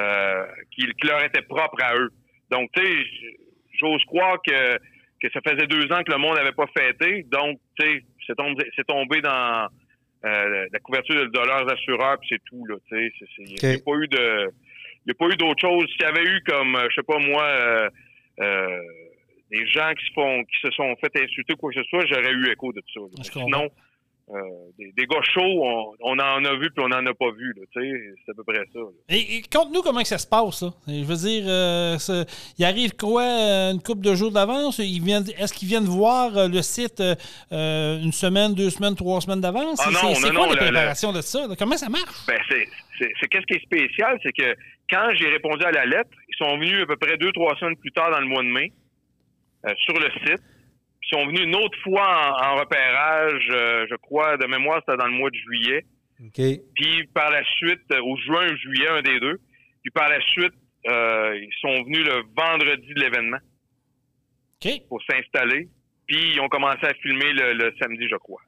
euh, 0.00 0.46
qui, 0.70 0.86
leur 1.04 1.24
était 1.24 1.42
propre 1.42 1.82
à 1.82 1.94
eux. 1.96 2.10
Donc, 2.50 2.70
tu 2.74 2.84
sais, 2.84 3.04
j'ose 3.80 4.04
croire 4.04 4.38
que, 4.46 4.78
que 5.20 5.28
ça 5.32 5.40
faisait 5.46 5.66
deux 5.66 5.90
ans 5.92 6.02
que 6.02 6.12
le 6.12 6.18
monde 6.18 6.36
n'avait 6.36 6.52
pas 6.52 6.66
fêté. 6.76 7.24
Donc, 7.30 7.58
tu 7.78 7.86
sais, 7.86 8.04
c'est 8.26 8.36
tombé, 8.36 8.64
tombé 8.86 9.20
dans 9.20 9.68
euh, 10.24 10.66
la 10.72 10.78
couverture 10.80 11.14
de, 11.14 11.38
leurs 11.38 11.70
assureurs, 11.70 12.18
puis 12.20 12.28
c'est 12.30 12.44
tout. 12.44 12.64
Là, 12.66 12.76
tu 12.88 12.96
sais, 12.96 13.12
il 13.38 13.68
n'y 13.68 13.74
a 13.74 13.78
pas 13.78 13.94
eu 13.96 14.08
de... 14.08 14.50
Il 15.06 15.12
n'y 15.12 15.12
a 15.12 15.14
pas 15.14 15.32
eu 15.32 15.36
d'autre 15.36 15.60
chose. 15.60 15.86
S'il 15.92 16.02
y 16.02 16.04
avait 16.04 16.24
eu 16.24 16.42
comme, 16.44 16.76
je 16.90 16.94
sais 16.96 17.02
pas 17.02 17.18
moi, 17.18 17.44
euh, 18.40 18.78
des 19.50 19.66
gens 19.66 19.92
qui 19.94 20.04
se 20.06 20.12
font 20.12 20.44
qui 20.44 20.60
se 20.62 20.70
sont 20.72 20.94
fait 20.96 21.22
insulter 21.22 21.54
ou 21.54 21.56
quoi 21.56 21.70
que 21.72 21.80
ce 21.80 21.88
soit, 21.88 22.04
j'aurais 22.06 22.32
eu 22.32 22.50
écho 22.50 22.72
de 22.72 22.80
tout 22.80 23.08
ça. 23.08 23.22
Sinon, 23.32 23.70
euh, 24.30 24.42
des, 24.78 24.92
des, 24.92 25.06
gars 25.06 25.22
chauds, 25.22 25.40
on, 25.64 25.94
on, 26.00 26.18
en 26.18 26.44
a 26.44 26.54
vu 26.56 26.70
puis 26.70 26.84
on 26.84 26.88
n'en 26.88 27.04
a 27.06 27.14
pas 27.14 27.30
vu. 27.30 27.54
C'est 27.72 28.30
à 28.30 28.34
peu 28.34 28.44
près 28.44 28.62
ça. 28.74 28.80
Et, 29.08 29.40
conte-nous 29.50 29.80
comment 29.80 30.02
que 30.02 30.08
ça 30.08 30.18
se 30.18 30.26
passe. 30.26 30.58
Ça. 30.58 30.74
Je 30.86 31.04
veux 31.04 31.16
dire, 31.16 31.44
euh, 31.46 31.96
il 32.58 32.64
arrive 32.64 32.94
quoi 32.94 33.22
euh, 33.22 33.72
une 33.72 33.82
couple 33.82 34.02
de 34.02 34.14
jours 34.14 34.30
d'avance? 34.30 34.80
Est-ce 34.80 35.52
qu'ils 35.54 35.68
viennent 35.68 35.84
voir 35.84 36.48
le 36.48 36.60
site 36.60 37.00
une 37.50 38.12
semaine, 38.12 38.54
deux 38.54 38.70
semaines, 38.70 38.96
trois 38.96 39.20
semaines 39.22 39.40
d'avance? 39.40 39.80
Ah 39.80 39.90
c'est 40.14 40.34
quoi 40.34 40.48
la 40.48 40.56
préparation 40.56 41.12
de 41.12 41.22
ça? 41.22 41.46
Comment 41.58 41.76
ça 41.76 41.88
marche? 41.88 42.26
Ben, 42.26 42.38
c'est 42.50 43.28
qu'est-ce 43.28 43.46
qui 43.46 43.54
est 43.54 43.62
spécial, 43.62 44.18
c'est 44.22 44.32
que 44.32 44.54
quand 44.90 45.08
j'ai 45.14 45.28
répondu 45.28 45.64
à 45.64 45.70
la 45.70 45.86
lettre, 45.86 46.10
ils 46.28 46.36
sont 46.36 46.58
venus 46.58 46.82
à 46.82 46.86
peu 46.86 46.96
près 46.96 47.16
deux, 47.16 47.32
trois 47.32 47.54
semaines 47.56 47.76
plus 47.76 47.92
tard 47.92 48.10
dans 48.10 48.20
le 48.20 48.26
mois 48.26 48.42
de 48.42 48.48
mai 48.48 48.72
sur 49.84 49.98
le 49.98 50.10
site. 50.26 50.42
Ils 51.10 51.16
sont 51.16 51.26
venus 51.26 51.40
une 51.40 51.56
autre 51.56 51.78
fois 51.82 52.36
en, 52.42 52.56
repérage, 52.56 53.48
euh, 53.50 53.86
je 53.88 53.96
crois, 53.96 54.36
de 54.36 54.46
mémoire, 54.46 54.82
c'était 54.86 54.98
dans 54.98 55.06
le 55.06 55.12
mois 55.12 55.30
de 55.30 55.36
juillet. 55.36 55.84
Puis 56.74 57.06
par 57.14 57.30
la 57.30 57.42
suite, 57.44 57.80
euh, 57.92 58.00
au 58.02 58.16
juin 58.16 58.46
ou 58.52 58.56
juillet, 58.56 58.88
un 58.88 59.02
des 59.02 59.18
deux. 59.20 59.38
Puis 59.82 59.90
par 59.90 60.08
la 60.08 60.20
suite, 60.20 60.52
euh, 60.88 61.38
ils 61.40 61.54
sont 61.60 61.84
venus 61.84 62.04
le 62.04 62.22
vendredi 62.36 62.92
de 62.92 63.00
l'événement 63.00 63.38
pour 64.88 65.00
s'installer. 65.08 65.68
Puis 66.06 66.34
ils 66.34 66.40
ont 66.40 66.48
commencé 66.48 66.84
à 66.84 66.92
filmer 66.94 67.32
le, 67.32 67.72
samedi, 67.80 68.06
je 68.10 68.16
crois. 68.16 68.42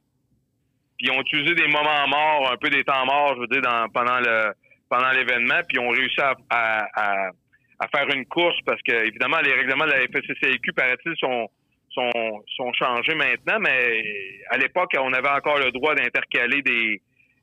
Puis 0.99 1.07
ils 1.07 1.13
ont 1.13 1.21
utilisé 1.21 1.55
des 1.55 1.69
moments 1.69 2.09
morts, 2.09 2.53
un 2.53 2.57
peu 2.57 2.69
des 2.69 2.85
temps 2.85 3.07
morts, 3.07 3.35
je 3.37 3.41
veux 3.41 3.47
dire, 3.47 3.63
dans, 3.63 3.89
pendant 3.89 4.19
le 4.19 4.53
pendant 4.89 5.11
l'événement. 5.13 5.61
Puis 5.69 5.79
ils 5.79 5.81
ont 5.81 5.91
réussi 5.91 6.21
à, 6.21 6.35
à, 6.51 7.31
à, 7.79 7.89
faire 7.89 8.09
une 8.15 8.27
course 8.27 8.59
parce 8.67 8.83
que, 8.83 8.93
évidemment, 9.07 9.39
les 9.39 9.53
règlements 9.53 9.87
de 9.87 9.93
la 9.93 10.03
FCCQ, 10.03 10.73
paraît-il, 10.73 11.15
sont 11.17 11.49
sont, 11.93 12.45
sont 12.57 12.73
changés 12.73 13.15
maintenant, 13.15 13.59
mais 13.61 14.03
à 14.51 14.59
l'époque, 14.59 14.93
on 14.99 15.13
avait 15.13 15.29
encore 15.29 15.59
le 15.59 15.71
droit 15.73 15.95
d'intercaler 15.95 16.63
des, 16.63 17.03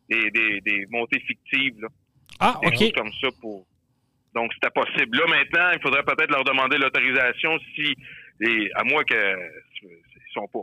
des, 0.10 0.62
des, 0.62 0.86
montées 0.90 1.20
fictives. 1.22 1.82
Là. 1.82 1.88
Ah, 2.40 2.60
OK. 2.64 2.94
comme 2.94 3.12
ça 3.22 3.28
pour. 3.42 3.66
Donc, 4.34 4.52
c'était 4.54 4.70
possible. 4.70 5.18
Là, 5.18 5.26
maintenant, 5.28 5.72
il 5.74 5.82
faudrait 5.82 6.04
peut-être 6.04 6.32
leur 6.32 6.44
demander 6.44 6.78
l'autorisation 6.78 7.58
si, 7.76 7.96
et, 8.42 8.70
à 8.76 8.84
moins 8.84 9.04
que 9.04 9.36
ils 9.84 10.34
sont 10.34 10.48
pas. 10.48 10.60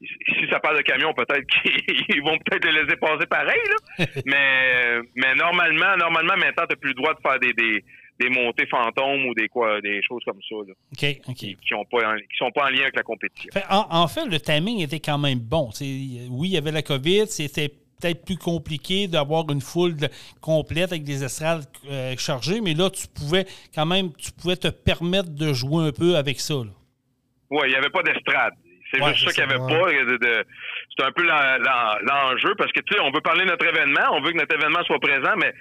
Si 0.00 0.50
ça 0.50 0.60
parle 0.60 0.76
de 0.76 0.82
camion, 0.82 1.14
peut-être 1.14 1.46
qu'ils 1.46 2.22
vont 2.22 2.36
peut-être 2.38 2.64
les 2.66 2.82
laisser 2.82 2.96
passer 2.96 3.26
pareil, 3.26 3.60
là. 3.68 4.06
mais, 4.26 5.00
mais 5.14 5.34
normalement, 5.34 5.96
normalement, 5.96 6.36
maintenant, 6.36 6.66
tu 6.66 6.74
n'as 6.74 6.76
plus 6.76 6.90
le 6.90 6.94
droit 6.94 7.14
de 7.14 7.20
faire 7.20 7.38
des, 7.38 7.52
des 7.54 7.82
des 8.20 8.28
montées 8.28 8.66
fantômes 8.66 9.26
ou 9.26 9.34
des 9.34 9.48
quoi, 9.48 9.80
des 9.80 10.00
choses 10.02 10.22
comme 10.24 10.40
ça. 10.48 10.54
Là, 10.66 10.74
Qui, 10.96 11.20
qui, 11.34 11.56
pas 11.56 12.16
qui 12.16 12.36
sont 12.36 12.50
pas 12.52 12.66
en 12.66 12.70
lien 12.70 12.82
avec 12.82 12.96
la 12.96 13.02
compétition. 13.02 13.50
en, 13.70 14.08
fait, 14.08 14.26
le 14.26 14.38
timing 14.40 14.80
était 14.82 15.00
quand 15.00 15.18
même 15.18 15.40
bon. 15.40 15.70
oui, 15.80 16.48
il 16.48 16.52
y 16.52 16.56
avait 16.56 16.72
la 16.72 16.82
COVID, 16.82 17.26
c'était 17.26 17.70
peut-être 18.00 18.24
plus 18.24 18.36
compliqué 18.36 19.08
d'avoir 19.08 19.50
une 19.50 19.60
foule 19.60 19.96
complète 20.40 20.92
avec 20.92 21.04
des 21.04 21.24
estrades 21.24 21.64
euh, 21.90 22.14
chargées, 22.16 22.60
mais 22.60 22.74
là, 22.74 22.90
tu 22.90 23.06
pouvais 23.08 23.46
quand 23.74 23.86
même, 23.86 24.12
tu 24.16 24.30
pouvais 24.32 24.56
te 24.56 24.68
permettre 24.68 25.30
de 25.30 25.52
jouer 25.52 25.88
un 25.88 25.92
peu 25.92 26.16
avec 26.16 26.40
ça. 26.40 26.54
Oui, 26.54 27.62
il 27.64 27.70
n'y 27.70 27.76
avait 27.76 27.90
pas 27.90 28.02
d'estrade. 28.02 28.54
C'est 28.92 29.04
juste 29.08 29.24
ça 29.24 29.32
qu'il 29.32 29.44
n'y 29.44 29.52
avait 29.52 29.58
pas. 29.58 30.46
c'est 30.96 31.04
un 31.04 31.12
peu 31.12 31.24
l'enjeu 31.24 32.54
parce 32.56 32.70
que, 32.72 32.80
tu 32.80 32.94
sais, 32.94 33.00
on 33.00 33.10
veut 33.10 33.20
parler 33.20 33.44
de 33.44 33.50
notre 33.50 33.66
événement, 33.66 34.12
on 34.12 34.20
veut 34.20 34.30
que 34.30 34.36
notre 34.36 34.54
événement 34.54 34.82
soit 34.84 35.00
présent, 35.00 35.34
mais 35.36 35.52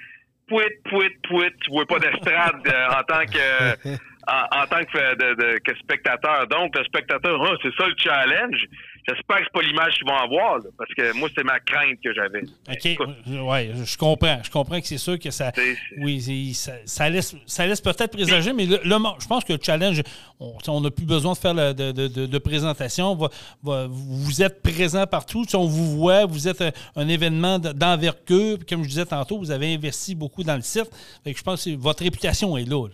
pouit, 0.48 0.64
pouit, 0.90 1.10
pouit, 1.28 1.52
tu 1.62 1.72
vois 1.72 1.86
pas 1.86 2.00
d'estrade 2.00 2.62
euh, 2.68 2.88
en 2.90 3.04
tant 3.04 3.26
que 3.26 3.98
en, 4.26 4.66
tant 4.68 4.84
que, 4.86 5.60
que 5.60 5.76
spectateur. 5.80 6.48
Donc, 6.48 6.78
le 6.78 6.84
spectateur, 6.86 7.40
oh, 7.40 7.56
c'est 7.62 7.74
ça 7.76 7.88
le 7.88 7.96
challenge. 7.98 8.66
J'espère 9.08 9.38
que 9.38 9.44
c'est 9.44 9.54
pas 9.54 9.62
l'image 9.62 9.96
qu'ils 9.96 10.08
vont 10.08 10.18
avoir, 10.18 10.60
parce 10.78 10.94
que 10.94 11.14
moi, 11.18 11.28
c'est 11.36 11.44
ma 11.44 11.60
crainte 11.60 12.00
que 12.02 12.14
j'avais. 12.14 12.42
OK. 12.42 13.08
Oui, 13.28 13.86
je 13.86 13.98
comprends. 13.98 14.40
Je 14.44 14.50
comprends 14.50 14.80
que 14.80 14.88
c'est 14.88 14.98
sûr 14.98 15.20
que 15.20 15.30
ça. 15.30 15.52
Oui, 15.98 16.54
ça, 16.54 17.10
laisse, 17.10 17.36
ça 17.46 17.68
laisse 17.68 17.82
peut-être 17.82 18.12
présager, 18.12 18.54
mais 18.54 18.66
le, 18.66 18.80
je 18.84 19.28
pense 19.28 19.44
que 19.44 19.54
le 19.54 19.60
challenge, 19.62 20.02
on 20.40 20.82
n'a 20.82 20.92
plus 20.92 21.06
besoin 21.06 21.34
de 21.34 21.38
faire 21.38 21.54
de, 21.54 21.92
de, 21.92 22.38
présentation. 22.38 23.18
vous 23.62 24.42
êtes 24.42 24.62
présent 24.62 25.06
partout. 25.06 25.46
on 25.54 25.66
vous 25.66 25.98
voit, 25.98 26.26
vous 26.26 26.48
êtes 26.48 26.64
un, 26.96 27.08
événement 27.08 27.60
d'envergure. 27.60 28.60
Comme 28.68 28.84
je 28.84 28.90
disais 28.90 29.06
tantôt, 29.06 29.38
vous 29.38 29.52
avez 29.52 29.74
investi 29.74 30.16
beaucoup 30.16 30.44
dans 30.44 30.56
le 30.56 30.62
site. 30.62 30.90
je 31.26 31.44
pense 31.44 31.66
que 31.66 31.76
votre 31.76 32.04
réputation 32.04 32.58
est 32.58 32.66
là. 32.66 32.88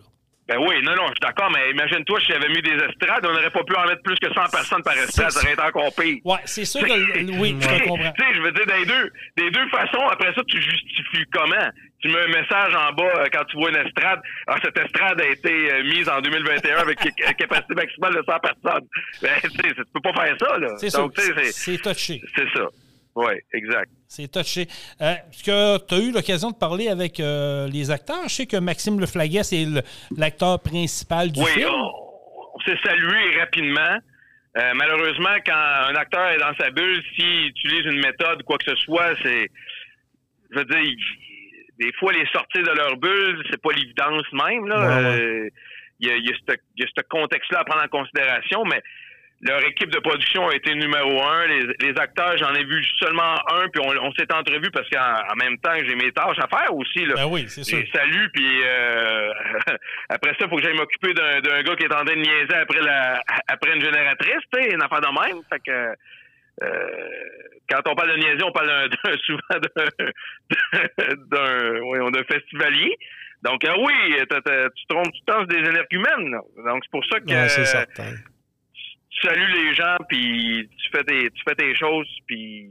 Ben 0.50 0.58
oui, 0.58 0.82
non, 0.82 0.96
non, 0.96 1.06
je 1.10 1.12
suis 1.12 1.20
d'accord, 1.22 1.52
mais 1.52 1.70
imagine-toi, 1.70 2.20
si 2.22 2.26
j'avais 2.34 2.50
mis 2.50 2.62
des 2.64 2.74
estrades, 2.74 3.24
on 3.24 3.34
n'aurait 3.34 3.52
pas 3.52 3.64
pu 3.64 3.76
en 3.76 3.86
mettre 3.86 4.02
plus 4.02 4.16
que 4.16 4.34
100 4.34 4.50
personnes 4.50 4.82
par 4.82 4.98
estrade, 4.98 5.30
ça 5.30 5.42
aurait 5.42 5.54
été 5.54 5.62
encore 5.62 5.94
pire. 5.96 6.18
Ouais, 6.26 6.40
c'est 6.46 6.66
sûr 6.66 6.82
que, 6.82 7.38
oui, 7.40 7.56
je 7.60 7.84
comprends. 7.84 8.12
Tu 8.14 8.26
sais, 8.26 8.34
je 8.34 8.42
veux 8.42 8.52
dire, 8.52 8.66
des 8.66 8.84
deux, 8.84 9.12
des 9.38 9.52
deux 9.52 9.70
façons, 9.70 10.08
après 10.10 10.34
ça, 10.34 10.42
tu 10.48 10.60
justifies 10.60 11.26
comment? 11.32 11.70
Tu 12.02 12.08
mets 12.08 12.22
un 12.22 12.28
message 12.30 12.74
en 12.74 12.94
bas 12.94 13.04
euh, 13.04 13.26
quand 13.32 13.44
tu 13.46 13.58
vois 13.58 13.70
une 13.70 13.86
estrade. 13.86 14.22
Ah, 14.48 14.56
cette 14.64 14.78
estrade 14.78 15.22
a 15.22 15.28
été 15.28 15.72
euh, 15.72 15.84
mise 15.84 16.10
en 16.10 16.20
2021 16.20 16.78
avec 16.78 16.98
capacité 17.38 17.76
maximale 17.76 18.16
de 18.16 18.24
100 18.26 18.40
personnes. 18.40 18.88
Ben, 19.22 19.30
tu 19.44 19.50
sais, 19.50 19.76
tu 19.76 19.84
peux 19.94 20.02
pas 20.02 20.14
faire 20.14 20.36
ça, 20.40 20.58
là. 20.58 20.70
C'est 20.78 20.90
ça. 20.90 21.06
C'est 21.52 21.78
touché. 21.78 22.22
C'est 22.36 22.50
ça. 22.56 22.66
Oui, 23.20 23.34
exact. 23.52 23.92
C'est 24.08 24.32
touché. 24.32 24.66
Euh, 25.02 25.12
est-ce 25.30 25.44
que 25.44 25.86
tu 25.86 25.94
as 25.94 26.00
eu 26.00 26.12
l'occasion 26.14 26.52
de 26.52 26.56
parler 26.56 26.88
avec 26.88 27.20
euh, 27.20 27.68
les 27.68 27.92
acteurs? 27.92 28.24
Je 28.30 28.34
sais 28.34 28.46
que 28.46 28.56
Maxime 28.56 28.98
Leflaguet, 28.98 29.44
c'est 29.44 29.66
l'acteur 30.16 30.62
principal 30.62 31.30
du 31.30 31.44
film. 31.44 31.68
Oui, 31.68 31.74
on, 32.54 32.60
s'est 32.62 32.80
salué 32.82 33.38
rapidement. 33.38 33.98
Euh, 34.58 34.72
malheureusement, 34.74 35.36
quand 35.46 35.54
un 35.54 35.96
acteur 35.96 36.30
est 36.30 36.38
dans 36.38 36.56
sa 36.58 36.72
bulle, 36.72 37.04
s'il 37.14 37.48
utilise 37.48 37.86
une 37.88 38.00
méthode, 38.00 38.42
quoi 38.44 38.58
que 38.58 38.72
ce 38.72 38.76
soit, 38.86 39.14
c'est. 39.22 39.50
Je 40.52 40.60
veux 40.60 40.66
dire, 40.66 40.96
des 41.78 41.92
fois, 42.00 42.14
les 42.14 42.26
sorties 42.28 42.64
de 42.64 42.72
leur 42.72 42.96
bulle, 42.96 43.44
c'est 43.52 43.62
pas 43.62 43.74
l'évidence 43.74 44.32
même. 44.32 45.52
Il 46.00 46.08
y, 46.08 46.10
a, 46.10 46.16
y 46.16 46.30
a 46.30 46.88
ce 46.88 47.02
contexte-là 47.10 47.60
à 47.60 47.64
prendre 47.66 47.84
en 47.84 47.90
considération, 47.90 48.64
mais 48.64 48.82
leur 49.42 49.64
équipe 49.66 49.90
de 49.90 50.00
production 50.00 50.50
a 50.50 50.56
été 50.56 50.76
numéro 50.76 51.22
un. 51.24 51.48
Les, 51.48 51.98
acteurs, 51.98 52.38
j'en 52.38 52.54
ai 52.54 52.66
vu 52.66 52.84
seulement 53.00 53.36
un, 53.54 53.70
puis 53.70 53.82
on, 53.82 54.12
s'est 54.14 54.32
entrevu 54.34 54.70
parce 54.72 54.90
qu'en 54.90 55.36
même 55.36 55.58
temps, 55.60 55.76
j'ai 55.76 55.96
mes 55.96 56.12
tâches 56.12 56.40
à 56.40 56.48
faire 56.48 56.74
aussi. 56.76 57.06
Là. 57.06 57.16
Ben 57.16 57.26
oui, 57.28 57.46
c'est 57.48 57.64
sûr. 57.64 57.80
Salut, 57.94 58.30
puis 58.34 58.62
euh, 58.64 59.32
après 60.10 60.32
ça, 60.32 60.46
il 60.46 60.50
faut 60.50 60.58
que 60.58 60.64
j'aille 60.64 60.78
m'occuper 60.78 61.14
d'un 61.14 61.64
gars 61.64 61.76
qui 61.76 61.84
est 61.84 61.94
en 61.94 62.04
train 62.04 62.16
de 62.16 62.16
niaiser 62.16 62.56
après, 62.56 62.82
la, 62.82 63.22
après 63.48 63.76
une 63.76 63.84
génératrice, 63.84 64.44
tu 64.54 64.62
sais, 64.62 64.74
une 64.74 64.82
affaire 64.82 65.02
de 65.02 65.08
même. 65.08 65.42
Fait 65.50 65.60
que... 65.60 65.96
Euh, 66.62 66.90
quand 67.70 67.80
on 67.88 67.96
parle 67.96 68.10
de 68.10 68.18
niaiser, 68.18 68.44
on 68.44 68.52
parle 68.52 68.90
souvent 69.26 69.40
d'un 71.32 71.80
oui, 71.80 72.24
festivalier. 72.30 72.98
Donc 73.44 73.64
euh, 73.64 73.72
oui, 73.78 74.18
tu 74.20 74.86
trompes, 74.90 75.14
tu 75.14 75.22
tenses 75.26 75.48
des 75.48 75.60
énergumènes. 75.60 76.32
Donc 76.66 76.84
c'est 76.84 76.92
pour 76.92 77.06
ça 77.06 77.22
que 77.22 77.48
c'est 77.48 77.64
certain 77.64 78.16
tu 79.20 79.28
salues 79.28 79.66
les 79.66 79.74
gens, 79.74 79.98
puis 80.08 80.70
tu 80.78 80.90
fais 80.92 81.04
tes, 81.04 81.30
tu 81.32 81.44
fais 81.48 81.56
tes 81.56 81.76
choses, 81.76 82.08
puis 82.28 82.70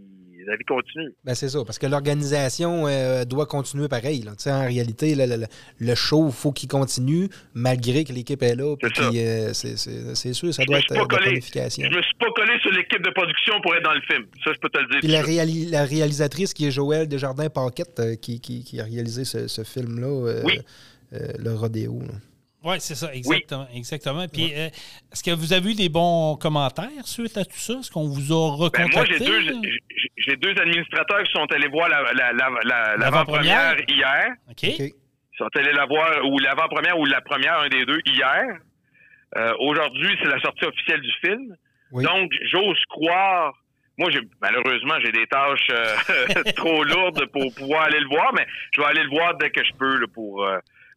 la 0.49 0.57
vie 0.57 0.65
continue. 0.65 1.11
Ben 1.25 1.35
c'est 1.35 1.49
ça, 1.49 1.59
parce 1.65 1.79
que 1.79 1.87
l'organisation 1.87 2.87
euh, 2.87 3.25
doit 3.25 3.47
continuer 3.47 3.89
pareil. 3.89 4.23
Là. 4.23 4.33
En 4.47 4.67
réalité, 4.67 5.15
le, 5.15 5.95
show, 5.95 6.27
il 6.29 6.33
faut 6.33 6.53
qu'il 6.53 6.69
continue, 6.69 7.29
malgré 7.55 8.05
que 8.05 8.13
l'équipe 8.13 8.43
est 8.43 8.55
là. 8.55 8.75
Euh, 8.75 9.53
c'est 9.53 10.33
sûr, 10.33 10.55
ça 10.55 10.65
doit 10.65 10.79
être 10.79 10.95
de 10.95 11.17
planification. 11.17 11.85
Je 11.91 11.97
me 11.97 12.03
suis 12.03 12.15
pas 12.19 12.31
collé 12.35 12.59
sur 12.61 12.73
l'équipe 12.73 13.03
de 13.03 13.11
production 13.11 13.61
pour 13.63 13.75
être 13.77 13.85
dans 13.85 13.95
le 13.95 14.01
film. 14.03 14.25
Ça, 14.45 14.53
je 14.53 14.59
peux 14.59 14.69
te 14.69 14.79
le 14.79 14.87
dire. 14.89 15.01
Puis 15.01 15.71
la, 15.71 15.85
réalisatrice 15.85 16.55
qui 16.55 16.67
est 16.67 16.71
Joël 16.71 17.09
Desjardins-Paquette, 17.09 18.01
euh, 18.01 18.17
qui, 18.17 18.41
qui, 18.41 18.81
a 18.81 18.85
réalisé 18.85 19.25
ce, 19.25 19.63
film-là, 19.65 20.43
le 21.13 21.55
Rodéo. 21.55 22.01
Oui, 22.64 22.77
c'est 22.81 22.97
ça, 22.97 23.14
exactement. 23.14 23.68
exactement. 23.73 24.27
Puis, 24.27 24.53
euh, 24.53 24.66
est-ce 25.12 25.23
que 25.23 25.31
vous 25.31 25.53
avez 25.53 25.71
eu 25.71 25.75
des 25.75 25.88
bons 25.88 26.37
commentaires 26.37 27.05
suite 27.05 27.37
à 27.37 27.44
tout 27.44 27.57
ça? 27.57 27.75
Est-ce 27.75 27.90
qu'on 27.90 28.09
vous 28.09 28.33
a 28.33 28.57
recontacté? 28.57 28.90
Ben 28.90 28.97
moi, 28.97 29.05
j'ai 30.16 30.37
deux, 30.37 30.55
deux, 30.55 30.61
administrateurs 30.61 31.23
qui 31.23 31.33
sont 31.33 31.47
allés 31.53 31.68
voir 31.68 31.88
l'avant-première 31.88 33.77
hier. 33.88 34.35
OK. 34.51 34.62
Ils 34.64 34.92
sont 35.38 35.49
allés 35.55 35.73
la 35.73 35.87
voir, 35.87 36.25
ou 36.25 36.38
l'avant-première 36.38 36.99
ou 36.99 37.05
la 37.05 37.21
première, 37.21 37.61
un 37.61 37.68
des 37.68 37.85
deux, 37.85 38.01
hier. 38.07 38.44
Euh, 39.37 39.53
aujourd'hui, 39.61 40.16
c'est 40.21 40.29
la 40.29 40.40
sortie 40.40 40.64
officielle 40.64 41.01
du 41.01 41.12
film. 41.25 41.57
Donc, 41.92 42.33
j'ose 42.51 42.83
croire 42.88 43.55
moi, 43.99 44.11
j'ai 44.12 44.21
malheureusement, 44.40 44.94
j'ai 45.05 45.11
des 45.11 45.27
tâches 45.27 45.66
euh, 45.73 46.53
trop 46.57 46.85
lourdes 46.85 47.27
pour 47.33 47.53
pouvoir 47.53 47.83
aller 47.83 47.99
le 47.99 48.07
voir, 48.07 48.33
mais 48.33 48.47
je 48.73 48.81
vais 48.81 48.87
aller 48.87 49.03
le 49.03 49.11
voir 49.11 49.37
dès 49.38 49.51
que 49.51 49.64
je 49.64 49.73
peux 49.77 50.07
pour 50.14 50.47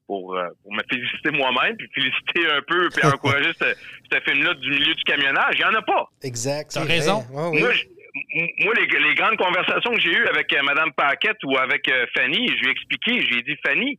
pour, 0.07 0.35
euh, 0.35 0.47
pour 0.63 0.73
me 0.73 0.81
féliciter 0.89 1.31
moi-même, 1.31 1.75
puis 1.77 1.87
féliciter 1.93 2.51
un 2.51 2.61
peu, 2.67 2.89
puis 2.89 3.05
encourager 3.07 3.51
ce, 3.59 3.65
ce 4.11 4.19
film-là 4.29 4.53
du 4.55 4.69
milieu 4.71 4.93
du 4.93 5.03
camionnage. 5.03 5.55
Il 5.55 5.59
n'y 5.59 5.65
en 5.65 5.73
a 5.77 5.81
pas. 5.81 6.09
Exact. 6.23 6.71
T'as 6.73 6.83
raison. 6.83 7.23
Ouais, 7.31 7.49
oui. 7.53 7.61
Moi, 8.65 8.73
les, 8.75 8.87
les 8.99 9.15
grandes 9.15 9.37
conversations 9.37 9.91
que 9.93 10.01
j'ai 10.01 10.11
eues 10.11 10.27
avec 10.27 10.51
euh, 10.53 10.61
Mme 10.63 10.91
Paquette 10.93 11.37
ou 11.45 11.57
avec 11.57 11.87
euh, 11.87 12.05
Fanny, 12.13 12.45
je 12.47 12.59
lui 12.61 12.67
ai 12.67 12.71
expliqué, 12.71 13.25
j'ai 13.31 13.41
dit, 13.41 13.55
Fanny, 13.65 13.97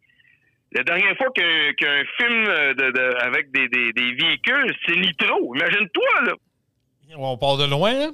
la 0.72 0.82
dernière 0.84 1.16
fois 1.16 1.28
qu'un 1.34 1.72
qu'un 1.78 2.02
film 2.18 2.44
de, 2.44 2.90
de- 2.90 3.16
avec 3.22 3.50
des, 3.52 3.68
des, 3.68 3.92
des 3.92 4.12
véhicules, 4.14 4.74
c'est 4.86 4.96
Nitro. 4.96 5.54
Imagine-toi, 5.54 6.22
là. 6.26 6.32
On 7.16 7.36
part 7.38 7.56
de 7.58 7.66
loin, 7.66 7.90
hein? 7.92 8.12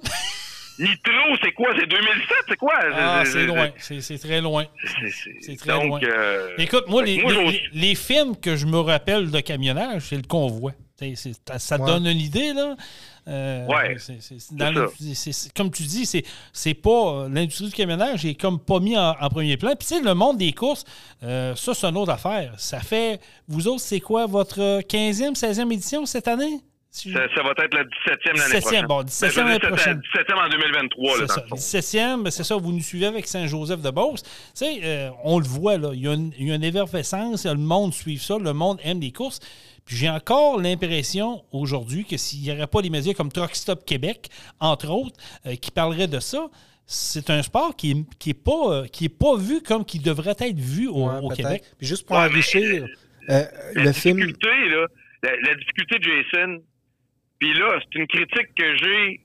Nitro, 0.79 1.37
c'est 1.43 1.53
quoi? 1.53 1.69
C'est 1.79 1.87
2007? 1.87 2.37
C'est 2.49 2.57
quoi? 2.57 2.75
Ah, 2.95 3.23
C'est- 3.25 3.47
loin. 3.47 3.71
C'est 3.79 4.19
très 4.19 4.41
loin. 4.41 4.65
c'est- 5.41 5.57
très 5.57 5.71
donc, 5.73 5.85
loin. 5.85 6.01
euh, 6.05 6.49
Écoute, 6.59 6.85
moi, 6.89 7.03
les, 7.05 7.21
moi, 7.23 7.33
films 7.95 8.37
que 8.37 8.57
je 8.57 8.67
me 8.67 8.79
rappelle 8.79 9.31
de 9.31 9.41
camionnage, 9.41 10.03
c'est 10.09 10.17
le 10.17 10.23
convoi. 10.23 10.73
Ça 11.59 11.77
te 11.79 11.83
Ouais. 11.83 11.87
donne 11.87 12.07
une 12.07 12.19
idée, 12.19 12.53
là. 12.53 12.75
Euh, 13.29 13.67
Ouais. 13.67 13.97
c'est- 13.99 15.53
comme 15.55 15.71
tu 15.71 15.83
dis, 15.85 16.07
c'est 16.53 16.75
pas. 16.75 17.27
L'industrie 17.31 17.67
du 17.67 17.73
camionnage 17.73 18.25
est 18.25 18.35
comme 18.35 18.59
pas 18.59 18.81
mis 18.81 18.97
en, 18.97 19.15
en 19.21 19.29
premier 19.29 19.57
plan. 19.57 19.75
Puis, 19.79 19.87
tu 19.87 19.95
sais, 19.97 20.01
le 20.03 20.15
monde 20.15 20.39
des 20.39 20.53
courses, 20.53 20.85
euh, 21.23 21.55
ça, 21.55 21.75
c'est 21.75 21.87
une 21.87 21.97
autre 21.99 22.11
affaire. 22.13 22.55
Ça 22.57 22.81
fait. 22.81 23.21
Vous 23.47 23.69
autres, 23.69 23.83
c'est 23.83 24.01
quoi 24.01 24.27
votre 24.27 24.81
15e, 24.89 25.35
16e 25.37 25.71
édition 25.71 26.05
cette 26.07 26.27
année? 26.27 26.61
Si 26.91 27.13
ça, 27.13 27.21
ça 27.35 27.43
va 27.43 27.51
être 27.51 27.75
la 27.75 27.85
17e 27.85 28.39
l'année 28.39 28.55
17e, 28.55 28.61
prochaine. 28.63 28.87
bon, 28.87 28.99
Ben, 29.01 29.07
17e 29.07 29.29
je 29.31 29.35
veux 29.41 29.43
l'année 29.47 29.59
dire, 29.59 29.69
prochaine. 29.69 30.01
17e 30.17 30.47
en 30.47 30.49
2023, 30.49 31.19
là, 31.19 31.27
C'est 31.29 31.35
ça. 31.35 31.41
le 31.43 31.49
fond. 31.49 31.57
17e, 31.57 32.23
ben, 32.25 32.31
c'est 32.31 32.45
ça, 32.45 32.57
vous 32.57 32.73
nous 32.73 32.81
suivez 32.83 33.07
avec 33.07 33.27
Saint-Joseph 33.27 33.83
de 33.83 33.91
Beauce. 33.91 34.23
Tu 34.23 34.29
sais, 34.55 34.81
euh, 34.83 35.11
on 35.23 35.39
le 35.39 35.45
voit, 35.47 35.77
là, 35.77 35.91
il 35.93 36.01
y, 36.01 36.09
a 36.09 36.15
une, 36.15 36.33
il 36.39 36.49
y 36.49 36.53
a 36.53 36.55
une 36.55 36.65
effervescence, 36.65 37.45
le 37.45 37.55
monde 37.57 37.93
suit 37.93 38.19
ça, 38.19 38.39
le 38.39 38.53
monde 38.55 38.79
aime 38.83 39.01
les 39.01 39.13
courses. 39.13 39.39
Puis 39.85 39.97
j'ai 39.97 40.09
encore 40.09 40.61
l'impression 40.61 41.45
aujourd'hui 41.53 42.05
que 42.05 42.17
s'il 42.17 42.41
n'y 42.43 42.53
aurait 42.53 42.67
pas 42.67 42.81
les 42.81 42.91
médias 42.91 43.13
comme 43.15 43.31
Truck 43.33 43.55
Stop 43.55 43.85
Québec, 43.85 44.29
entre 44.61 44.89
autres, 44.91 45.17
euh, 45.47 45.57
qui 45.57 45.71
parleraient 45.71 46.09
de 46.09 46.21
ça, 46.21 46.49
c'est 46.87 47.29
un 47.29 47.43
sport 47.43 47.77
qui 47.77 47.95
n'est 47.95 48.05
qui 48.19 48.31
est 48.31 48.35
pas, 48.35 48.73
euh, 48.73 48.87
qui 48.87 49.05
est 49.07 49.09
pas 49.11 49.37
vu 49.37 49.61
comme 49.63 49.85
qui 49.85 49.99
devrait 49.99 50.37
être 50.41 50.59
vu 50.59 50.89
au, 50.89 51.07
Ouais, 51.07 51.19
au 51.23 51.29
peut-être. 51.29 51.37
Québec. 51.37 51.63
Puis 51.79 51.87
juste 51.87 52.07
pour 52.07 52.17
Ouais, 52.17 52.25
enrichir, 52.25 52.87
euh, 53.29 53.45
La 53.75 53.85
le 53.85 53.93
film. 53.93 54.17
difficulté, 54.17 54.49
là, 54.71 54.87
la, 55.23 55.31
la 55.43 55.55
difficulté 55.55 55.99
de 55.99 56.05
Jason, 56.05 56.63
puis 57.39 57.55
là, 57.55 57.79
c'est 57.81 57.99
une 57.99 58.07
critique 58.07 58.55
que 58.57 58.77
j'ai. 58.77 59.21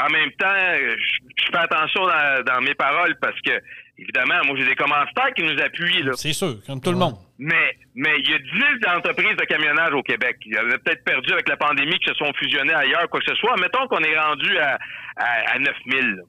En 0.00 0.08
même 0.10 0.30
temps, 0.32 0.46
je, 0.48 1.44
fais 1.50 1.58
attention 1.58 2.06
dans, 2.06 2.44
dans 2.44 2.60
mes 2.60 2.74
paroles 2.74 3.16
parce 3.20 3.38
que, 3.40 3.60
évidemment, 3.98 4.44
moi, 4.46 4.56
j'ai 4.58 4.66
des 4.66 4.76
commentaires 4.76 5.34
qui 5.34 5.42
nous 5.42 5.60
appuient, 5.60 6.02
là. 6.04 6.12
C'est 6.14 6.32
sûr, 6.32 6.58
comme 6.66 6.80
tout 6.80 6.92
le 6.92 6.98
monde. 6.98 7.16
Mais, 7.38 7.76
mais 7.96 8.14
il 8.20 8.30
y 8.30 8.34
a 8.34 8.38
10 8.38 8.44
000 8.82 8.96
entreprises 8.96 9.36
de 9.36 9.44
camionnage 9.44 9.92
au 9.94 10.02
Québec. 10.02 10.36
Il 10.46 10.54
y 10.54 10.58
en 10.58 10.70
a 10.70 10.78
peut-être 10.78 11.04
perdu 11.04 11.32
avec 11.32 11.48
la 11.48 11.56
pandémie 11.56 11.98
qui 11.98 12.08
se 12.08 12.14
sont 12.14 12.32
fusionnées 12.34 12.74
ailleurs, 12.74 13.08
quoi 13.10 13.20
que 13.20 13.26
ce 13.26 13.34
soit. 13.36 13.56
Mettons 13.56 13.88
qu'on 13.88 14.02
est 14.02 14.18
rendu 14.18 14.56
à, 14.58 14.78
à, 15.16 15.54
à 15.54 15.58
9 15.58 15.74
000. 15.90 16.02
là. 16.02 16.22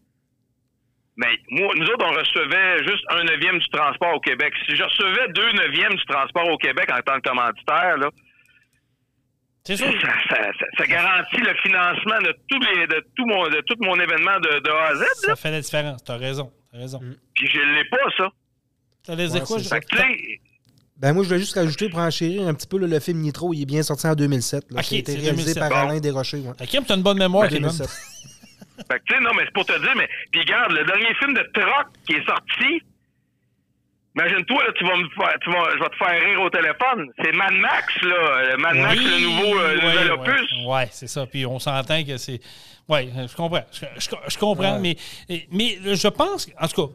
Mais 1.20 1.38
moi, 1.50 1.74
nous 1.76 1.86
autres, 1.86 2.06
on 2.06 2.14
recevait 2.14 2.82
juste 2.88 3.04
un 3.10 3.24
neuvième 3.26 3.60
du 3.60 3.68
transport 3.70 4.16
au 4.16 4.20
Québec. 4.22 4.54
Si 4.66 4.76
je 4.76 4.84
recevais 4.84 5.28
deux 5.34 5.52
neuvièmes 5.52 5.94
du 5.94 6.06
transport 6.06 6.48
au 6.48 6.58
Québec 6.58 6.90
en 6.92 7.02
tant 7.02 7.20
que 7.20 7.28
commanditaire, 7.28 7.98
là, 7.98 8.10
C'est 9.78 9.86
ça, 9.86 9.92
sûr. 9.92 10.02
ça, 10.30 10.36
ça- 10.60 10.66
ça 10.78 10.86
garantit 10.88 11.38
le 11.38 11.54
financement 11.64 12.20
de 12.22 12.34
tous 12.50 12.60
les 12.60 12.88
de 12.88 13.06
tout 13.16 13.26
mon 13.26 13.48
de 13.50 13.62
tout 13.68 13.76
mon 13.82 13.96
événement 14.00 14.40
de, 14.40 14.60
de 14.60 14.70
A 14.70 14.88
à 14.88 14.96
Z. 14.96 15.00
là. 15.00 15.06
Ça 15.28 15.36
fait 15.36 15.52
la 15.52 15.62
différence. 15.62 16.04
T'as 16.04 16.18
raison. 16.18 16.52
T'as 16.72 16.78
raison. 16.80 17.00
Puis 17.36 17.48
je 17.48 17.60
l'ai 17.60 17.86
pas, 17.86 17.98
ça. 18.18 18.30
T'allais 19.06 19.28
dire 19.28 19.36
Ouais, 19.42 19.48
quoi? 19.48 19.58
je- 19.60 19.70
Ben 20.98 21.14
moi, 21.14 21.24
je 21.24 21.30
voulais 21.30 21.40
juste 21.40 21.56
rajouter 21.56 21.88
pour 21.90 22.00
enchérir 22.00 22.48
un 22.48 22.54
petit 22.54 22.68
peu 22.68 22.78
là, 22.78 22.86
le 22.88 23.00
film 23.00 23.20
Nitro. 23.20 23.54
Il 23.54 23.62
est 23.62 23.66
bien 23.66 23.84
sorti 23.84 24.06
en 24.08 24.16
2007. 24.16 24.66
Là. 24.72 24.80
A 24.80 24.82
été 24.96 25.14
réalisé 25.14 25.54
2007. 25.54 25.60
par 25.60 25.70
Bon. 25.70 25.76
Alain 25.90 26.00
Desrochers. 26.00 26.40
Ouais. 26.40 26.68
Kim, 26.68 26.84
t'as 26.84 26.96
une 26.98 27.04
bonne 27.04 27.18
mémoire, 27.18 27.46
En 27.46 27.48
Kevin. 27.48 27.62
2007. 27.64 27.88
Fait 28.92 29.00
que, 29.00 29.04
tu 29.06 29.14
sais, 29.16 29.22
non, 29.22 29.32
mais 29.36 29.44
c'est 29.46 29.54
pour 29.54 29.66
te 29.66 29.78
dire, 29.80 29.94
mais, 29.96 30.08
puis 30.32 30.42
regarde, 30.42 30.72
le 30.72 30.84
dernier 30.86 31.14
film 31.16 31.34
de 31.34 31.42
Troc 31.54 31.88
qui 32.08 32.14
est 32.16 32.26
sorti, 32.26 32.82
imagine-toi, 34.16 34.64
là, 34.64 34.74
tu 34.78 34.84
vas 34.86 34.96
me 34.98 35.10
faire, 35.10 35.36
tu 35.44 35.52
vas, 35.52 35.64
je 35.76 35.80
vais 35.80 35.90
te 35.90 35.96
faire 35.96 36.22
rire 36.30 36.42
au 36.42 36.50
téléphone. 36.50 37.12
C'est 37.24 37.32
Mad 37.32 37.54
Max, 37.54 37.86
là. 38.04 38.52
Le 38.52 38.58
Mad 38.58 38.76
Max, 38.76 38.96
le 39.02 39.20
nouveau, 39.24 39.60
euh, 39.60 39.76
ouais, 39.78 39.86
nouvel 39.94 40.12
opus. 40.12 40.52
Ouais, 40.68 40.88
c'est 40.92 41.08
ça. 41.08 41.26
Puis 41.26 41.46
on 41.46 41.60
s'entend 41.60 42.04
que 42.04 42.18
c'est. 42.18 42.40
Oui, 42.88 43.10
je 43.28 43.36
comprends. 43.36 43.64
Je, 43.72 43.86
je- 44.00 44.10
je 44.34 44.38
comprends, 44.38 44.80
mais, 44.80 44.98
mais 45.52 45.78
je 45.96 46.08
pense, 46.08 46.50
en 46.60 46.68
tout 46.68 46.88
cas, 46.88 46.94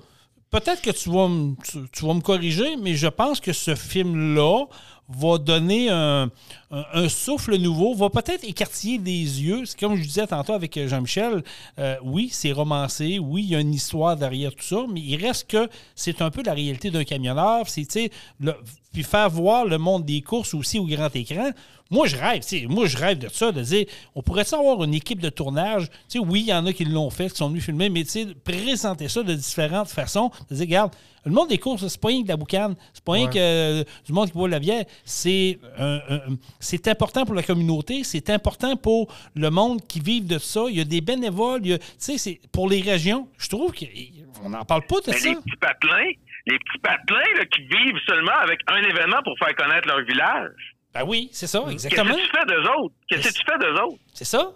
peut-être 0.51 0.83
que 0.83 0.91
tu 0.91 1.09
vas, 1.11 1.29
me, 1.29 1.55
tu, 1.65 1.79
tu 1.93 2.05
vas 2.07 2.15
me 2.15 2.21
corriger, 2.21 2.77
mais 2.77 2.95
je 2.95 3.07
pense 3.09 3.41
que 3.41 3.53
ce 3.53 3.75
film-là 3.75 4.65
va 5.09 5.39
donner 5.39 5.91
un, 5.91 6.31
un- 6.75 7.05
un 7.05 7.09
souffle 7.09 7.57
nouveau, 7.57 7.95
va 7.95 8.11
peut-être 8.11 8.45
écartiller 8.45 8.99
les 8.99 9.43
yeux. 9.43 9.65
C'est 9.65 9.79
comme 9.79 9.95
je 9.97 10.03
disais 10.03 10.27
tantôt 10.27 10.53
avec 10.55 10.79
Jean-Michel, 10.89 11.43
euh, 11.79 11.97
oui, 12.03 12.29
c'est 12.33 12.53
romancé, 12.53 13.19
oui, 13.19 13.43
il 13.45 13.51
y 13.51 13.57
a 13.57 13.61
une 13.61 13.75
histoire 13.75 14.17
derrière 14.17 14.51
tout 14.55 14.65
ça, 14.65 14.85
mais 14.93 15.01
il 15.01 15.17
reste 15.25 15.49
que 15.51 15.69
c'est 15.95 16.21
un 16.23 16.31
peu 16.31 16.43
la 16.43 16.55
réalité 16.55 16.91
d'un 16.91 17.05
camionneur. 17.05 17.69
C'est, 17.69 17.85
tu 17.85 17.93
sais, 18.03 18.11
le- 18.41 18.57
puis 18.93 19.03
faire 19.03 19.29
voir 19.31 19.65
le 19.65 19.79
monde 19.79 20.05
des 20.05 20.21
courses 20.21 20.55
aussi 20.55 20.79
au 20.79 20.85
grand 20.87 21.15
écran. 21.17 21.51
Moi, 21.91 22.07
je 22.07 22.17
rêve, 22.17 22.43
moi, 22.69 22.87
je 22.87 22.97
rêve 22.97 23.19
de 23.19 23.29
ça, 23.29 23.53
de 23.53 23.61
dire, 23.63 23.85
on 24.15 24.23
pourrait 24.23 24.53
avoir 24.55 24.83
une 24.85 24.95
équipe 24.95 25.21
de 25.21 25.29
tournage? 25.29 25.89
Tu 26.09 26.19
sais, 26.19 26.19
oui, 26.19 26.41
il 26.41 26.47
y 26.47 26.55
en 26.55 26.65
a 26.67 26.73
qui 26.73 26.85
l'ont 26.85 27.11
fait, 27.11 27.29
qui 27.31 27.37
sont 27.37 27.49
venus 27.51 27.65
filmer, 27.65 27.89
mais 27.91 28.05
tu 28.05 28.11
sais, 28.11 28.27
présenter 28.43 29.09
ça 29.09 29.23
de 29.23 29.35
différentes 29.35 29.89
façons. 29.89 30.31
De 30.51 30.55
dire, 30.57 30.65
regarde, 30.67 30.93
le 31.25 31.33
monde 31.33 31.49
des 31.49 31.59
courses, 31.59 31.87
c'est 31.87 32.01
pas 32.01 32.09
rien 32.09 32.21
que 32.21 32.25
de 32.25 32.29
la 32.31 32.37
boucane, 32.37 32.75
c'est 32.93 33.05
pas 33.05 33.13
rien 33.13 33.29
que 33.29 33.39
euh, 33.39 33.85
du 34.07 34.13
monde 34.13 34.27
qui 34.29 34.33
boit 34.33 34.49
la 34.49 34.59
bière. 34.61 34.85
C'est 35.05 35.59
un- 35.79 36.01
un- 36.09 36.21
c'est 36.65 36.89
important 36.89 37.25
pour 37.25 37.35
la 37.35 37.43
communauté, 37.43 38.03
c'est 38.05 38.31
important 38.31 38.77
pour 38.77 39.13
le 39.37 39.51
monde 39.51 39.81
qui 39.87 40.01
vit 40.01 40.21
de 40.21 40.39
ça. 40.39 40.63
Il 40.69 40.77
y 40.77 40.81
a 40.81 40.85
des 40.85 41.01
bénévoles, 41.01 41.63
tu 41.63 41.77
sais, 41.99 42.19
c'est 42.19 42.41
pour 42.53 42.69
les 42.69 42.81
régions. 42.81 43.29
Je 43.39 43.49
trouve 43.49 43.73
qu'on 43.73 44.49
n'en 44.51 44.65
parle 44.65 44.83
pas 44.87 44.97
de 45.01 45.11
Mais 45.11 45.17
ça. 45.19 45.29
les 45.29 45.35
petits 45.37 45.57
patelins, 45.61 46.13
les 46.47 46.59
petits 46.59 46.79
patelins, 46.83 47.35
là, 47.39 47.45
qui 47.47 47.63
vivent 47.63 48.01
seulement 48.07 48.37
avec 48.43 48.61
un 48.67 48.83
événement 48.83 49.23
pour 49.23 49.39
faire 49.39 49.55
connaître 49.55 49.87
leur 49.89 50.03
village. 50.05 50.53
Ben 50.95 51.05
oui, 51.07 51.29
c'est 51.33 51.47
ça, 51.47 51.61
Qu'est-ce 51.61 51.87
exactement. 51.89 52.15
que 52.15 52.21
tu 52.21 52.31
fais 52.31 52.47
d'eux 52.47 52.69
autres? 52.79 52.95
Qu'est-ce 53.09 53.29
que 53.29 53.35
tu 53.35 53.45
fais 53.45 53.59
d'eux 53.59 53.81
autres? 53.81 53.99
C'est 54.13 54.25
ça. 54.25 54.53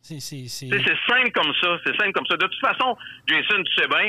C'est, 0.00 0.20
simple 0.20 1.30
comme 1.34 1.52
ça. 1.60 1.78
C'est 1.84 1.96
simple 1.96 2.12
comme 2.12 2.26
ça. 2.26 2.36
De 2.36 2.46
toute 2.46 2.60
façon, 2.60 2.94
Jason, 3.26 3.62
tu 3.64 3.74
sais 3.82 3.88
bien, 3.88 4.08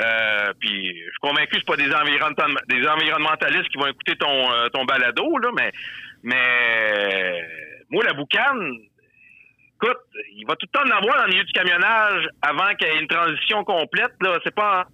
euh, 0.00 0.52
puis 0.60 0.70
je 0.98 1.02
suis 1.10 1.20
convaincu 1.20 1.46
que 1.52 1.56
c'est 1.56 1.66
pas 1.66 1.76
des, 1.76 1.90
environnemental- 1.92 2.62
des 2.68 2.86
environnementalistes 2.86 3.68
qui 3.70 3.78
vont 3.78 3.86
écouter 3.86 4.16
ton, 4.16 4.52
euh, 4.52 4.68
ton 4.68 4.84
balado, 4.84 5.38
là, 5.38 5.48
mais, 5.56 5.72
mais 6.22 7.42
moi, 7.90 8.04
la 8.04 8.12
boucane, 8.12 8.76
écoute, 9.82 9.98
il 10.36 10.46
va 10.46 10.56
tout 10.56 10.66
le 10.72 10.78
temps 10.78 10.86
en 10.86 10.96
avoir 10.96 11.16
dans 11.16 11.24
le 11.24 11.30
milieu 11.30 11.44
du 11.44 11.52
camionnage 11.52 12.28
avant 12.42 12.74
qu'il 12.74 12.88
y 12.88 12.90
ait 12.90 13.00
une 13.00 13.08
transition 13.08 13.64
complète. 13.64 14.12
Là. 14.20 14.38
C'est 14.44 14.54
pas 14.54 14.86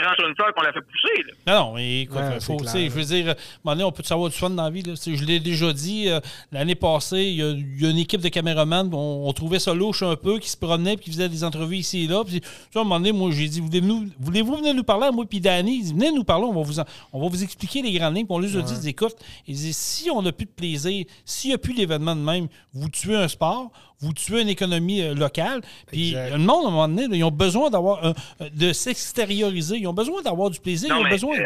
en 0.00 0.14
sur 0.16 0.26
une 0.28 0.34
fleur 0.34 0.52
qu'on 0.54 0.62
l'a 0.62 0.72
fait 0.72 0.80
pousser. 0.80 1.22
Là. 1.46 1.54
Non, 1.60 1.66
non, 1.68 1.74
mais 1.76 2.00
écoute, 2.02 2.18
Ouais, 2.18 2.40
faut, 2.40 2.56
clair, 2.56 2.72
je 2.74 2.88
veux 2.88 3.04
dire, 3.04 3.28
à 3.28 3.30
un 3.30 3.34
moment 3.64 3.74
donné, 3.76 3.84
on 3.84 3.92
peut 3.92 4.02
savoir 4.02 4.28
du 4.28 4.36
fun 4.36 4.50
dans 4.50 4.64
la 4.64 4.70
vie. 4.70 4.82
Là. 4.82 4.94
Je 4.96 5.24
l'ai 5.24 5.38
déjà 5.40 5.72
dit, 5.72 6.08
euh, 6.08 6.20
l'année 6.50 6.74
passée, 6.74 7.22
il 7.22 7.34
y, 7.36 7.42
a, 7.42 7.50
il 7.50 7.80
y 7.80 7.86
a 7.86 7.90
une 7.90 7.98
équipe 7.98 8.20
de 8.20 8.28
caméramans, 8.28 8.90
on, 8.92 9.28
on 9.28 9.32
trouvait 9.32 9.60
ça 9.60 9.72
louche 9.72 10.02
un 10.02 10.16
peu, 10.16 10.38
qui 10.40 10.48
se 10.50 10.56
promenaient 10.56 10.96
puis 10.96 11.04
qui 11.06 11.10
faisaient 11.12 11.28
des 11.28 11.44
entrevues 11.44 11.76
ici 11.76 12.04
et 12.04 12.06
là. 12.08 12.24
Puis, 12.24 12.40
tu 12.40 12.46
sais, 12.72 12.78
à 12.78 12.80
un 12.80 12.84
moment 12.84 12.98
donné, 12.98 13.12
moi, 13.12 13.30
j'ai 13.30 13.46
dit, 13.48 13.60
voulez-vous, 13.60 14.06
voulez-vous 14.18 14.56
venir 14.56 14.74
nous 14.74 14.82
parler 14.84 15.06
à 15.06 15.12
moi? 15.12 15.24
Puis 15.28 15.40
Danny? 15.40 15.76
Il 15.78 15.84
dit, 15.84 15.92
venez 15.92 16.10
nous 16.12 16.24
parler, 16.24 16.44
on 16.46 16.52
va 16.54 16.62
vous, 16.62 16.80
en- 16.80 16.84
on 17.12 17.20
va 17.22 17.28
vous 17.28 17.42
expliquer 17.44 17.80
les 17.82 17.92
grandes 17.92 18.16
lignes. 18.16 18.26
Puis 18.26 18.34
on 18.34 18.40
lui 18.40 18.56
a 18.58 18.62
dit, 18.62 18.78
dit, 18.80 18.88
écoute, 18.88 19.14
il 19.46 19.54
dit, 19.54 19.72
si 19.72 20.10
on 20.10 20.22
n'a 20.22 20.32
plus 20.32 20.46
de 20.46 20.50
plaisir, 20.50 21.04
s'il 21.24 21.50
n'y 21.50 21.54
a 21.54 21.58
plus 21.58 21.72
l'événement 21.72 22.16
de 22.16 22.20
même, 22.20 22.48
vous 22.72 22.88
tuez 22.88 23.14
un 23.14 23.28
sport, 23.28 23.70
vous 24.00 24.12
tuez 24.12 24.42
une 24.42 24.48
économie 24.48 25.02
euh, 25.02 25.14
locale. 25.14 25.60
Puis 25.90 26.10
Exact. 26.10 26.32
le 26.32 26.38
monde, 26.38 26.64
à 26.66 26.68
un 26.68 26.70
moment 26.72 26.88
donné, 26.88 27.08
là, 27.08 27.16
ils 27.16 27.24
ont 27.24 27.30
besoin 27.30 27.70
d'avoir 27.70 28.04
un- 28.04 28.14
de 28.52 28.72
s'extérioriser, 28.72 29.76
ils 29.78 29.86
ont 29.86 29.94
besoin 29.94 30.22
d'avoir 30.22 30.50
du 30.50 30.60
plaisir, 30.60 30.90
Non, 30.90 30.96
ils 30.96 31.00
ont 31.00 31.04
mais, 31.04 31.10
besoin. 31.10 31.36
euh, 31.38 31.44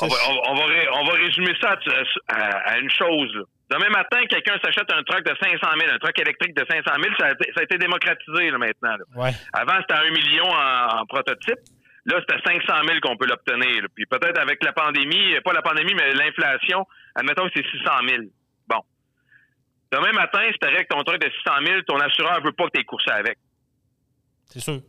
On 0.00 0.06
va, 0.06 0.16
on, 0.48 0.54
va, 0.54 0.64
ré- 0.66 0.88
on 0.94 1.04
va 1.04 1.12
résumer 1.12 1.52
ça 1.60 1.70
à, 2.28 2.34
à- 2.34 2.70
à 2.72 2.78
une 2.78 2.90
chose. 2.90 3.30
Là. 3.34 3.42
Demain 3.70 3.88
matin, 3.90 4.18
quelqu'un 4.28 4.56
s'achète 4.64 4.90
un 4.92 5.02
truck 5.02 5.24
de 5.24 5.34
500 5.42 5.58
000, 5.78 5.90
un 5.92 5.98
truck 5.98 6.18
électrique 6.18 6.54
de 6.56 6.64
500 6.68 6.90
000, 7.02 7.14
ça 7.18 7.26
a 7.26 7.30
été, 7.32 7.44
ça 7.54 7.60
a 7.60 7.64
été 7.64 7.78
démocratisé 7.78 8.50
là, 8.50 8.58
maintenant. 8.58 8.96
là. 8.96 9.04
Ouais. 9.22 9.30
Avant, 9.52 9.74
c'était 9.80 9.94
à 9.94 10.02
1 10.06 10.10
million 10.10 10.44
en, 10.46 11.00
en 11.00 11.06
prototype. 11.06 11.58
Là, 12.06 12.20
c'est 12.28 12.34
à 12.34 12.40
500 12.44 12.60
000 12.86 13.00
qu'on 13.02 13.16
peut 13.16 13.26
l'obtenir. 13.26 13.86
Puis 13.94 14.04
peut-être 14.06 14.38
avec 14.38 14.62
la 14.62 14.72
pandémie, 14.74 15.34
pas 15.44 15.54
la 15.54 15.62
pandémie, 15.62 15.94
mais 15.94 16.12
l'inflation, 16.12 16.86
admettons 17.14 17.44
que 17.48 17.52
c'est 17.56 17.64
600 17.78 17.90
000. 18.08 18.22
Demain 19.94 20.12
matin, 20.12 20.40
c'est 20.60 20.70
vrai 20.70 20.84
que 20.84 20.94
ton 20.94 21.02
truck 21.04 21.20
de 21.20 21.30
600 21.44 21.50
000, 21.66 21.80
ton 21.86 21.98
assureur 22.00 22.42
veut 22.42 22.52
pas 22.52 22.64
que 22.66 22.70
tu 22.74 22.80
aies 22.80 22.84
coursé 22.84 23.10
avec. 23.10 23.38
C'est 24.50 24.60
sûr. 24.60 24.80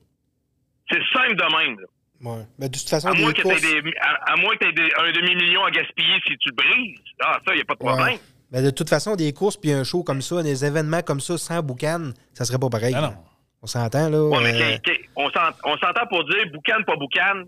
C'est 0.92 1.02
simple 1.14 1.36
de 1.36 1.58
même. 1.58 1.80
là. 1.80 2.32
ouais. 2.32 2.44
Mais 2.60 2.70
de 2.70 2.78
toute 2.78 2.90
façon, 2.90 3.10
À 3.10 3.14
moins 3.14 3.28
des 3.32 3.34
que 3.34 3.42
courses... 3.44 3.62
tu 3.62 3.68
aies, 3.68 3.94
à, 4.00 4.34
à 4.34 4.36
moins 4.38 4.54
que 4.56 4.66
t'aies 4.66 4.72
des- 4.74 4.92
un 4.98 5.12
demi-million 5.12 5.64
à 5.64 5.72
gaspiller 5.72 6.20
si 6.28 6.38
tu 6.38 6.50
le 6.50 6.56
brises. 6.56 7.00
Ah, 7.22 7.40
ça, 7.46 7.54
il 7.54 7.56
n'y 7.58 7.62
a 7.62 7.66
pas 7.66 7.76
de 7.76 7.84
Ouais. 7.84 7.94
problème. 7.96 8.18
Mais 8.52 8.62
de 8.62 8.70
toute 8.70 8.90
façon, 8.90 9.16
des 9.16 9.34
courses 9.34 9.58
puis 9.58 9.72
un 9.72 9.84
show 9.84 10.04
comme 10.04 10.22
ça, 10.22 10.42
des 10.44 10.64
événements 10.66 11.02
comme 11.02 11.20
ça 11.20 11.38
sans 11.38 11.62
boucan, 11.62 12.12
ça 12.34 12.46
serait 12.46 12.60
pas 12.60 12.70
pareil. 12.70 12.94
Ah 12.96 13.02
non. 13.02 13.16
On 13.62 13.68
s'entend, 13.68 14.10
là. 14.10 14.22
Ouais, 14.24 14.44
mais 14.44 14.62
euh, 14.62 14.94
on 15.16 15.30
s'ent- 15.32 15.58
on 15.64 15.76
s'entend 15.78 16.06
pour 16.08 16.24
dire 16.26 16.46
boucan, 16.54 16.82
pas 16.86 16.96
boucan. 16.96 17.44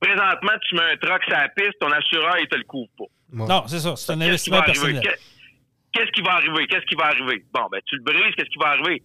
Présentement, 0.00 0.52
tu 0.68 0.74
mets 0.76 0.82
un 0.92 0.96
truck 0.96 1.22
sur 1.24 1.32
la 1.32 1.48
piste, 1.50 1.78
ton 1.80 1.90
assureur, 1.90 2.36
il 2.40 2.48
te 2.48 2.56
le 2.56 2.64
couvre 2.64 2.88
pas. 2.96 3.04
Ouais. 3.32 3.46
Non, 3.48 3.64
c'est 3.66 3.80
ça. 3.80 3.96
C'est 3.96 4.12
un 4.12 4.20
investissement 4.20 4.62
personnel. 4.62 5.02
Qu'est-ce 5.92 6.10
qui 6.12 6.22
va 6.22 6.34
arriver? 6.34 6.66
Qu'est-ce 6.66 6.86
qui 6.86 6.94
va 6.94 7.06
arriver? 7.06 7.44
Bon, 7.52 7.66
ben, 7.70 7.80
tu 7.86 7.96
le 7.96 8.02
brises, 8.02 8.34
qu'est-ce 8.36 8.50
qui 8.50 8.58
va 8.58 8.68
arriver? 8.68 9.02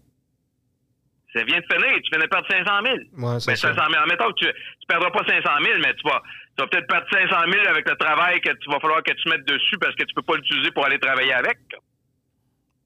Ça 1.33 1.43
vient 1.43 1.59
de 1.59 1.65
finir, 1.65 1.95
tu 2.01 2.09
viens 2.11 2.19
de 2.23 2.27
perdre 2.27 2.47
500 2.49 2.63
000. 2.85 2.95
Ouais, 3.17 3.39
c'est 3.39 3.51
Ben, 3.51 3.55
ça. 3.57 3.73
500 3.75 3.91
000. 3.91 4.03
Admettons 4.03 4.29
que 4.31 4.39
tu, 4.39 4.45
tu 4.45 4.85
perdras 4.87 5.11
pas 5.11 5.25
500 5.27 5.49
000, 5.63 5.79
mais 5.81 5.93
tu 5.95 6.03
vas, 6.07 6.21
tu 6.55 6.61
vas 6.63 6.67
peut-être 6.67 6.87
perdre 6.87 7.07
500 7.11 7.35
000 7.51 7.67
avec 7.67 7.89
le 7.89 7.95
travail 7.97 8.39
que 8.39 8.51
tu 8.51 8.69
vas 8.69 8.79
falloir 8.79 9.03
que 9.03 9.11
tu 9.11 9.29
mettes 9.29 9.45
dessus 9.45 9.77
parce 9.79 9.95
que 9.95 10.03
tu 10.03 10.13
peux 10.13 10.21
pas 10.21 10.35
l'utiliser 10.35 10.71
pour 10.71 10.85
aller 10.85 10.99
travailler 10.99 11.33
avec. 11.33 11.57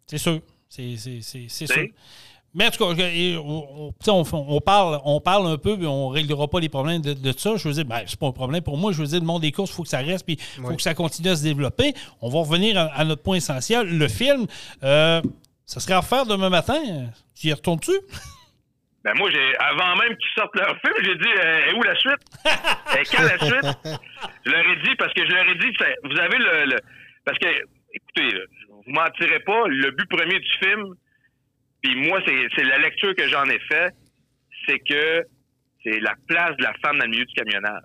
C'est 0.08 0.18
sûr. 0.18 0.40
C'est 0.68 0.96
c'est- 0.98 1.22
c'est- 1.22 1.48
c'est 1.50 1.66
Tu 1.68 1.74
sais? 1.74 1.82
sûr. 1.86 1.94
Mais 2.56 2.66
en 2.68 2.72
tout 2.72 2.84
cas, 2.96 3.04
et 3.08 3.38
on, 3.38 3.94
parle, 4.62 5.00
on 5.06 5.22
parle 5.22 5.48
un 5.48 5.58
peu, 5.58 5.76
mais 5.78 5.86
on 5.86 6.10
ne 6.10 6.14
réglera 6.16 6.48
pas 6.48 6.60
les 6.60 6.70
problèmes 6.70 7.02
de, 7.02 7.14
de 7.14 7.32
ça. 7.38 7.56
Je 7.58 7.68
veux 7.68 7.74
dire, 7.76 7.86
ben, 7.86 8.02
c'est 8.08 8.20
pas 8.20 8.26
un 8.28 8.32
problème 8.32 8.64
pour 8.64 8.76
moi. 8.78 8.92
Je 8.92 8.98
veux 9.02 9.06
dire, 9.08 9.20
le 9.20 9.26
monde 9.26 9.42
des 9.44 9.52
courses, 9.52 9.70
il 9.72 9.76
faut 9.76 9.84
que 9.84 9.90
ça 9.90 10.00
reste, 10.00 10.26
puis 10.26 10.38
il 10.58 10.62
faut 10.64 10.70
Oui. 10.70 10.76
que 10.76 10.82
ça 10.82 10.96
continue 10.96 11.30
à 11.30 11.36
se 11.36 11.44
développer. 11.44 11.94
On 12.22 12.30
va 12.30 12.40
revenir 12.40 12.78
à, 12.78 12.86
à 12.88 13.06
notre 13.06 13.22
point 13.22 13.38
essentiel. 13.38 13.98
Le 13.98 14.08
film, 14.08 14.48
euh, 14.84 15.22
ça 15.66 15.80
serait 15.80 15.94
à 15.94 16.00
refaire 16.00 16.26
demain 16.26 16.50
matin. 16.50 16.80
Tu 17.40 17.48
y 17.48 17.54
retournes-tu? 17.54 17.92
Ben 19.02 19.14
moi, 19.16 19.30
j'ai 19.32 19.56
avant 19.60 19.96
même 19.96 20.10
qu'ils 20.18 20.28
sortent 20.38 20.54
leur 20.58 20.78
film, 20.82 20.94
j'ai 21.02 21.16
dit 21.16 21.34
euh, 21.42 21.74
où 21.78 21.84
la 21.84 21.96
suite? 21.96 22.20
Et 23.00 23.06
quand 23.06 23.24
la 23.24 23.38
suite? 23.40 23.78
Je 24.46 24.52
leur 24.52 24.60
ai 24.60 24.76
dit, 24.84 24.94
parce 24.98 25.14
que 25.14 25.26
je 25.26 25.32
leur 25.32 25.48
ai 25.48 25.56
dit, 25.56 25.68
vous 26.04 26.20
avez 26.20 26.38
le, 26.38 26.66
le- 26.66 26.80
Parce 27.24 27.38
que, 27.40 27.48
écoutez, 27.94 28.38
vous 28.68 28.84
mentirez 28.92 29.40
pas, 29.40 29.68
le 29.68 29.92
but 29.92 30.06
premier 30.10 30.38
du 30.38 30.50
film, 30.62 30.96
puis 31.82 31.96
moi, 31.96 32.22
c'est 32.26 32.48
c'est 32.56 32.64
la 32.64 32.78
lecture 32.80 33.16
que 33.16 33.28
j'en 33.28 33.46
ai 33.46 33.60
fait, 33.60 33.94
c'est 34.68 34.80
que 34.80 35.24
c'est 35.84 36.00
la 36.00 36.14
place 36.28 36.56
de 36.58 36.64
la 36.64 36.74
femme 36.84 36.98
dans 37.00 37.06
le 37.06 37.12
milieu 37.12 37.26
du 37.26 37.34
camionnage. 37.34 37.84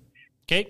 OK. 0.51 0.67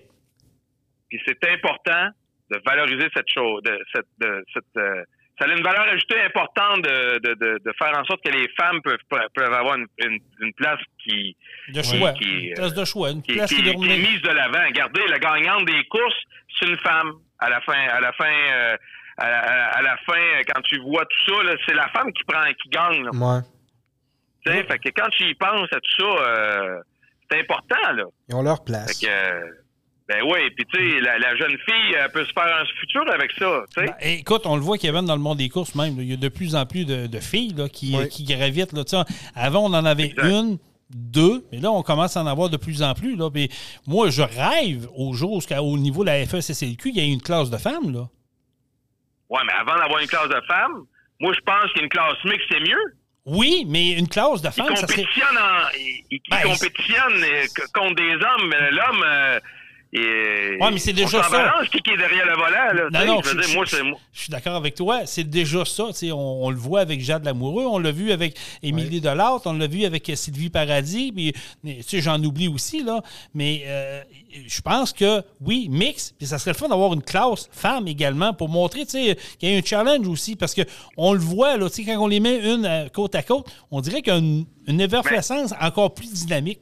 Puis 1.08 1.20
c'est 1.26 1.48
important 1.50 2.08
de 2.50 2.60
valoriser 2.66 3.08
cette 3.14 3.28
chose, 3.32 3.62
de 3.62 3.78
cette, 3.94 4.06
de 4.18 4.44
cette, 4.52 4.64
euh, 4.76 5.02
ça 5.38 5.46
a 5.46 5.48
une 5.48 5.62
valeur 5.62 5.82
ajoutée 5.88 6.20
importante 6.20 6.82
de, 6.82 7.18
de, 7.18 7.34
de, 7.34 7.58
de 7.64 7.72
faire 7.78 7.98
en 7.98 8.04
sorte 8.04 8.22
que 8.24 8.30
les 8.30 8.48
femmes 8.58 8.80
peuvent, 8.82 8.98
peuvent 9.34 9.52
avoir 9.52 9.76
une, 9.76 9.86
une, 10.04 10.18
une 10.40 10.52
place 10.52 10.78
qui, 11.02 11.34
De 11.68 11.82
choix. 11.82 12.12
qui, 12.12 12.48
une 12.48 12.54
place 12.54 12.74
de 12.74 12.84
choix. 12.84 13.10
Une 13.10 13.22
qui, 13.22 13.32
place 13.32 13.52
qui- 13.52 13.66
est 13.68 13.74
mise 13.76 14.20
de 14.22 14.30
l'avant. 14.30 14.64
Regardez, 14.66 15.00
la 15.08 15.18
gagnante 15.18 15.64
des 15.64 15.82
courses, 15.86 16.22
c'est 16.58 16.66
une 16.66 16.78
femme. 16.78 17.12
À 17.40 17.50
la 17.50 17.60
fin, 17.62 17.72
à 17.88 18.00
la 18.00 18.12
fin, 18.12 18.30
euh, 18.52 18.76
à, 19.16 19.30
la, 19.30 19.68
à 19.70 19.82
la 19.82 19.96
fin, 20.06 20.12
euh, 20.18 20.42
quand 20.52 20.60
tu 20.62 20.78
vois 20.80 21.04
tout 21.04 21.32
ça, 21.34 21.52
c'est 21.66 21.74
la 21.74 21.88
femme 21.88 22.12
qui 22.12 22.24
prend, 22.24 22.42
qui 22.62 22.68
gagne. 22.70 23.04
là. 23.04 23.10
Ouais. 23.12 23.42
Tu 24.46 24.52
sais, 24.52 24.64
Fait 24.64 24.78
que 24.78 24.88
quand 24.90 25.08
tu 25.10 25.24
y 25.24 25.34
penses 25.34 25.68
à 25.72 25.76
tout 25.80 25.96
ça, 25.98 26.04
euh, 26.04 26.78
c'est 27.30 27.40
important 27.40 27.92
là. 27.94 28.04
Ils 28.28 28.34
ont 28.34 28.42
leur 28.42 28.58
Fait 28.58 28.64
place. 28.66 28.98
que, 29.00 29.06
euh, 29.08 29.40
ben 30.08 30.22
oui, 30.24 30.50
puis 30.54 30.66
tu 30.66 30.78
sais, 30.78 31.00
la, 31.00 31.18
la 31.18 31.34
jeune 31.36 31.56
fille 31.64 31.94
elle 31.98 32.10
peut 32.12 32.26
se 32.26 32.32
faire 32.34 32.44
un 32.60 32.64
futur 32.80 33.08
avec 33.10 33.30
ça. 33.38 33.62
Tu 33.74 33.80
sais. 33.86 33.86
Ben, 33.86 34.18
écoute, 34.18 34.42
on 34.44 34.56
le 34.56 34.62
voit, 34.62 34.76
Kevin, 34.76 35.06
dans 35.06 35.16
le 35.16 35.22
monde 35.22 35.38
des 35.38 35.48
courses 35.48 35.74
même. 35.74 35.94
il 35.98 36.10
y 36.10 36.12
a 36.12 36.16
de 36.16 36.28
plus 36.28 36.54
en 36.56 36.66
plus 36.66 36.84
de, 36.84 37.06
de 37.06 37.20
filles 37.20 37.54
là, 37.56 37.68
qui, 37.70 37.96
Oui. 37.96 38.08
qui 38.10 38.24
gravitent. 38.24 38.72
Là, 38.74 38.82
avant, 39.34 39.60
on 39.64 39.72
en 39.74 39.84
avait 39.86 40.08
Exact. 40.08 40.26
une, 40.28 40.58
deux, 40.94 41.46
mais 41.50 41.58
là, 41.60 41.70
on 41.72 41.82
commence 41.82 42.16
à 42.18 42.22
en 42.22 42.26
avoir 42.26 42.50
de 42.50 42.58
plus 42.58 42.82
en 42.82 42.92
plus. 42.92 43.16
Là. 43.16 43.30
Puis 43.30 43.48
moi, 43.86 44.10
je 44.10 44.20
rêve 44.20 44.86
au 44.94 45.14
jour 45.14 45.32
où, 45.32 45.54
au 45.58 45.78
niveau 45.78 46.04
de 46.04 46.10
la 46.10 46.26
FECCLQ, 46.26 46.90
il 46.90 46.96
y 46.98 47.00
a 47.00 47.04
une 47.04 47.22
classe 47.22 47.48
de 47.48 47.56
femmes. 47.56 47.90
Là. 47.94 48.06
Ouais, 49.30 49.40
mais 49.46 49.52
avant 49.52 49.76
d'avoir 49.76 50.00
une 50.00 50.06
classe 50.08 50.28
de 50.28 50.40
femmes, 50.46 50.84
moi 51.20 51.32
je 51.34 51.40
pense 51.40 51.72
qu'une 51.72 51.88
classe 51.88 52.16
mixte 52.24 52.46
c'est 52.50 52.60
mieux. 52.60 52.94
Oui, 53.26 53.64
mais 53.66 53.92
une 53.92 54.08
classe 54.08 54.42
de 54.42 54.50
femmes, 54.50 54.76
ça 54.76 54.86
serait. 54.86 55.02
compétitionnent, 55.02 55.38
en, 55.38 56.30
Ben, 56.30 56.42
compétitionnent 56.42 57.24
euh, 57.24 57.44
contre 57.72 57.94
des 57.94 58.12
hommes. 58.14 58.48
mais 58.48 58.70
L'homme, 58.70 59.02
euh, 59.06 59.40
il- 59.94 60.56
Ouais, 60.60 60.70
mais 60.72 60.78
c'est 60.78 60.92
déjà 60.92 61.22
ça. 61.22 61.28
balance, 61.30 61.68
qui 61.68 61.76
est 61.78 61.96
derrière 61.96 62.26
le 62.26 62.34
volant. 62.34 62.90
Là, 62.90 63.00
sais, 63.00 63.06
non, 63.06 63.20
je 63.24 63.30
dire, 63.46 63.54
moi, 63.56 63.64
je- 63.64 63.76
c'est 63.76 63.82
moi. 63.82 63.98
Je 64.12 64.20
suis 64.20 64.30
d'accord 64.30 64.56
avec 64.56 64.74
toi. 64.74 65.06
C'est 65.06 65.24
déjà 65.24 65.64
ça. 65.64 65.84
On, 66.12 66.14
on 66.42 66.50
le 66.50 66.56
voit 66.56 66.80
avec 66.80 67.00
Jade 67.00 67.24
Lamoureux, 67.24 67.64
on 67.66 67.78
l'a 67.78 67.92
vu 67.92 68.10
avec 68.12 68.36
Émilie 68.62 69.00
Delarte, 69.00 69.46
on 69.46 69.52
l'a 69.54 69.66
vu 69.66 69.84
avec 69.84 70.10
Sylvie 70.14 70.50
Paradis, 70.50 71.12
puis 71.12 71.32
mais, 71.62 71.76
tu 71.76 71.82
sais, 71.84 72.00
j'en 72.00 72.22
oublie 72.22 72.48
aussi, 72.48 72.82
là. 72.82 73.02
Mais 73.34 73.62
euh, 73.66 74.02
je 74.46 74.60
pense 74.60 74.92
que, 74.92 75.22
oui, 75.40 75.68
mix, 75.70 76.12
puis 76.18 76.26
ça 76.26 76.38
serait 76.38 76.52
le 76.52 76.56
fun 76.56 76.68
d'avoir 76.68 76.92
une 76.92 77.02
classe 77.02 77.48
femme 77.52 77.86
également 77.88 78.32
pour 78.34 78.48
montrer 78.48 78.84
tu 78.84 78.90
sais, 78.92 79.18
qu'il 79.38 79.50
y 79.50 79.54
a 79.54 79.58
un 79.58 79.62
challenge 79.62 80.08
aussi, 80.08 80.34
parce 80.36 80.54
que 80.54 80.62
on 80.96 81.12
le 81.12 81.20
voit, 81.20 81.56
là, 81.56 81.68
tu 81.68 81.84
sais, 81.84 81.84
quand 81.84 81.98
on 82.02 82.06
les 82.08 82.20
met 82.20 82.38
une 82.38 82.64
euh, 82.66 82.88
côte 82.88 83.14
à 83.14 83.22
côte, 83.22 83.46
on 83.70 83.80
dirait 83.80 84.02
qu'il 84.02 84.12
y 84.12 84.16
a 84.16 84.18
une, 84.18 84.44
une 84.66 84.80
effervescence 84.80 85.52
encore 85.60 85.94
plus 85.94 86.10
dynamique. 86.12 86.60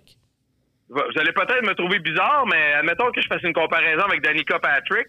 Vous 0.95 1.19
allez 1.21 1.33
peut-être 1.33 1.63
me 1.67 1.75
trouver 1.75 1.99
bizarre, 2.01 2.45
mais 2.47 2.75
admettons 2.75 3.11
que 3.13 3.21
je 3.23 3.27
fasse 3.27 3.43
une 3.43 3.55
comparaison 3.55 4.03
avec 4.03 4.21
Danica 4.23 4.59
Patrick, 4.59 5.07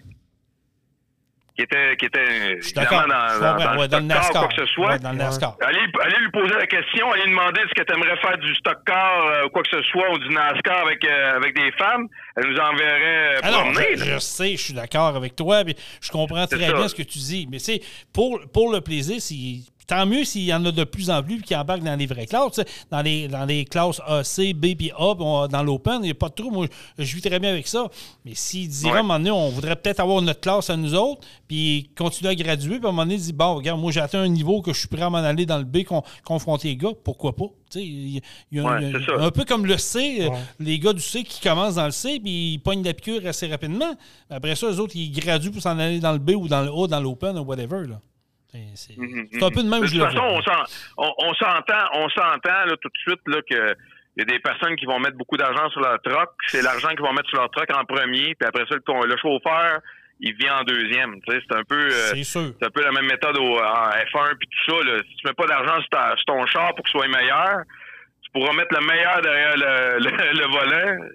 qui 1.56 1.62
était, 1.64 1.96
qui 1.98 2.06
était 2.06 2.54
évidemment 2.56 3.02
dans, 3.02 3.40
dans, 3.40 3.54
comprends. 3.54 3.66
dans 3.66 3.78
Ouais, 3.78 3.84
le 3.84 3.88
dans 3.90 4.02
NASCAR. 4.02 4.42
quoi 4.42 4.48
que 4.48 4.66
ce 4.66 4.74
soit. 4.74 4.88
Ouais, 4.94 5.00
dans 5.00 5.12
le 5.12 5.18
NASCAR. 5.18 5.56
Allez, 5.62 5.80
allez 6.02 6.18
lui 6.22 6.32
poser 6.32 6.54
la 6.56 6.66
question, 6.66 7.12
allez 7.12 7.24
lui 7.26 7.30
demander 7.32 7.62
que 7.76 7.84
tu 7.84 7.94
aimerais 7.94 8.18
faire 8.18 8.38
du 8.40 8.56
stock 8.56 8.78
car 8.88 9.26
euh, 9.28 9.46
ou 9.46 9.50
quoi 9.50 9.62
que 9.62 9.70
ce 9.70 9.82
soit 9.84 10.10
ou 10.14 10.18
du 10.18 10.30
NASCAR 10.30 10.86
avec, 10.88 11.06
euh, 11.06 11.36
avec 11.36 11.54
des 11.54 11.72
femmes. 11.74 12.08
Elle 12.38 12.48
nous 12.48 12.58
enverrait 12.58 13.36
euh, 13.36 13.40
Alors, 13.44 13.62
promener. 13.66 13.96
je, 13.98 14.00
là. 14.06 14.14
je 14.16 14.18
sais, 14.20 14.52
je 14.56 14.62
suis 14.64 14.74
d'accord 14.74 15.16
avec 15.16 15.36
toi, 15.36 15.64
puis 15.64 15.76
je 16.02 16.10
comprends 16.10 16.48
très 16.48 16.58
ça. 16.66 16.74
bien 16.74 16.88
ce 16.88 16.96
que 16.96 17.04
tu 17.04 17.20
dis. 17.20 17.48
Mais 17.52 17.60
c'est 17.60 17.82
pour, 18.14 18.40
pour 18.52 18.72
le 18.74 18.82
plaisir, 18.82 19.22
si, 19.22 19.70
tant 19.88 20.06
mieux 20.06 20.24
s'il 20.24 20.44
y 20.44 20.54
en 20.54 20.64
a 20.66 20.72
de 20.72 20.84
plus 20.84 21.10
en 21.10 21.22
plus 21.24 21.42
qui 21.42 21.56
embarquent 21.56 21.84
dans 21.84 21.96
les 21.98 22.06
vraies 22.06 22.26
classes. 22.26 22.60
Dans 22.92 23.02
les, 23.02 23.28
dans 23.28 23.46
les 23.46 23.66
classes 23.66 24.02
AC, 24.08 24.54
B 24.54 24.76
puis 24.78 24.92
A, 24.98 25.14
on- 25.20 25.48
dans 25.48 25.64
l'Open, 25.64 25.98
il 26.00 26.06
n'y 26.06 26.12
a 26.12 26.14
pas 26.16 26.30
de 26.30 26.34
trou. 26.36 26.52
Moi, 26.52 26.68
je 26.98 27.16
vis 27.16 27.22
très 27.22 27.40
bien 27.40 27.50
avec 27.52 27.68
ça. 27.68 27.88
Mais 28.26 28.34
s'il 28.36 28.70
dirait 28.70 28.92
Ouais. 28.92 28.98
à 28.98 29.00
un 29.00 29.04
moment 29.04 29.18
donné, 29.20 29.32
on 29.32 29.50
voudrait 29.50 29.76
peut-être 29.76 30.00
avoir 30.00 30.22
notre 30.22 30.40
classe 30.42 30.70
à 30.70 30.78
nous 30.78 30.94
autres, 30.96 31.22
puis 31.48 31.90
continuer 31.98 32.32
à 32.32 32.36
graduer, 32.36 32.78
puis 32.78 32.86
à 32.86 32.90
un 32.90 32.92
moment 32.92 33.04
donné, 33.06 33.18
dire 33.18 33.34
bon, 33.34 33.56
regarde, 33.56 33.80
moi, 33.80 33.92
j'ai 33.92 34.00
atteint 34.00 34.22
un 34.22 34.28
niveau 34.28 34.62
que 34.62 34.74
je 34.74 34.80
suis 34.80 34.88
prêt 34.88 35.02
à 35.04 35.10
m'en 35.10 35.18
aller 35.18 35.46
dans 35.46 35.58
le 35.58 35.64
B, 35.66 35.84
con- 35.84 36.04
confronter 36.24 36.70
les 36.70 36.78
gars, 36.78 36.92
pourquoi 37.04 37.36
pas? 37.36 37.46
Il 37.76 38.18
a, 38.18 38.22
il 38.52 38.58
y 38.58 38.60
a 38.60 38.68
un- 38.70 38.80
Ouais, 38.82 38.92
il 38.92 39.24
a 39.24 39.32
peu 39.32 39.46
comme 39.46 39.66
le 39.66 39.78
C, 39.80 40.18
euh, 40.22 40.30
les 40.60 40.78
gars 40.78 40.94
du 40.94 41.02
C 41.02 41.24
qui 41.24 41.42
commencent 41.42 41.76
dans 41.76 41.86
le 41.86 41.92
C, 41.92 42.20
puis 42.24 42.54
ils 42.54 42.60
pognent 42.60 42.84
la 42.84 42.94
piqûre 42.94 43.26
assez 43.26 43.48
rapidement. 43.48 43.96
Après 44.30 44.56
ça, 44.56 44.68
eux 44.68 44.80
autres, 44.80 44.96
ils 44.96 45.12
graduent 45.12 45.50
pour 45.52 45.62
s'en 45.62 45.80
aller 45.80 46.00
dans 46.00 46.12
le 46.12 46.20
B 46.20 46.32
ou 46.36 46.48
dans 46.48 46.62
le 46.62 46.70
A, 46.70 46.88
dans 46.88 47.00
l'Open 47.00 47.38
ou 47.40 47.42
whatever. 47.44 47.88
là. 47.88 48.00
C'est- 48.76 48.94
C'est 49.34 49.44
un 49.44 49.50
peu 49.50 49.64
de 49.64 49.70
même 49.70 49.82
De 49.82 49.88
toute 49.88 50.14
façon, 50.14 50.24
on 50.24 50.42
s'en- 50.44 50.64
on- 50.98 51.14
on 51.26 51.34
s'entend, 51.34 51.86
on 51.94 52.10
s'entend 52.10 52.76
tout 52.82 52.90
de 52.90 52.98
suite 53.02 53.22
là, 53.28 53.42
que 53.50 53.76
il 54.16 54.20
y 54.20 54.22
a 54.22 54.26
des 54.26 54.40
personnes 54.40 54.76
qui 54.76 54.86
vont 54.86 55.00
mettre 55.00 55.18
beaucoup 55.18 55.38
d'argent 55.38 55.70
sur 55.72 55.82
leur 55.82 56.00
truck. 56.04 56.30
C'est 56.48 56.62
l'argent 56.62 56.90
qu'ils 56.90 57.02
vont 57.02 57.14
mettre 57.14 57.30
sur 57.30 57.40
leur 57.40 57.50
truck 57.50 57.68
en 57.76 57.84
premier, 57.84 58.36
puis 58.36 58.48
après 58.48 58.64
ça, 58.70 58.76
le, 58.76 59.08
le 59.08 59.18
chauffeur, 59.18 59.80
il 60.20 60.36
vient 60.36 60.60
en 60.60 60.64
deuxième. 60.64 61.16
C'est 61.28 61.56
un 61.56 61.64
peu. 61.64 61.88
euh, 61.92 62.12
C'est 62.60 62.68
un 62.68 62.70
peu 62.70 62.84
la 62.84 62.92
même 62.92 63.08
méthode 63.08 63.36
au, 63.40 63.58
en 63.58 63.90
F1 63.90 64.36
puis 64.38 64.48
tout 64.48 64.72
ça. 64.78 64.86
Là. 64.86 65.00
Si 65.10 65.16
tu 65.16 65.28
mets 65.28 65.34
pas 65.34 65.48
d'argent 65.48 65.82
sur, 65.82 65.90
ton 66.28 66.46
char 66.46 66.76
pour 66.76 66.86
qu'il 66.86 66.92
soit 66.92 67.08
meilleur, 67.08 67.64
tu 68.22 68.30
pourras 68.34 68.54
mettre 68.54 68.80
le 68.80 68.86
meilleur 68.86 69.20
derrière 69.22 69.58
le, 69.58 70.00
le, 70.00 70.40
le 70.40 70.48
volant. 70.52 71.06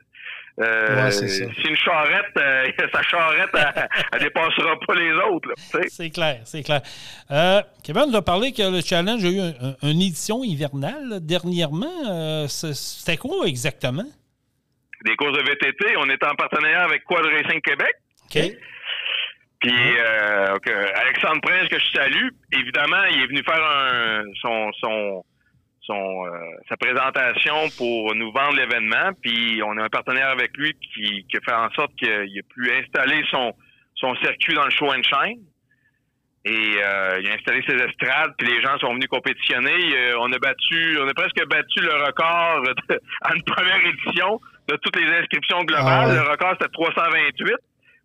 Euh, 0.60 1.04
Ouais, 1.04 1.10
c'est 1.12 1.68
une 1.68 1.76
charrette, 1.76 2.36
euh, 2.36 2.66
sa 2.92 3.02
charrette, 3.02 3.50
elle, 3.54 3.88
elle 4.12 4.18
dépassera 4.20 4.74
pas 4.86 4.94
les 4.94 5.12
autres. 5.12 5.50
C'est 5.88 6.10
clair, 6.10 6.40
c'est 6.44 6.62
clair. 6.64 6.80
Euh, 7.30 7.62
Kevin 7.84 8.10
nous 8.10 8.16
a 8.16 8.22
parlé 8.22 8.52
que 8.52 8.62
le 8.62 8.80
challenge 8.80 9.24
a 9.24 9.28
eu 9.28 9.40
un- 9.40 9.54
un- 9.68 9.76
une 9.90 10.00
édition 10.02 10.42
hivernale 10.42 11.08
là, 11.08 11.20
dernièrement. 11.20 12.46
C'était 12.48 13.16
quoi 13.16 13.46
exactement? 13.46 14.04
Des 15.04 15.14
courses 15.14 15.38
de 15.38 15.42
VTT, 15.44 15.96
on 15.98 16.08
est 16.10 16.24
en 16.24 16.34
partenariat 16.34 16.82
avec 16.82 17.04
Quad 17.04 17.24
Racing 17.24 17.60
Québec. 17.60 17.94
OK. 18.24 18.52
Puis 19.60 19.72
euh, 19.74 20.54
ok, 20.56 20.68
Alexandre 20.94 21.40
Prince, 21.40 21.68
que 21.68 21.78
je 21.78 21.86
salue, 21.98 22.28
évidemment, 22.52 23.04
il 23.10 23.22
est 23.22 23.26
venu 23.26 23.42
faire 23.44 23.62
un, 23.62 24.22
son, 24.40 24.70
son, 24.80 25.24
son, 25.88 26.26
euh, 26.26 26.30
sa 26.68 26.76
présentation 26.76 27.54
pour 27.76 28.14
nous 28.14 28.30
vendre 28.30 28.54
l'événement. 28.56 29.10
Puis 29.22 29.60
on 29.64 29.76
a 29.78 29.84
un 29.84 29.88
partenaire 29.88 30.28
avec 30.28 30.56
lui 30.56 30.72
qui, 30.74 31.24
qui 31.26 31.38
fait 31.44 31.52
en 31.52 31.70
sorte 31.70 31.90
qu'il 31.96 32.08
a 32.10 32.42
pu 32.54 32.70
installer 32.72 33.24
son, 33.30 33.52
son 33.96 34.14
circuit 34.16 34.54
dans 34.54 34.64
le 34.66 34.70
show 34.70 34.86
and 34.92 35.02
shine. 35.02 35.40
Et 36.44 36.76
euh, 36.82 37.20
il 37.20 37.28
a 37.30 37.34
installé 37.34 37.62
ses 37.66 37.74
estrades, 37.74 38.32
puis 38.38 38.48
les 38.48 38.62
gens 38.62 38.78
sont 38.78 38.94
venus 38.94 39.08
compétitionner. 39.08 39.74
Euh, 39.96 40.14
on 40.20 40.32
a 40.32 40.38
battu, 40.38 40.98
on 41.02 41.08
a 41.08 41.12
presque 41.14 41.44
battu 41.48 41.80
le 41.80 41.92
record 42.06 42.62
de, 42.62 43.00
en 43.28 43.34
une 43.34 43.42
première 43.42 43.80
édition 43.84 44.40
de 44.68 44.76
toutes 44.76 44.96
les 45.00 45.10
inscriptions 45.18 45.62
globales. 45.64 45.84
Ah 45.86 46.08
ouais. 46.08 46.14
Le 46.14 46.20
record 46.30 46.52
c'était 46.60 46.72
328. 46.72 47.54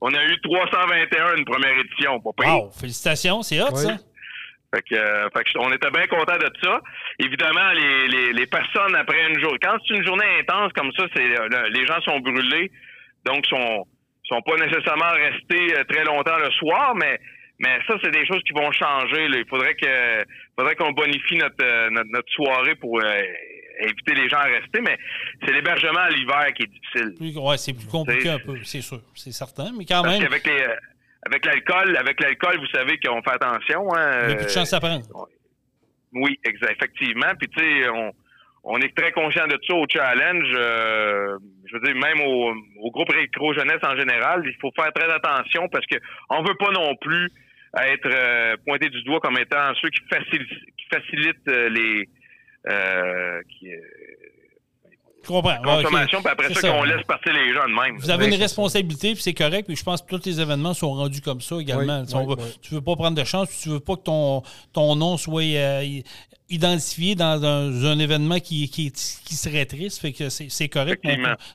On 0.02 0.14
a 0.14 0.26
eu 0.26 0.42
321 0.42 1.36
une 1.38 1.46
première 1.46 1.78
édition. 1.78 2.20
Pas 2.20 2.32
pire. 2.38 2.54
Wow, 2.64 2.72
félicitations, 2.72 3.42
c'est 3.44 3.62
hot, 3.62 3.68
Oui. 3.74 3.84
ça. 3.84 3.98
Fait 4.74 4.82
que, 4.82 4.96
euh, 4.96 5.30
fait 5.36 5.44
que 5.44 5.52
on 5.60 5.72
était 5.72 5.92
bien 5.92 6.08
contents 6.08 6.38
de 6.38 6.50
ça. 6.64 6.82
Évidemment, 7.20 7.72
les, 7.74 8.08
les, 8.08 8.34
les 8.34 8.48
personnes 8.48 8.96
après 8.96 9.28
une 9.30 9.40
journée, 9.40 9.60
quand 9.62 9.78
c'est 9.88 9.94
une 9.96 10.06
journée 10.06 10.26
intense 10.40 10.72
comme 10.74 10.92
ça, 10.98 11.06
c'est 11.16 11.22
euh, 11.40 11.48
le- 11.48 11.70
les 11.70 11.86
gens 11.86 12.02
sont 12.02 12.20
brûlés, 12.20 12.72
donc 13.26 13.46
sont 13.46 13.86
sont 14.26 14.42
pas 14.42 14.56
nécessairement 14.56 15.12
restés 15.12 15.78
euh, 15.78 15.84
très 15.84 16.04
longtemps 16.06 16.38
le 16.40 16.50
soir, 16.52 16.96
mais 16.96 17.20
mais 17.60 17.78
ça 17.88 17.96
c'est 18.04 18.10
des 18.12 18.26
choses 18.26 18.42
qui 18.48 18.54
vont 18.54 18.72
changer. 18.72 19.28
là. 19.28 19.38
Il 19.38 19.46
faudrait 19.48 19.76
que 19.76 20.24
faudrait 20.58 20.76
qu'on 20.76 20.92
bonifie 20.92 21.36
notre, 21.38 21.64
euh, 21.64 21.90
notre 21.92 22.10
notre 22.10 22.32
soirée 22.34 22.76
pour 22.76 23.00
euh, 23.00 23.22
éviter 23.82 24.16
les 24.16 24.28
gens 24.30 24.38
à 24.38 24.44
rester, 24.46 24.82
mais 24.82 24.98
c'est 25.46 25.54
l'hébergement 25.54 26.00
à 26.00 26.10
l'hiver 26.10 26.46
qui 26.56 26.64
est 26.64 26.68
difficile. 26.68 27.38
Ouais, 27.40 27.58
c'est 27.58 27.74
plus 27.74 27.88
compliqué 27.88 28.30
un 28.30 28.40
peu, 28.40 28.56
c'est 28.64 28.82
sûr. 28.82 29.02
C'est 29.14 29.32
certain, 29.34 29.72
mais 29.78 29.86
quand 29.86 30.02
Parce 30.02 30.20
même. 30.20 30.30
les 30.32 30.52
euh, 30.64 30.76
avec 31.26 31.46
l'alcool, 31.46 31.96
avec 31.98 32.20
l'alcool, 32.22 32.58
vous 32.60 32.68
savez 32.68 32.98
qu'on 33.00 33.22
fait 33.22 33.32
attention. 33.32 33.94
Hein, 33.96 34.22
Il 34.24 34.30
y 34.30 34.34
a 34.34 34.36
plus 34.36 34.46
de 34.46 34.52
chance 34.52 34.74
à 34.74 34.80
prendre. 34.80 35.06
Oui, 36.14 36.40
exact, 36.46 36.76
effectivement. 36.82 37.34
Puis 37.40 37.48
tu 37.50 37.64
sais, 37.64 37.90
on, 37.90 38.12
on 38.66 38.78
est 38.78 38.96
très 38.96 39.12
conscient 39.12 39.48
de 39.48 39.58
ça 39.68 39.74
au 39.76 39.86
challenge. 39.90 40.46
euh, 40.56 41.38
je 41.66 41.74
veux 41.76 41.82
dire, 41.82 41.96
même 41.96 42.22
au, 42.22 42.54
au 42.82 42.92
groupe 42.92 43.10
rétro 43.10 43.54
jeunesse 43.54 43.80
en 43.84 43.98
général, 43.98 44.44
il 44.46 44.56
faut 44.62 44.72
faire 44.76 44.92
très 44.94 45.12
attention 45.12 45.68
parce 45.70 45.86
que 45.88 45.96
on 46.30 46.44
veut 46.44 46.56
pas 46.60 46.72
non 46.72 46.96
plus 46.98 47.30
être 47.82 48.08
euh, 48.12 48.56
pointé 48.66 48.90
du 48.90 49.02
doigt 49.04 49.20
comme 49.20 49.38
étant 49.40 49.74
ceux 49.82 49.90
qui 49.90 50.02
facilitent, 50.08 50.50
qui 50.78 50.86
facilitent 50.94 51.48
euh, 51.48 51.70
les 51.70 52.08
euh, 52.70 53.42
qui, 53.50 53.74
euh, 53.74 53.80
Je 55.24 55.28
comprends. 55.28 55.56
Puis 56.22 56.32
après 56.32 56.54
ça, 56.54 56.62
ça. 56.62 56.70
qu'on 56.72 56.84
laisse 56.84 57.04
partir 57.08 57.34
les 57.34 57.54
gens 57.54 57.64
de 57.68 57.74
même. 57.74 57.98
Vous 57.98 58.10
avez 58.10 58.28
une 58.28 58.34
responsabilité, 58.42 59.14
puis 59.14 59.22
c'est 59.24 59.34
correct. 59.34 59.66
Puis 59.68 59.76
je 59.76 59.84
pense 59.84 60.02
que 60.02 60.08
tous 60.16 60.26
les 60.26 60.40
événements 60.40 60.74
sont 60.74 60.94
rendus 60.94 61.22
comme 61.22 61.42
ça 61.42 61.58
également. 61.60 62.02
Oui, 62.02 62.08
Si 62.08 62.16
on 62.16 62.26
oui, 62.26 62.36
va- 62.36 62.44
oui. 62.44 62.50
Tu 62.62 62.74
veux 62.74 62.82
pas 62.82 62.96
prendre 62.96 63.18
de 63.18 63.24
chance, 63.24 63.48
puis 63.50 63.58
tu 63.64 63.70
veux 63.70 63.80
pas 63.80 63.96
que 63.96 64.04
ton, 64.04 64.44
ton 64.74 64.96
nom 64.96 65.18
soit 65.18 65.42
euh, 65.44 66.02
identifié 66.50 67.16
dans 67.16 67.44
un, 67.44 67.84
un 67.86 68.00
événement 68.00 68.40
qui, 68.40 68.70
qui, 68.70 68.92
qui 68.92 69.36
serait 69.36 69.66
triste. 69.66 70.00
Fait 70.00 70.12
que 70.12 70.30
c'est 70.30 70.70
correct. 70.70 71.04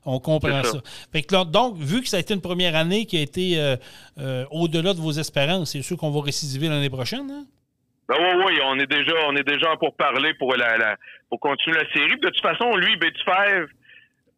On, 0.05 0.15
on 0.15 0.21
comprend 0.21 0.63
ça. 0.65 0.73
ça. 0.73 0.81
Fait 1.13 1.23
que 1.23 1.35
là, 1.35 1.45
donc, 1.45 1.77
vu 1.79 2.03
que 2.03 2.09
ça 2.09 2.17
a 2.17 2.21
été 2.21 2.35
une 2.35 2.41
première 2.41 2.75
année 2.75 3.07
qui 3.07 3.17
a 3.17 3.21
été 3.21 3.59
euh, 3.59 3.77
euh, 4.19 4.45
au-delà 4.51 4.95
de 4.95 5.01
vos 5.01 5.13
espérances, 5.13 5.71
c'est 5.71 5.83
sûr 5.83 5.97
qu'on 5.97 6.11
va 6.11 6.23
récidiver 6.23 6.69
l'année 6.69 6.91
prochaine. 6.91 7.31
Hein? 7.31 7.45
Ben 8.09 8.17
oui, 8.19 8.43
oui, 8.47 8.59
on 8.65 8.79
est 8.79 8.87
déjà, 8.87 9.13
on 9.27 9.37
est 9.37 9.47
déjà 9.47 9.77
pour 9.77 9.95
parler 9.97 10.33
pour 10.35 10.55
la, 10.57 10.77
la- 10.79 10.97
pour 11.29 11.39
continuer 11.41 11.77
la 11.79 11.91
série. 11.93 12.09
Puis 12.17 12.21
De 12.21 12.29
toute 12.31 12.41
façon, 12.41 12.75
lui, 12.77 12.97
Betty 12.97 13.23
Five, 13.25 13.67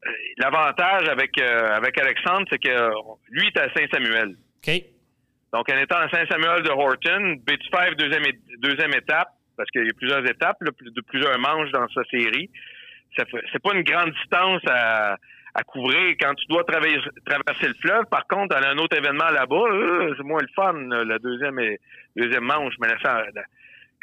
euh, 0.06 0.10
l'avantage 0.38 1.08
avec 1.08 1.38
euh, 1.40 1.68
avec 1.72 1.96
Alexandre, 1.98 2.46
c'est 2.50 2.58
que 2.58 2.68
euh, 2.68 2.90
lui 3.30 3.46
est 3.46 3.58
à 3.58 3.72
Saint-Samuel. 3.74 4.34
OK. 4.66 4.72
Donc, 5.52 5.68
en 5.72 5.76
étant 5.78 5.96
à 5.98 6.08
Saint-Samuel 6.10 6.62
de 6.62 6.70
Horton, 6.70 7.36
Betty 7.46 7.68
Five, 7.74 7.94
deuxième, 7.96 8.24
deuxième 8.58 8.94
étape, 8.94 9.28
parce 9.56 9.68
qu'il 9.70 9.84
y 9.84 9.90
a 9.90 9.94
plusieurs 9.96 10.24
étapes, 10.28 10.56
là, 10.62 10.70
de 10.80 11.00
plusieurs 11.02 11.38
manches 11.38 11.70
dans 11.70 11.88
sa 11.88 12.02
série. 12.04 12.50
C'est 13.16 13.62
pas 13.62 13.74
une 13.74 13.82
grande 13.82 14.12
distance 14.12 14.62
à, 14.68 15.16
à 15.54 15.62
couvrir 15.64 16.14
quand 16.20 16.32
tu 16.34 16.46
dois 16.46 16.62
traverser, 16.64 17.08
traverser 17.26 17.66
le 17.68 17.74
fleuve. 17.82 18.04
Par 18.10 18.26
contre, 18.28 18.54
dans 18.56 18.64
un 18.66 18.78
autre 18.78 18.96
événement 18.96 19.28
là-bas, 19.30 19.64
euh, 19.72 20.14
c'est 20.16 20.22
moins 20.24 20.40
le 20.40 20.48
fun, 20.54 20.72
là, 20.88 21.04
la 21.04 21.18
deuxième, 21.18 21.58
et- 21.58 21.78
deuxième 22.16 22.44
manche. 22.44 22.74
Mais 22.80 22.86
là, 22.88 22.96
ça- 23.02 23.24
la- 23.34 23.42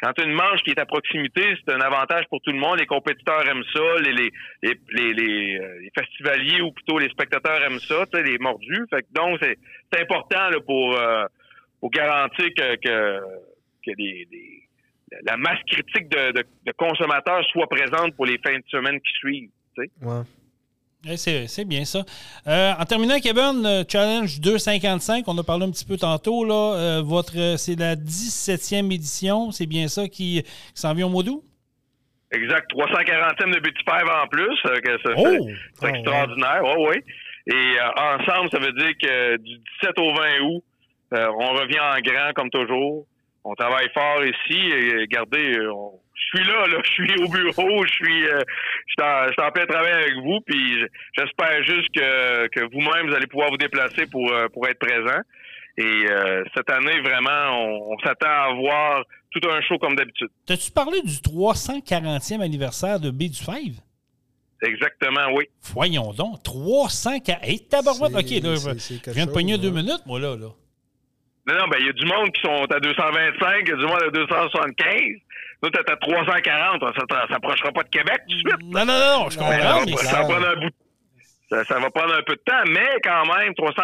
quand 0.00 0.12
tu 0.12 0.22
as 0.22 0.26
une 0.26 0.34
manche 0.34 0.62
qui 0.62 0.70
est 0.70 0.78
à 0.78 0.86
proximité, 0.86 1.42
c'est 1.56 1.74
un 1.74 1.80
avantage 1.80 2.24
pour 2.28 2.40
tout 2.40 2.52
le 2.52 2.58
monde. 2.58 2.78
Les 2.78 2.86
compétiteurs 2.86 3.46
aiment 3.48 3.64
ça, 3.72 4.00
les, 4.00 4.12
les, 4.12 4.30
les, 4.62 5.12
les, 5.12 5.58
euh, 5.58 5.88
festivaliers 5.98 6.60
ou 6.60 6.70
plutôt 6.70 6.98
les 6.98 7.08
spectateurs 7.08 7.62
aiment 7.64 7.80
ça, 7.80 8.04
les 8.14 8.38
mordus. 8.38 8.86
Fait 8.90 9.02
que 9.02 9.12
donc, 9.12 9.40
c'est 9.40 10.00
important 10.00 10.50
pour, 10.64 10.96
euh, 10.96 11.24
pour 11.80 11.90
garantir 11.90 12.46
que, 12.56 12.76
que, 12.76 13.20
que 13.84 13.90
la 15.24 15.36
masse 15.36 15.60
critique 15.66 16.08
de, 16.08 16.44
consommateurs 16.76 17.44
soit 17.50 17.68
présente 17.68 18.14
pour 18.14 18.26
les 18.26 18.38
fins 18.38 18.56
de 18.56 18.68
semaine 18.68 19.00
qui 19.00 19.12
suivent. 19.14 19.50
Ouais. 20.02 20.22
Eh, 21.10 21.16
C'est 21.48 21.64
bien 21.64 21.84
ça. 21.84 22.04
Euh, 22.46 22.72
en 22.78 22.84
terminant, 22.84 23.18
Kevin, 23.20 23.62
le 23.62 23.84
Challenge 23.88 24.40
255, 24.40 25.24
on 25.26 25.38
a 25.38 25.42
parlé 25.42 25.64
un 25.66 25.70
petit 25.70 25.84
peu 25.84 25.96
tantôt. 25.96 26.44
Là, 26.44 26.74
euh, 26.76 27.02
votre, 27.02 27.32
euh, 27.38 27.56
c'est 27.56 27.78
la 27.78 27.96
17e 27.96 28.90
édition, 28.92 29.50
c'est 29.50 29.66
bien 29.66 29.88
ça 29.88 30.08
qui, 30.08 30.42
qui 30.42 30.44
s'en 30.74 30.92
vient 30.94 31.06
au 31.06 31.10
mois 31.10 31.22
d'août? 31.22 31.42
Exact. 32.30 32.70
340e 32.72 33.50
de 33.54 33.60
Five 33.88 34.08
en 34.22 34.26
plus. 34.28 34.58
euh, 34.66 34.80
que 34.80 34.98
ça- 35.02 35.14
Oh! 35.16 35.46
c'est- 35.80 35.88
extraordinaire. 35.88 36.60
Oui, 36.76 36.88
oui. 36.90 37.02
Et 37.46 37.54
euh, 37.78 38.16
ensemble, 38.18 38.50
ça 38.52 38.58
veut 38.58 38.72
dire 38.72 38.92
que 39.02 39.36
du 39.38 39.56
17 39.80 39.98
au 39.98 40.12
20 40.14 40.40
août, 40.42 40.62
euh, 41.14 41.26
on 41.40 41.52
revient 41.54 41.80
en 41.80 41.98
grand 42.02 42.32
comme 42.34 42.50
toujours. 42.50 43.06
On 43.44 43.54
travaille 43.54 43.88
fort 43.94 44.22
ici. 44.24 44.58
Et 44.68 44.92
regardez, 45.00 45.54
euh, 45.56 45.72
on- 45.72 45.98
je 46.18 46.38
suis 46.38 46.46
là, 46.46 46.66
là. 46.66 46.78
Je 46.84 46.90
suis 46.90 47.22
au 47.22 47.28
bureau. 47.28 47.84
Je 47.86 47.92
suis, 47.92 48.26
euh, 48.26 48.40
je 48.86 48.92
suis 48.92 49.42
en, 49.42 49.50
plein 49.50 49.66
travail 49.66 49.92
avec 49.92 50.14
vous. 50.22 50.40
Puis 50.46 50.84
j'espère 51.16 51.62
juste 51.64 51.88
que, 51.94 52.48
que 52.48 52.60
vous-même, 52.72 53.08
vous 53.08 53.14
allez 53.14 53.26
pouvoir 53.26 53.50
vous 53.50 53.56
déplacer 53.56 54.06
pour, 54.06 54.30
euh, 54.32 54.48
pour 54.48 54.66
être 54.68 54.78
présent. 54.78 55.20
Et 55.76 56.06
euh, 56.10 56.42
cette 56.56 56.70
année, 56.70 57.00
vraiment, 57.00 57.50
on, 57.52 57.92
on 57.92 57.98
s'attend 58.00 58.26
à 58.26 58.50
avoir 58.50 59.04
tout 59.30 59.40
un 59.48 59.60
show 59.62 59.78
comme 59.78 59.94
d'habitude. 59.94 60.28
T'as-tu 60.46 60.72
parlé 60.72 61.00
du 61.02 61.14
340e 61.14 62.40
anniversaire 62.40 62.98
de 62.98 63.10
B 63.10 63.24
du 63.24 63.38
Five? 63.38 63.80
Exactement, 64.62 65.32
oui. 65.34 65.44
Voyons 65.72 66.12
donc, 66.12 66.42
340. 66.42 67.44
Hey, 67.44 67.60
tabarouette! 67.60 68.14
OK, 68.14 68.30
là, 68.42 68.56
je, 68.56 69.12
viens 69.12 69.26
de 69.26 69.30
pogner 69.30 69.56
deux 69.56 69.70
minutes, 69.70 70.02
moi, 70.04 70.18
là. 70.18 70.34
là. 70.34 70.48
Non, 71.46 71.54
non, 71.54 71.68
ben, 71.68 71.78
il 71.80 71.86
y 71.86 71.88
a 71.88 71.92
du 71.92 72.04
monde 72.04 72.30
qui 72.32 72.42
sont 72.42 72.66
à 72.70 72.80
225, 72.80 73.62
il 73.62 73.68
y 73.68 73.72
a 73.72 73.76
du 73.76 73.86
monde 73.86 74.02
à 74.02 74.10
275. 74.10 74.96
Nous, 75.62 75.70
t'es 75.70 75.90
à 75.90 75.96
340, 75.96 76.82
ça 76.96 77.26
s'approchera 77.30 77.72
pas 77.72 77.82
de 77.82 77.88
Québec 77.88 78.20
tout 78.28 78.34
de 78.36 78.48
suite. 78.50 78.62
Non, 78.62 78.84
non, 78.84 78.98
non, 78.98 79.30
je 79.30 79.36
ça, 79.36 79.40
comprends, 79.40 79.84
va, 79.84 79.96
ça 79.96 80.22
va 80.22 80.28
prendre 80.28 80.48
un 80.48 80.54
bout. 80.56 80.74
Ça, 81.50 81.64
ça 81.64 81.78
va 81.80 81.90
prendre 81.90 82.14
un 82.14 82.22
peu 82.22 82.34
de 82.36 82.42
temps, 82.44 82.62
mais 82.68 82.88
quand 83.02 83.24
même, 83.36 83.54
300, 83.54 83.82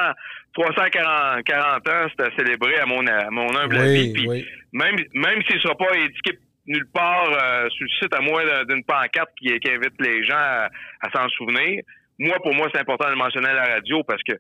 340 0.53 1.43
40 1.45 1.89
ans, 1.89 2.07
c'est 2.17 2.27
à 2.27 2.37
célébrer 2.37 2.77
à 2.79 2.87
mon, 2.87 3.05
à 3.07 3.31
mon 3.31 3.57
humble 3.57 3.77
avis. 3.79 4.03
Oui, 4.09 4.13
Puis 4.13 4.29
oui. 4.29 4.47
même, 4.73 4.97
même 5.15 5.43
s'il 5.45 5.57
ne 5.57 5.61
sera 5.61 5.75
pas 5.77 5.89
indiqué 5.95 6.39
nulle 6.67 6.87
part 6.93 7.27
euh, 7.31 7.69
sur 7.71 7.85
le 7.85 7.91
site, 8.03 8.15
à 8.15 8.21
moins 8.21 8.45
d'un- 8.45 8.65
d'une 8.65 8.85
pancarte 8.85 9.31
qui, 9.39 9.59
qui 9.61 9.71
invite 9.71 9.95
les 10.01 10.25
gens 10.25 10.35
à, 10.37 10.69
à 11.01 11.11
s'en 11.13 11.29
souvenir, 11.31 11.83
moi, 12.19 12.37
pour 12.43 12.55
moi, 12.55 12.69
c'est 12.73 12.81
important 12.81 13.07
de 13.07 13.11
le 13.11 13.17
mentionner 13.17 13.49
à 13.49 13.55
la 13.55 13.65
radio 13.75 14.03
parce 14.05 14.23
que, 14.23 14.33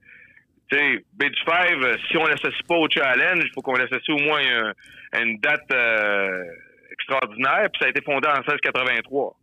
tu 0.70 0.78
sais, 0.78 1.04
B 1.14 1.24
du 1.24 1.40
Five, 1.44 1.98
si 2.08 2.16
on 2.16 2.26
l'associe 2.26 2.62
pas 2.68 2.76
au 2.76 2.88
challenge, 2.88 3.42
il 3.44 3.50
faut 3.54 3.60
qu'on 3.62 3.74
l'associe 3.74 4.10
au 4.10 4.18
moins 4.18 4.40
à, 4.40 4.68
un- 4.68 4.72
à 5.12 5.20
une 5.22 5.38
date 5.40 5.70
euh, 5.72 6.44
extraordinaire. 7.04 7.68
Puis 7.72 7.80
ça 7.80 7.86
a 7.86 7.88
été 7.90 8.00
fondé 8.02 8.28
en 8.28 8.34
1683. 8.34 9.36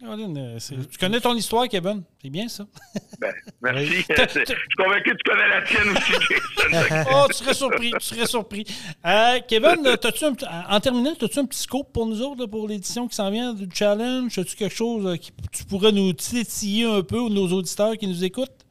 Caroline, 0.00 0.38
euh, 0.38 0.76
connais 1.00 1.18
ton 1.18 1.34
histoire, 1.34 1.66
Kevin? 1.68 2.04
C'est 2.22 2.30
bien 2.30 2.46
ça. 2.46 2.64
Ben, 3.20 3.32
merci. 3.60 4.04
Oui. 4.08 4.14
je 4.16 4.44
suis 4.44 4.54
convaincu 4.76 5.10
que 5.10 5.16
tu 5.16 5.30
connais 5.30 5.48
la 5.48 5.62
tienne 5.62 5.88
aussi. 5.88 6.12
Oh, 7.12 7.26
tu 7.28 7.34
serais 7.34 7.54
surpris, 7.54 7.90
tu 7.98 8.06
serais 8.06 8.26
surpris. 8.26 8.64
Euh, 9.04 9.40
Kevin, 9.48 9.96
t'as-tu 10.00 10.24
un, 10.24 10.34
en 10.68 10.78
terminant, 10.78 11.14
as-tu 11.20 11.38
un 11.40 11.46
petit 11.46 11.58
scope 11.58 11.92
pour 11.92 12.06
nous 12.06 12.22
autres, 12.22 12.46
pour 12.46 12.68
l'édition 12.68 13.08
qui 13.08 13.16
s'en 13.16 13.30
vient 13.30 13.54
du 13.54 13.66
challenge? 13.74 14.38
As-tu 14.38 14.54
quelque 14.54 14.74
chose 14.74 15.04
euh, 15.04 15.16
qui 15.16 15.32
tu 15.52 15.64
pourrais 15.64 15.90
nous 15.90 16.12
titiller 16.12 16.84
un 16.84 17.02
peu, 17.02 17.18
ou 17.18 17.28
nos 17.28 17.48
auditeurs 17.48 17.96
qui 17.96 18.06
nous 18.06 18.22
écoutent? 18.22 18.64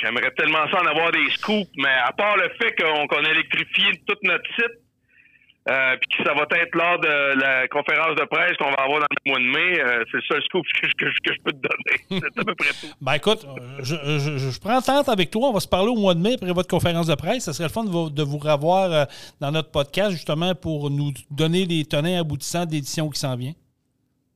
J'aimerais 0.00 0.30
tellement 0.36 0.68
ça 0.70 0.80
en 0.80 0.86
avoir 0.86 1.10
des 1.10 1.28
scoops, 1.30 1.70
mais 1.78 1.94
à 2.04 2.12
part 2.12 2.36
le 2.36 2.48
fait 2.60 2.76
qu'on 2.76 3.08
qu'on 3.08 3.24
a 3.24 3.30
électrifié 3.30 3.86
tout 4.06 4.16
notre 4.22 4.46
site, 4.54 4.83
euh, 5.68 5.96
puis 6.00 6.24
ça 6.24 6.34
va 6.34 6.42
être 6.42 6.74
lors 6.74 6.98
de 7.00 7.40
la 7.40 7.66
conférence 7.68 8.14
de 8.16 8.24
presse 8.24 8.56
qu'on 8.58 8.70
va 8.70 8.82
avoir 8.84 9.00
dans 9.00 9.06
le 9.24 9.30
mois 9.30 9.38
de 9.38 9.44
mai, 9.44 9.80
euh, 9.80 10.04
c'est 10.10 10.18
le 10.18 10.22
seul 10.28 10.42
scoop 10.44 10.64
que, 10.80 10.88
je- 11.08 11.32
peux 11.44 11.52
te 11.52 11.56
donner. 11.56 12.00
C'est 12.34 12.40
à 12.40 12.44
peu 12.44 12.54
près 12.54 12.70
tout. 12.80 12.86
Ben 13.00 13.12
écoute, 13.14 13.44
euh, 13.46 13.78
je, 13.80 13.94
je- 14.18 14.38
je- 14.38 14.60
prends 14.60 14.80
tente 14.80 15.08
avec 15.08 15.30
toi. 15.30 15.48
On 15.48 15.52
va 15.52 15.60
se 15.60 15.68
parler 15.68 15.88
au 15.88 15.96
mois 15.96 16.14
de 16.14 16.20
mai 16.20 16.34
après 16.34 16.52
votre 16.52 16.68
conférence 16.68 17.06
de 17.06 17.14
presse. 17.14 17.44
Ça 17.44 17.52
serait 17.52 17.68
le 17.68 17.72
fun 17.72 17.84
de 17.84 17.90
vous, 17.90 18.10
de 18.10 18.22
vous 18.22 18.38
revoir 18.38 18.92
euh, 18.92 19.04
dans 19.40 19.50
notre 19.50 19.70
podcast, 19.70 20.10
justement, 20.12 20.54
pour 20.54 20.90
nous 20.90 21.12
donner 21.30 21.64
les 21.66 21.84
tenants 21.84 22.20
aboutissants 22.20 22.66
d'édition 22.66 23.08
qui 23.10 23.18
s'en 23.20 23.36
vient. 23.36 23.52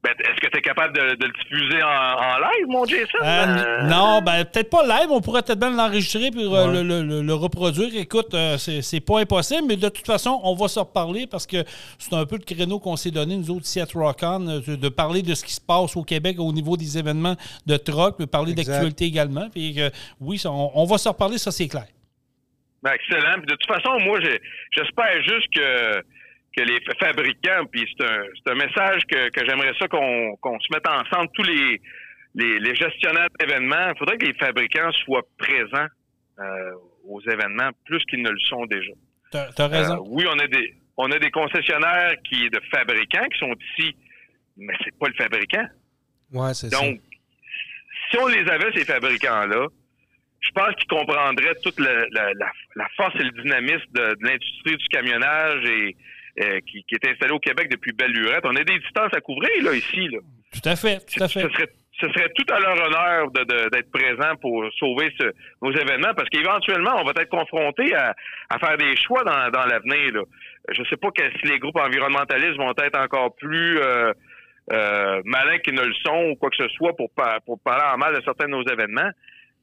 Ben, 0.05 0.11
Est-ce 0.21 0.41
que 0.41 0.47
tu 0.53 0.59
es 0.59 0.63
capable 0.63 0.95
de, 0.97 1.17
de 1.17 1.27
le 1.27 1.33
diffuser 1.33 1.83
en, 1.83 1.89
en 1.89 2.39
live, 2.39 2.67
mon 2.69 2.85
Jason? 2.85 3.19
Euh, 3.21 3.27
Euh, 3.59 3.83
non, 3.89 4.23
ben 4.23 4.45
peut-être 4.45 4.71
pas 4.71 4.87
live. 4.87 5.09
On 5.11 5.21
pourrait 5.21 5.43
peut-être 5.43 5.59
bien 5.59 5.71
l'enregistrer 5.71 6.31
puis 6.31 6.45
euh, 6.45 6.49
Ouais. 6.49 6.73
le, 6.73 6.83
le- 6.85 7.03
le- 7.03 7.23
le 7.23 7.35
reproduire. 7.35 7.89
Écoute, 7.97 8.35
c'est 8.59 9.01
pas 9.05 9.19
impossible, 9.19 9.65
mais 9.67 9.77
de 9.77 9.89
toute 9.89 10.07
façon, 10.07 10.41
on 10.45 10.55
va 10.55 10.69
se 10.69 10.79
reparler 10.79 11.27
parce 11.27 11.49
que 11.49 11.65
c'est 11.99 12.15
un 12.15 12.25
peu 12.27 12.37
le 12.37 12.45
créneau 12.45 12.79
qu'on 12.79 12.95
s'est 12.95 13.11
donné, 13.11 13.37
nous 13.37 13.51
autres, 13.51 13.65
ici 13.65 13.81
à 13.81 13.87
Trocon, 13.87 14.39
de, 14.39 14.77
de 14.77 14.89
parler 14.89 15.23
de 15.23 15.35
ce 15.35 15.45
qui 15.45 15.53
se 15.53 15.61
passe 15.61 15.97
au 15.97 16.05
Québec 16.05 16.37
au 16.39 16.53
niveau 16.53 16.77
des 16.77 16.97
événements 16.97 17.35
de 17.67 17.77
troc, 17.77 18.21
de 18.21 18.25
parler 18.25 18.55
d'actualité 18.55 19.05
également. 19.07 19.49
Puis 19.51 19.75
que, 19.75 19.91
oui, 20.21 20.39
ça, 20.39 20.53
on, 20.53 20.71
on 20.77 20.85
va 20.85 20.99
se 20.99 21.09
reparler, 21.09 21.39
ça 21.39 21.51
c'est 21.51 21.67
clair. 21.67 21.87
Ben, 22.85 22.93
excellent. 22.93 23.35
Puis 23.39 23.47
de 23.47 23.57
toute 23.57 23.67
façon, 23.67 23.99
moi, 24.05 24.21
j'espère 24.71 25.23
juste 25.25 25.53
que, 25.57 25.97
que 26.59 26.65
les 26.65 26.81
fa- 26.85 27.07
fabricants, 27.07 27.65
puis 27.71 27.87
c'est 27.99 28.07
un, 28.07 28.53
un 28.53 28.55
message 28.55 29.03
que, 29.11 29.29
que 29.31 29.47
j'aimerais 29.47 29.73
ça 29.79 29.87
qu'on 29.89 30.59
se 30.61 30.73
mette 30.73 30.87
ensemble, 30.89 31.29
tous 31.35 31.43
les, 31.45 31.81
les, 32.35 32.59
les 32.59 32.75
gestionnaires 32.75 33.29
d'événements. 33.39 33.91
Il 33.95 33.99
faudrait 33.99 34.19
que 34.19 34.27
les 34.27 34.35
fabricants 34.35 34.91
soient 35.05 35.23
présents 35.39 35.87
euh, 36.41 36.73
aux 37.05 37.21
événements 37.23 37.71
plus 37.87 38.03
qu'ils 38.07 38.23
ne 38.23 38.31
le 38.31 38.39
sont 38.49 38.65
déjà. 38.67 38.93
T'as 39.31 39.49
as 39.59 39.69
raison. 39.69 39.97
Euh, 39.97 40.09
oui, 40.09 40.25
on 40.29 40.39
a 40.39 40.47
des 40.47 40.75
on 40.97 41.11
a 41.13 41.19
des 41.19 41.31
concessionnaires 41.31 42.15
qui 42.29 42.51
de 42.51 42.61
fabricants 42.73 43.25
qui 43.33 43.39
sont 43.39 43.55
ici, 43.79 43.95
mais 44.57 44.75
c'est 44.85 44.99
pas 44.99 45.07
le 45.09 45.15
fabricant. 45.15 45.67
Ouais, 46.33 46.53
c'est 46.55 46.71
ça. 46.71 46.81
Donc, 46.81 47.01
si 48.11 48.19
on 48.19 48.27
les 48.27 48.49
avait, 48.51 48.73
ces 48.75 48.85
fabricants-là, 48.85 49.67
je 50.41 50.51
pense 50.53 50.75
qu'ils 50.77 50.89
comprendraient 50.89 51.55
toute 51.63 51.79
la, 51.79 51.93
la- 52.11 52.33
la- 52.35 52.53
la 52.77 52.89
force 52.97 53.15
et 53.17 53.25
le 53.25 53.31
dynamisme 53.43 53.87
de, 53.93 54.15
de 54.15 54.25
l'industrie 54.27 54.77
du 54.77 54.89
camionnage 54.89 55.65
et 55.69 55.97
euh, 56.41 56.61
qui, 56.67 56.85
qui 56.85 56.95
est 56.95 57.09
installée 57.11 57.33
au 57.33 57.39
Québec 57.41 57.69
depuis 57.71 57.93
belle 57.93 58.13
lurette. 58.13 58.45
On 58.45 58.55
a 58.57 58.65
des 58.65 58.79
distances 58.79 59.13
à 59.13 59.21
couvrir 59.21 59.51
là 59.65 59.73
ici. 59.75 60.09
Là. 60.09 60.19
Tout 60.53 60.69
à 60.69 60.77
fait, 60.77 60.99
tout 61.07 61.23
à 61.23 61.29
Ce 61.29 61.39
fait. 61.41 61.53
serait, 61.53 61.69
ce 62.01 62.07
serait 62.09 62.29
tout 62.35 62.45
à 62.55 62.61
leur 62.61 62.87
honneur 62.87 63.31
de- 63.33 63.45
de- 63.45 63.69
d'être 63.71 63.91
présents 63.91 64.37
pour 64.41 64.65
sauver 64.79 65.13
ce- 65.19 65.33
nos 65.63 65.73
événements 65.73 66.15
parce 66.15 66.29
qu'éventuellement, 66.29 66.95
on 67.01 67.05
va 67.05 67.13
être 67.21 67.29
confronté 67.29 67.95
à, 67.95 68.15
à 68.51 68.59
faire 68.59 68.77
des 68.77 68.97
choix 68.97 69.25
dans, 69.25 69.51
dans 69.51 69.67
l'avenir. 69.67 70.13
là. 70.15 70.23
Je 70.71 70.83
sais 70.91 70.97
pas 70.97 71.11
que 71.11 71.23
si 71.41 71.47
les 71.47 71.59
groupes 71.59 71.77
environnementalistes 71.79 72.57
vont 72.57 72.73
être 72.77 72.99
encore 72.99 73.35
plus 73.37 73.79
euh, 73.81 74.13
euh, 74.73 75.23
malins 75.25 75.59
qu'ils 75.59 75.75
ne 75.75 75.83
le 75.85 75.95
sont 76.05 76.31
ou 76.31 76.37
quoi 76.37 76.51
que 76.51 76.57
ce 76.57 76.69
soit 76.69 76.95
pour, 76.97 77.11
pour 77.47 77.59
parler 77.61 77.85
en 77.93 77.97
mal 77.97 78.15
de 78.15 78.23
certains 78.23 78.45
de 78.47 78.51
nos 78.51 78.63
événements, 78.67 79.11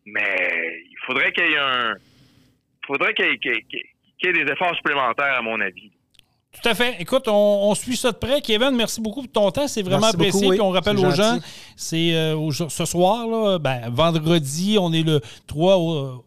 mais 0.06 0.82
il 0.90 0.98
faudrait 1.06 1.32
qu'il 1.32 1.48
y 1.48 1.54
ait 1.54 1.58
un 1.58 1.94
faudrait 2.86 3.14
qu'il 3.14 3.26
y, 3.26 3.30
ait- 3.30 3.38
qu'il 3.38 3.52
y 3.52 3.56
ait- 3.56 3.62
qu'il 3.64 3.84
y 4.24 4.28
ait 4.40 4.46
des 4.46 4.52
efforts 4.52 4.76
supplémentaires, 4.76 5.34
à 5.36 5.42
mon 5.42 5.60
avis. 5.60 5.92
Tout 6.62 6.70
à 6.70 6.74
fait. 6.76 6.96
Écoute, 7.00 7.28
on, 7.28 7.70
on 7.70 7.76
suit 7.76 7.96
ça 7.98 8.12
de 8.12 8.18
près. 8.18 8.42
Kevin, 8.42 8.72
merci 8.72 9.00
beaucoup 9.02 9.22
pour 9.24 9.32
ton 9.32 9.52
temps. 9.52 9.68
C'est 9.68 9.82
vraiment 9.84 10.02
Merci 10.02 10.18
beaucoup, 10.18 10.28
apprécié. 10.30 10.48
oui. 10.50 10.56
Puis 10.58 10.62
on 10.66 10.70
rappelle 10.72 10.98
aux 10.98 11.12
gens, 11.12 11.38
c'est 11.76 12.14
euh, 12.16 12.52
ce 12.70 12.86
soir, 12.86 13.28
là, 13.28 13.60
ben, 13.60 13.90
vendredi, 13.92 14.78
on 14.80 14.92
est 14.94 15.04
le 15.04 15.22
3 15.48 15.78
au, 15.78 16.24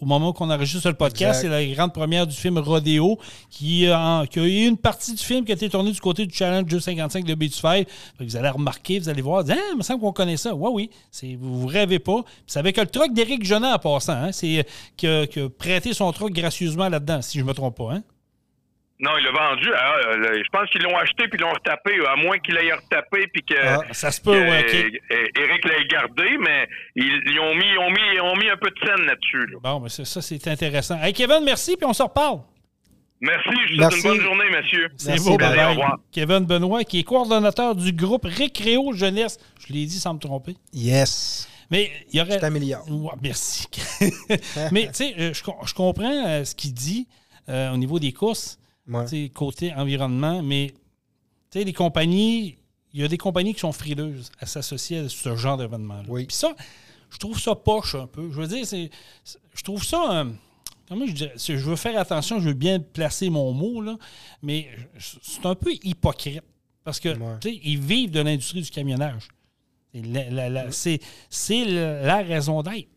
au 0.00 0.06
moment 0.06 0.32
qu'on 0.32 0.50
enregistre 0.50 0.88
le 0.88 0.94
podcast. 0.94 1.40
C'est 1.42 1.48
la 1.48 1.64
grande 1.66 1.92
première 1.92 2.26
du 2.26 2.34
film 2.34 2.58
Rodeo 2.58 3.18
qui, 3.50 3.86
euh, 3.86 3.96
en- 3.96 4.26
qui 4.26 4.38
a 4.40 4.44
eu 4.44 4.66
une 4.66 4.76
partie 4.76 5.12
du 5.12 5.22
film 5.22 5.44
qui 5.44 5.52
a 5.52 5.54
été 5.54 5.68
tournée 5.68 5.92
du 5.92 6.00
côté 6.00 6.24
du 6.26 6.34
Challenge 6.34 6.64
255 6.66 7.24
de. 7.24 7.34
Fait 7.34 7.84
que 7.84 8.24
Vous 8.24 8.36
allez 8.36 8.48
remarquer, 8.48 8.98
vous 8.98 9.08
allez 9.08 9.22
voir, 9.22 9.44
ah, 9.48 9.54
il 9.72 9.76
me 9.78 9.82
semble 9.82 10.00
qu'on 10.00 10.12
connaît 10.12 10.36
ça. 10.36 10.54
Oui, 10.54 10.70
oui, 10.72 10.90
c'est, 11.10 11.36
vous 11.40 11.60
vous 11.60 11.66
rêvez 11.66 11.98
pas. 11.98 12.22
C'est 12.46 12.58
avec 12.58 12.76
le 12.76 12.86
truck 12.86 13.12
d'Éric 13.12 13.44
Jonat 13.44 13.74
en 13.74 13.78
passant. 13.78 14.12
Hein, 14.14 14.32
c'est 14.32 14.58
euh, 14.58 14.62
qui 14.96 15.06
a, 15.06 15.26
qui 15.26 15.40
a 15.40 15.48
prêté 15.48 15.92
son 15.94 16.10
truck 16.12 16.32
gracieusement 16.32 16.88
là-dedans, 16.88 17.20
si 17.22 17.38
je 17.38 17.42
ne 17.44 17.48
me 17.48 17.54
trompe 17.54 17.76
pas. 17.76 17.92
Hein? 17.94 18.02
Non, 19.04 19.10
il 19.18 19.24
l'a 19.24 19.32
vendu. 19.32 19.68
Le- 19.68 20.42
je 20.42 20.48
pense 20.50 20.68
qu'ils 20.70 20.82
l'ont 20.82 20.96
acheté 20.96 21.28
puis 21.28 21.38
ils 21.38 21.42
l'ont 21.42 21.52
retapé, 21.52 21.92
à 22.06 22.16
moins 22.16 22.38
qu'il 22.38 22.54
l'ait 22.54 22.72
retapé 22.72 23.26
puis 23.32 23.42
que, 23.42 23.54
Ah, 23.62 23.82
ça 23.92 24.10
se 24.10 24.20
peut, 24.20 24.32
que, 24.32 24.50
ouais, 24.50 24.64
OK. 24.90 25.00
euh, 25.12 25.42
Eric 25.42 25.64
l'ait 25.66 25.86
gardé, 25.86 26.38
mais 26.38 26.66
ils, 26.96 27.20
ils 27.26 27.38
ont 27.40 27.54
mis, 27.54 27.66
ils 27.72 27.78
ont 27.78 27.90
mis, 27.90 28.00
ils 28.14 28.20
ont 28.22 28.36
mis 28.36 28.48
un 28.48 28.56
peu 28.56 28.70
de 28.70 28.78
scène 28.86 29.04
là-dessus. 29.06 29.46
là. 29.52 29.58
Bon, 29.62 29.80
mais 29.80 29.88
c'est- 29.90 30.04
ça, 30.06 30.22
c'est 30.22 30.48
intéressant. 30.48 30.98
Hey, 31.02 31.12
Kevin, 31.12 31.40
merci, 31.44 31.76
puis 31.76 31.86
on 31.86 31.92
se 31.92 32.02
reparle. 32.02 32.40
Merci, 33.20 33.48
je 33.48 33.52
vous 33.52 33.66
souhaite 33.66 33.78
Merci. 33.78 33.96
une 33.96 34.02
bonne 34.14 34.20
journée, 34.20 34.50
monsieur. 34.50 34.88
C'est 34.96 35.08
Merci, 35.10 35.30
beau, 35.30 35.36
bye 35.38 35.48
bye-bye. 35.50 35.66
Au 35.66 35.70
revoir. 35.70 35.98
Kevin 36.12 36.40
Benoît, 36.40 36.84
qui 36.84 36.98
est 37.00 37.04
coordonnateur 37.04 37.74
du 37.74 37.92
groupe 37.92 38.24
Récréo 38.26 38.92
Jeunesse. 38.92 39.38
Je 39.66 39.72
l'ai 39.72 39.86
dit 39.86 39.98
sans 39.98 40.14
me 40.14 40.18
tromper. 40.18 40.56
Yes. 40.72 41.48
Mais 41.70 41.90
il 42.12 42.18
y 42.18 42.20
aurait. 42.22 42.32
Je 42.34 42.38
t'améliore. 42.40 42.84
Ouais, 42.90 43.12
merci. 43.22 43.66
Mais 44.72 44.86
tu 44.88 44.94
sais, 44.94 45.14
euh, 45.18 45.32
je 45.32 45.74
comprends 45.74 46.26
euh, 46.26 46.44
ce 46.44 46.54
qu'il 46.54 46.74
dit 46.74 47.06
euh, 47.48 47.72
au 47.72 47.76
niveau 47.78 47.98
des 47.98 48.12
courses, 48.12 48.58
Ouais. 48.86 49.28
côté 49.30 49.72
environnement, 49.74 50.42
mais 50.42 50.74
les 51.54 51.72
compagnies, 51.72 52.58
il 52.92 53.00
y 53.00 53.04
a 53.04 53.08
des 53.08 53.18
compagnies 53.18 53.54
qui 53.54 53.60
sont 53.60 53.72
frileuses 53.72 54.30
à 54.40 54.46
s'associer 54.46 54.98
à 54.98 55.08
ce 55.08 55.36
genre 55.36 55.56
d'événement-là. 55.56 56.04
Oui. 56.08 56.26
Puis 56.26 56.36
ça, 56.36 56.54
je 57.10 57.18
trouve 57.18 57.38
ça 57.40 57.54
poche 57.54 57.94
un 57.94 58.06
peu. 58.06 58.30
Je 58.32 58.40
veux 58.40 58.46
dire, 58.48 58.66
c'est, 58.66 58.90
je 59.54 59.62
trouve 59.62 59.84
ça. 59.84 60.20
euh, 60.20 60.30
comment 60.88 61.06
je 61.06 61.12
dirais? 61.12 61.32
Je 61.36 61.52
veux 61.54 61.76
faire 61.76 61.98
attention, 61.98 62.40
je 62.40 62.48
veux 62.48 62.54
bien 62.54 62.80
placer 62.80 63.30
mon 63.30 63.52
mot, 63.52 63.80
là, 63.80 63.96
mais 64.42 64.68
c'est 64.98 65.46
un 65.46 65.54
peu 65.54 65.72
hypocrite. 65.82 66.42
Parce 66.82 67.00
que, 67.00 67.08
Ouais. 67.16 67.38
tu 67.40 67.50
sais, 67.50 67.60
ils 67.62 67.78
vivent 67.80 68.10
de 68.10 68.20
l'industrie 68.20 68.60
du 68.62 68.70
camionnage. 68.70 69.28
C'est 69.94 70.02
la, 70.02 70.28
la- 70.30 70.48
la- 70.50 70.70
c'est- 70.72 71.00
c'est 71.30 71.64
la, 71.64 72.02
la 72.02 72.16
raison 72.18 72.62
d'être. 72.62 72.88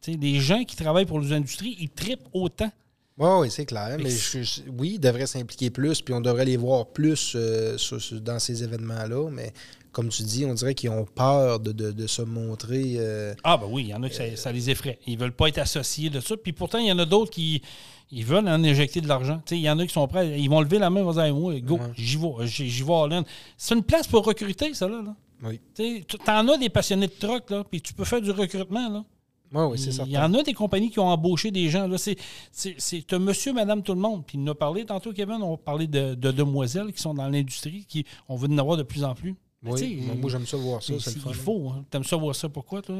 Tu 0.00 0.12
sais, 0.12 0.18
les 0.18 0.38
gens 0.40 0.64
qui 0.64 0.76
travaillent 0.76 1.04
pour 1.04 1.20
les 1.20 1.32
industries, 1.32 1.76
ils 1.80 1.90
tripent 1.90 2.26
autant. 2.32 2.70
Oui, 3.18 3.28
oui, 3.40 3.50
c'est 3.50 3.66
clair. 3.66 3.96
Mais 4.02 4.10
je- 4.10 4.42
je- 4.42 4.60
oui, 4.78 4.92
ils 4.94 5.00
devraient 5.00 5.26
s'impliquer 5.26 5.70
plus, 5.70 6.00
puis 6.02 6.14
on 6.14 6.20
devrait 6.20 6.44
les 6.44 6.56
voir 6.56 6.86
plus 6.86 7.32
euh, 7.34 7.76
sur- 7.76 8.00
sur- 8.00 8.20
dans 8.20 8.38
ces 8.38 8.62
événements-là. 8.62 9.28
Mais 9.32 9.52
comme 9.90 10.08
tu 10.08 10.22
dis, 10.22 10.44
on 10.46 10.54
dirait 10.54 10.74
qu'ils 10.74 10.90
ont 10.90 11.04
peur 11.04 11.58
de, 11.58 11.72
de- 11.72 11.90
de 11.90 12.06
se 12.06 12.22
montrer. 12.22 12.94
euh, 12.98 13.34
Ah, 13.42 13.56
ben 13.56 13.66
oui, 13.68 13.84
il 13.84 13.88
y 13.88 13.94
en 13.94 14.02
a 14.04 14.08
qui 14.08 14.14
ça, 14.16 14.24
ça 14.36 14.52
les 14.52 14.70
effraie. 14.70 14.98
Ils 15.06 15.18
veulent 15.18 15.32
pas 15.32 15.48
être 15.48 15.58
associés 15.58 16.10
de 16.10 16.20
ça. 16.20 16.36
Puis 16.36 16.52
pourtant, 16.52 16.78
il 16.78 16.86
y 16.86 16.92
en 16.92 16.98
a 17.00 17.04
d'autres 17.06 17.30
qui 17.32 17.60
ils 18.10 18.24
veulent 18.24 18.48
en 18.48 18.62
injecter 18.64 19.00
de 19.00 19.08
l'argent. 19.08 19.42
Il 19.50 19.58
y 19.58 19.68
en 19.68 19.78
a 19.80 19.86
qui 19.86 19.92
sont 19.92 20.06
prêts, 20.08 20.38
ils 20.40 20.48
vont 20.48 20.60
lever 20.60 20.78
la 20.78 20.88
main, 20.88 21.00
ils 21.00 21.04
vont 21.04 21.12
dire 21.12 21.34
moi, 21.34 21.58
go, 21.60 21.74
Ouais. 21.74 21.80
j'y 21.96 22.16
vais, 22.16 22.46
j'y 22.46 22.82
vais 22.82 22.92
in. 23.14 23.24
C'est 23.56 23.74
une 23.74 23.82
place 23.82 24.06
pour 24.06 24.24
recruter, 24.24 24.72
ça, 24.74 24.88
là. 24.88 25.02
là. 25.02 25.14
oui, 25.42 25.60
Tu 25.74 26.04
T'en 26.24 26.46
as 26.48 26.56
des 26.56 26.68
passionnés 26.70 27.08
de 27.08 27.12
truck, 27.18 27.50
là, 27.50 27.64
puis 27.70 27.82
tu 27.82 27.92
peux 27.94 28.04
faire 28.04 28.20
du 28.22 28.30
recrutement, 28.30 28.88
là. 28.88 29.04
Oui, 29.52 29.64
oui, 29.72 29.78
c'est 29.78 29.94
Il 30.06 30.12
y 30.12 30.18
en 30.18 30.32
a 30.34 30.42
des 30.42 30.52
compagnies 30.54 30.90
qui 30.90 30.98
ont 30.98 31.06
embauché 31.08 31.50
des 31.50 31.68
gens. 31.68 31.86
Là, 31.86 31.96
c'est, 31.98 32.16
c'est, 32.52 32.74
c'est 32.78 33.12
un 33.12 33.18
monsieur, 33.18 33.52
madame, 33.52 33.82
tout 33.82 33.94
le 33.94 34.00
monde. 34.00 34.24
Puis 34.26 34.36
il 34.38 34.44
nous 34.44 34.52
a 34.52 34.54
parlé 34.58 34.84
tantôt, 34.84 35.12
Kevin, 35.12 35.38
on 35.42 35.56
parlait 35.56 35.86
de, 35.86 36.14
de 36.14 36.30
demoiselles 36.30 36.92
qui 36.92 37.00
sont 37.00 37.14
dans 37.14 37.28
l'industrie, 37.28 37.84
qui 37.88 38.04
on 38.28 38.36
veut 38.36 38.48
en 38.50 38.58
avoir 38.58 38.76
de 38.76 38.82
plus 38.82 39.04
en 39.04 39.14
plus. 39.14 39.34
Oui, 39.64 40.02
moi, 40.20 40.30
j'aime 40.30 40.46
ça 40.46 40.56
voir 40.56 40.80
ça. 40.82 40.86
C'est 40.86 40.92
le 40.94 41.00
c'est- 41.00 41.18
fun. 41.18 41.30
il 41.30 41.34
faut. 41.34 41.68
hein. 41.70 41.84
T'aimes 41.90 42.04
ça 42.04 42.16
voir 42.16 42.34
ça, 42.36 42.48
pourquoi, 42.48 42.80
toi? 42.82 42.94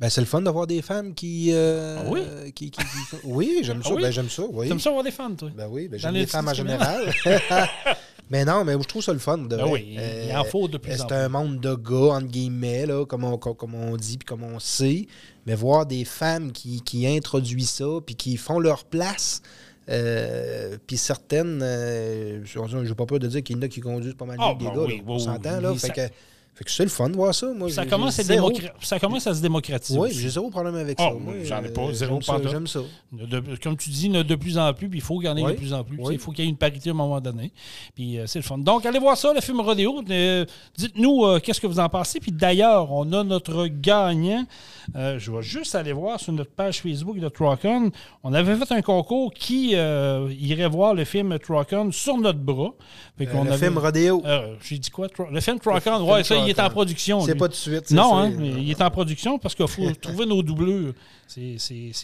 Ben, 0.00 0.10
c'est 0.10 0.20
le 0.20 0.26
fun 0.26 0.42
d'avoir 0.42 0.66
des 0.66 0.82
femmes 0.82 1.14
qui. 1.14 1.50
euh, 1.52 1.98
Ah 2.00 2.10
oui? 2.10 2.20
qui, 2.52 2.70
qui- 2.72 2.80
qui- 2.82 3.16
Oui, 3.22 3.60
j'aime 3.62 3.80
Ah 3.84 3.88
ça. 3.88 3.94
oui? 3.94 4.02
Ben, 4.02 4.10
j'aime 4.10 4.28
ça, 4.28 4.42
oui. 4.50 4.66
T'aimes 4.66 4.80
ça 4.80 4.90
voir 4.90 5.04
des 5.04 5.12
femmes, 5.12 5.36
toi? 5.36 5.50
Ben 5.56 5.68
oui, 5.70 5.86
ben, 5.86 6.00
j'aime 6.00 6.14
les 6.14 6.20
les 6.20 6.26
femmes 6.26 6.48
en 6.48 6.52
général. 6.54 7.12
mais 8.30 8.44
non, 8.44 8.64
mais 8.64 8.72
je 8.72 8.78
trouve 8.88 9.02
ça 9.02 9.12
le 9.12 9.18
fun. 9.18 9.38
De 9.38 9.56
Ben 9.56 9.66
oui, 9.68 9.96
il 10.28 10.36
en 10.36 10.44
faut 10.44 10.66
de 10.66 10.78
plus 10.78 11.00
en 11.00 11.08
C'est 11.08 11.14
un 11.14 11.28
monde 11.28 11.60
de 11.60 11.74
gars, 11.74 12.14
entre 12.16 12.26
guillemets, 12.26 12.86
là, 12.86 13.04
comme, 13.06 13.22
on, 13.24 13.38
comme 13.38 13.74
on 13.74 13.96
dit 13.96 14.18
puis 14.18 14.26
comme 14.26 14.42
on 14.42 14.58
sait. 14.58 15.06
Mais 15.46 15.54
voir 15.54 15.86
des 15.86 16.04
femmes 16.04 16.52
qui, 16.52 16.80
qui 16.82 17.06
introduisent 17.06 17.70
ça 17.70 17.84
puis 18.04 18.14
qui 18.14 18.36
font 18.36 18.58
leur 18.58 18.84
place. 18.84 19.42
euh, 19.90 20.78
puis 20.86 20.96
certaines, 20.96 21.60
euh, 21.62 22.40
je 22.44 22.58
n'ai 22.78 22.94
pas 22.94 23.06
peur 23.06 23.18
de 23.18 23.26
dire 23.26 23.42
qu'il 23.42 23.56
y 23.56 23.58
en 23.58 23.62
a 23.62 23.68
qui 23.68 23.80
conduisent 23.80 24.14
pas 24.14 24.24
mal 24.24 24.36
Ah, 24.40 24.48
mieux 24.48 24.54
que 24.54 24.58
des 24.60 24.64
ben 24.66 24.74
gars. 24.74 24.80
oui, 24.82 24.96
là. 24.96 25.02
oui, 25.06 25.14
on 25.14 25.18
s'entend, 25.18 25.56
oui. 25.58 25.62
là. 25.62 25.74
Fait 25.74 25.86
ça- 25.88 25.92
que, 25.92 26.00
fait 26.54 26.64
que 26.64 26.70
c'est 26.70 26.84
le 26.84 26.88
fun 26.88 27.08
de 27.10 27.16
voir 27.16 27.34
ça. 27.34 27.48
Moi, 27.52 27.68
Ça 27.70 27.84
commence, 27.84 28.18
à 28.18 28.22
zéro- 28.22 28.52
ça 28.80 29.00
commence 29.00 29.26
à 29.26 29.34
se 29.34 29.42
démocratiser. 29.42 29.98
Oui, 29.98 30.10
j'ai 30.12 30.28
zéro 30.28 30.50
problème 30.50 30.76
avec 30.76 30.96
Ah, 31.00 31.10
ça. 31.10 31.32
J'en 31.44 31.64
ai 31.64 31.68
pas, 31.72 31.82
euh, 31.82 31.92
zéro 31.92 32.18
pantoute. 32.24 32.48
J'aime 32.50 32.66
ça. 32.68 32.80
De- 33.12 33.42
comme 33.62 33.76
tu 33.76 33.90
dis, 33.90 34.06
il 34.06 34.12
y 34.14 34.16
en 34.16 34.20
a 34.20 34.22
de 34.22 34.34
plus 34.36 34.56
en 34.56 34.72
plus, 34.72 34.88
puis 34.88 34.98
il 35.00 35.02
faut 35.02 35.18
qu'il 35.18 35.26
y 35.26 35.30
en 35.30 35.36
ait 35.36 35.42
Oui. 35.42 35.52
de 35.52 35.56
plus 35.56 35.72
en 35.74 35.82
plus. 35.82 35.96
Oui. 36.00 36.14
Il 36.14 36.20
faut 36.20 36.30
qu'il 36.30 36.44
y 36.44 36.46
ait 36.46 36.50
une 36.50 36.56
parité 36.56 36.90
à 36.90 36.92
un 36.92 36.96
moment 36.96 37.20
donné. 37.20 37.52
Puis 37.96 38.18
euh, 38.18 38.26
c'est 38.26 38.38
le 38.38 38.44
fun. 38.44 38.58
Donc, 38.58 38.86
allez 38.86 38.98
voir 39.00 39.16
ça, 39.16 39.32
le 39.34 39.40
film 39.40 39.60
Rodéo. 39.60 40.02
Euh, 40.10 40.44
Dites-nous 40.76 41.24
euh, 41.24 41.40
qu'est-ce 41.40 41.60
que 41.60 41.66
vous 41.66 41.80
en 41.80 41.88
pensez. 41.88 42.20
Puis 42.20 42.30
d'ailleurs, 42.32 42.92
on 42.92 43.12
a 43.12 43.24
notre 43.24 43.66
gagnant. 43.66 44.44
Je 44.94 45.30
vais 45.32 45.42
juste 45.42 45.74
aller 45.74 45.92
voir 45.92 46.20
sur 46.20 46.32
notre 46.32 46.50
page 46.52 46.80
Facebook 46.82 47.18
de 47.18 47.28
Trocon. 47.28 47.90
On 48.22 48.32
avait 48.32 48.54
fait 48.56 48.72
un 48.72 48.82
concours 48.82 49.32
qui 49.34 49.70
irait 49.72 50.68
voir 50.68 50.94
le 50.94 51.04
film 51.04 51.36
Trocon 51.38 51.90
sur 51.90 52.16
notre 52.16 52.38
bras. 52.38 52.70
Fait 53.18 53.24
le 53.26 53.38
avait- 53.38 53.58
film 53.58 53.78
Rodéo. 53.78 54.22
J'ai 54.62 54.78
dit 54.78 54.90
quoi? 54.90 55.08
Le 55.30 55.40
film 55.40 55.58
Trocon, 55.58 56.10
ouais, 56.12 56.22
ça, 56.24 56.36
il 56.46 56.50
est 56.50 56.60
en 56.60 56.70
production. 56.70 57.20
C'est 57.20 57.34
pas 57.34 57.46
tout 57.48 57.52
de 57.52 57.56
suite. 57.56 57.90
Non, 57.90 58.16
hein, 58.16 58.32
il 58.40 58.70
est 58.70 58.82
en 58.82 58.90
production 58.90 59.38
parce 59.38 59.54
qu'il 59.54 59.66
faut 59.68 59.90
trouver 60.00 60.26
nos 60.26 60.42
doublures. 60.42 60.92
C'est- 61.26 61.58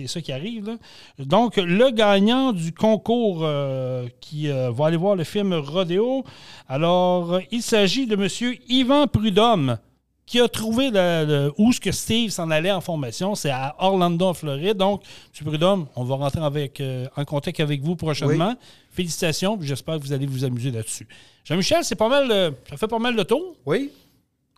ça 0.06 0.20
qui 0.20 0.32
arrive. 0.32 0.66
là. 0.66 0.76
Donc, 1.18 1.56
le 1.56 1.90
gagnant 1.90 2.52
du 2.52 2.72
concours 2.72 3.40
euh, 3.42 4.06
qui 4.20 4.48
euh, 4.48 4.70
va 4.70 4.86
aller 4.86 4.96
voir 4.96 5.14
le 5.16 5.24
film 5.24 5.52
Rodéo, 5.54 6.24
alors, 6.68 7.40
il 7.50 7.62
s'agit 7.62 8.06
de 8.06 8.14
M. 8.14 8.54
Yvan 8.68 9.06
Prudhomme 9.06 9.78
qui 10.26 10.38
a 10.40 10.46
trouvé 10.48 10.90
le- 10.90 11.24
le- 11.26 11.52
où 11.58 11.72
ce 11.72 11.80
que 11.80 11.90
Steve 11.90 12.30
s'en 12.30 12.50
allait 12.52 12.70
en 12.70 12.80
formation. 12.80 13.34
C'est 13.34 13.50
à 13.50 13.74
Orlando, 13.80 14.26
en 14.26 14.34
Floride. 14.34 14.76
Donc, 14.76 15.02
M. 15.40 15.46
Prudhomme, 15.46 15.86
on 15.96 16.04
va 16.04 16.14
rentrer 16.14 16.40
avec, 16.42 16.80
euh, 16.80 17.06
en 17.16 17.24
contact 17.24 17.58
avec 17.60 17.82
vous 17.82 17.96
prochainement. 17.96 18.54
Félicitations, 18.90 19.58
j'espère 19.60 19.98
que 19.98 20.02
vous 20.04 20.12
allez 20.12 20.26
vous 20.26 20.44
amuser 20.44 20.70
là-dessus. 20.70 21.06
Jean-Michel, 21.44 21.78
c'est 21.82 21.96
pas 21.96 22.08
mal, 22.08 22.30
euh, 22.30 22.50
ça 22.68 22.76
fait 22.76 22.86
pas 22.88 22.98
mal 23.00 23.16
de 23.16 23.22
tour. 23.24 23.54
Oui. 23.66 23.90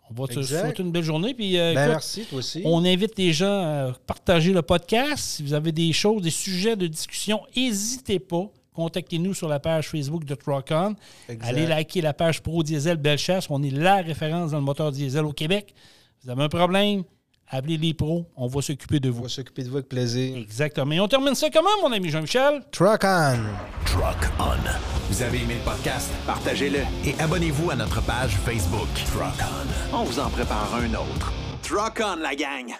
On 0.09 0.13
va 0.13 0.27
te 0.27 0.41
souhaiter 0.41 0.83
une 0.83 0.91
belle 0.91 1.03
journée. 1.03 1.33
Puis, 1.33 1.57
euh, 1.57 1.73
Ben, 1.73 1.81
écoute, 1.83 1.91
merci, 1.93 2.25
toi 2.25 2.39
aussi. 2.39 2.61
on 2.65 2.83
invite 2.85 3.17
les 3.17 3.33
gens 3.33 3.61
à 3.61 3.93
partager 4.05 4.51
le 4.53 4.61
podcast. 4.61 5.23
Si 5.23 5.43
vous 5.43 5.53
avez 5.53 5.71
des 5.71 5.91
choses, 5.93 6.21
des 6.21 6.29
sujets 6.29 6.75
de 6.75 6.87
discussion, 6.87 7.41
n'hésitez 7.55 8.19
pas. 8.19 8.47
Contactez-nous 8.73 9.33
sur 9.33 9.47
la 9.47 9.59
page 9.59 9.87
Facebook 9.89 10.25
de 10.25 10.33
Trocon. 10.35 10.95
Allez 11.41 11.67
liker 11.67 12.01
la 12.01 12.13
page 12.13 12.41
Pro 12.41 12.63
Diesel 12.63 12.97
Bellechasse. 12.97 13.47
On 13.49 13.61
est 13.63 13.69
la 13.69 13.97
référence 13.97 14.51
dans 14.51 14.57
le 14.57 14.63
moteur 14.63 14.91
diesel 14.91 15.25
au 15.25 15.31
Québec. 15.33 15.73
Vous 16.23 16.29
avez 16.31 16.43
un 16.43 16.49
problème, 16.49 17.03
appelez 17.57 17.77
les 17.77 17.93
pros. 17.93 18.25
On 18.35 18.47
va 18.47 18.61
s'occuper 18.61 18.99
de 18.99 19.09
On 19.09 19.13
vous. 19.13 19.23
va 19.23 19.29
s'occuper 19.29 19.63
de 19.63 19.69
vous 19.69 19.77
avec 19.77 19.89
plaisir. 19.89 20.37
Exactement. 20.37 20.91
Et 20.91 20.99
on 20.99 21.07
termine 21.07 21.35
ça 21.35 21.49
comment, 21.49 21.69
mon 21.81 21.91
ami 21.91 22.09
Jean-Michel? 22.09 22.61
Truck 22.71 23.03
on! 23.03 23.37
Truck 23.85 24.29
On. 24.39 24.43
Vous 25.09 25.21
avez 25.21 25.39
aimé 25.41 25.55
le 25.59 25.71
podcast? 25.71 26.09
Partagez-le. 26.25 26.79
Et 27.05 27.15
abonnez-vous 27.19 27.71
à 27.71 27.75
notre 27.75 28.01
page 28.01 28.31
Facebook. 28.45 28.87
Truck 29.13 29.47
On. 29.93 29.97
On 29.99 30.03
vous 30.03 30.19
en 30.19 30.29
prépare 30.29 30.73
un 30.75 30.93
autre. 30.93 31.31
Truck 31.61 32.01
on, 32.03 32.17
la 32.17 32.35
gang! 32.35 32.73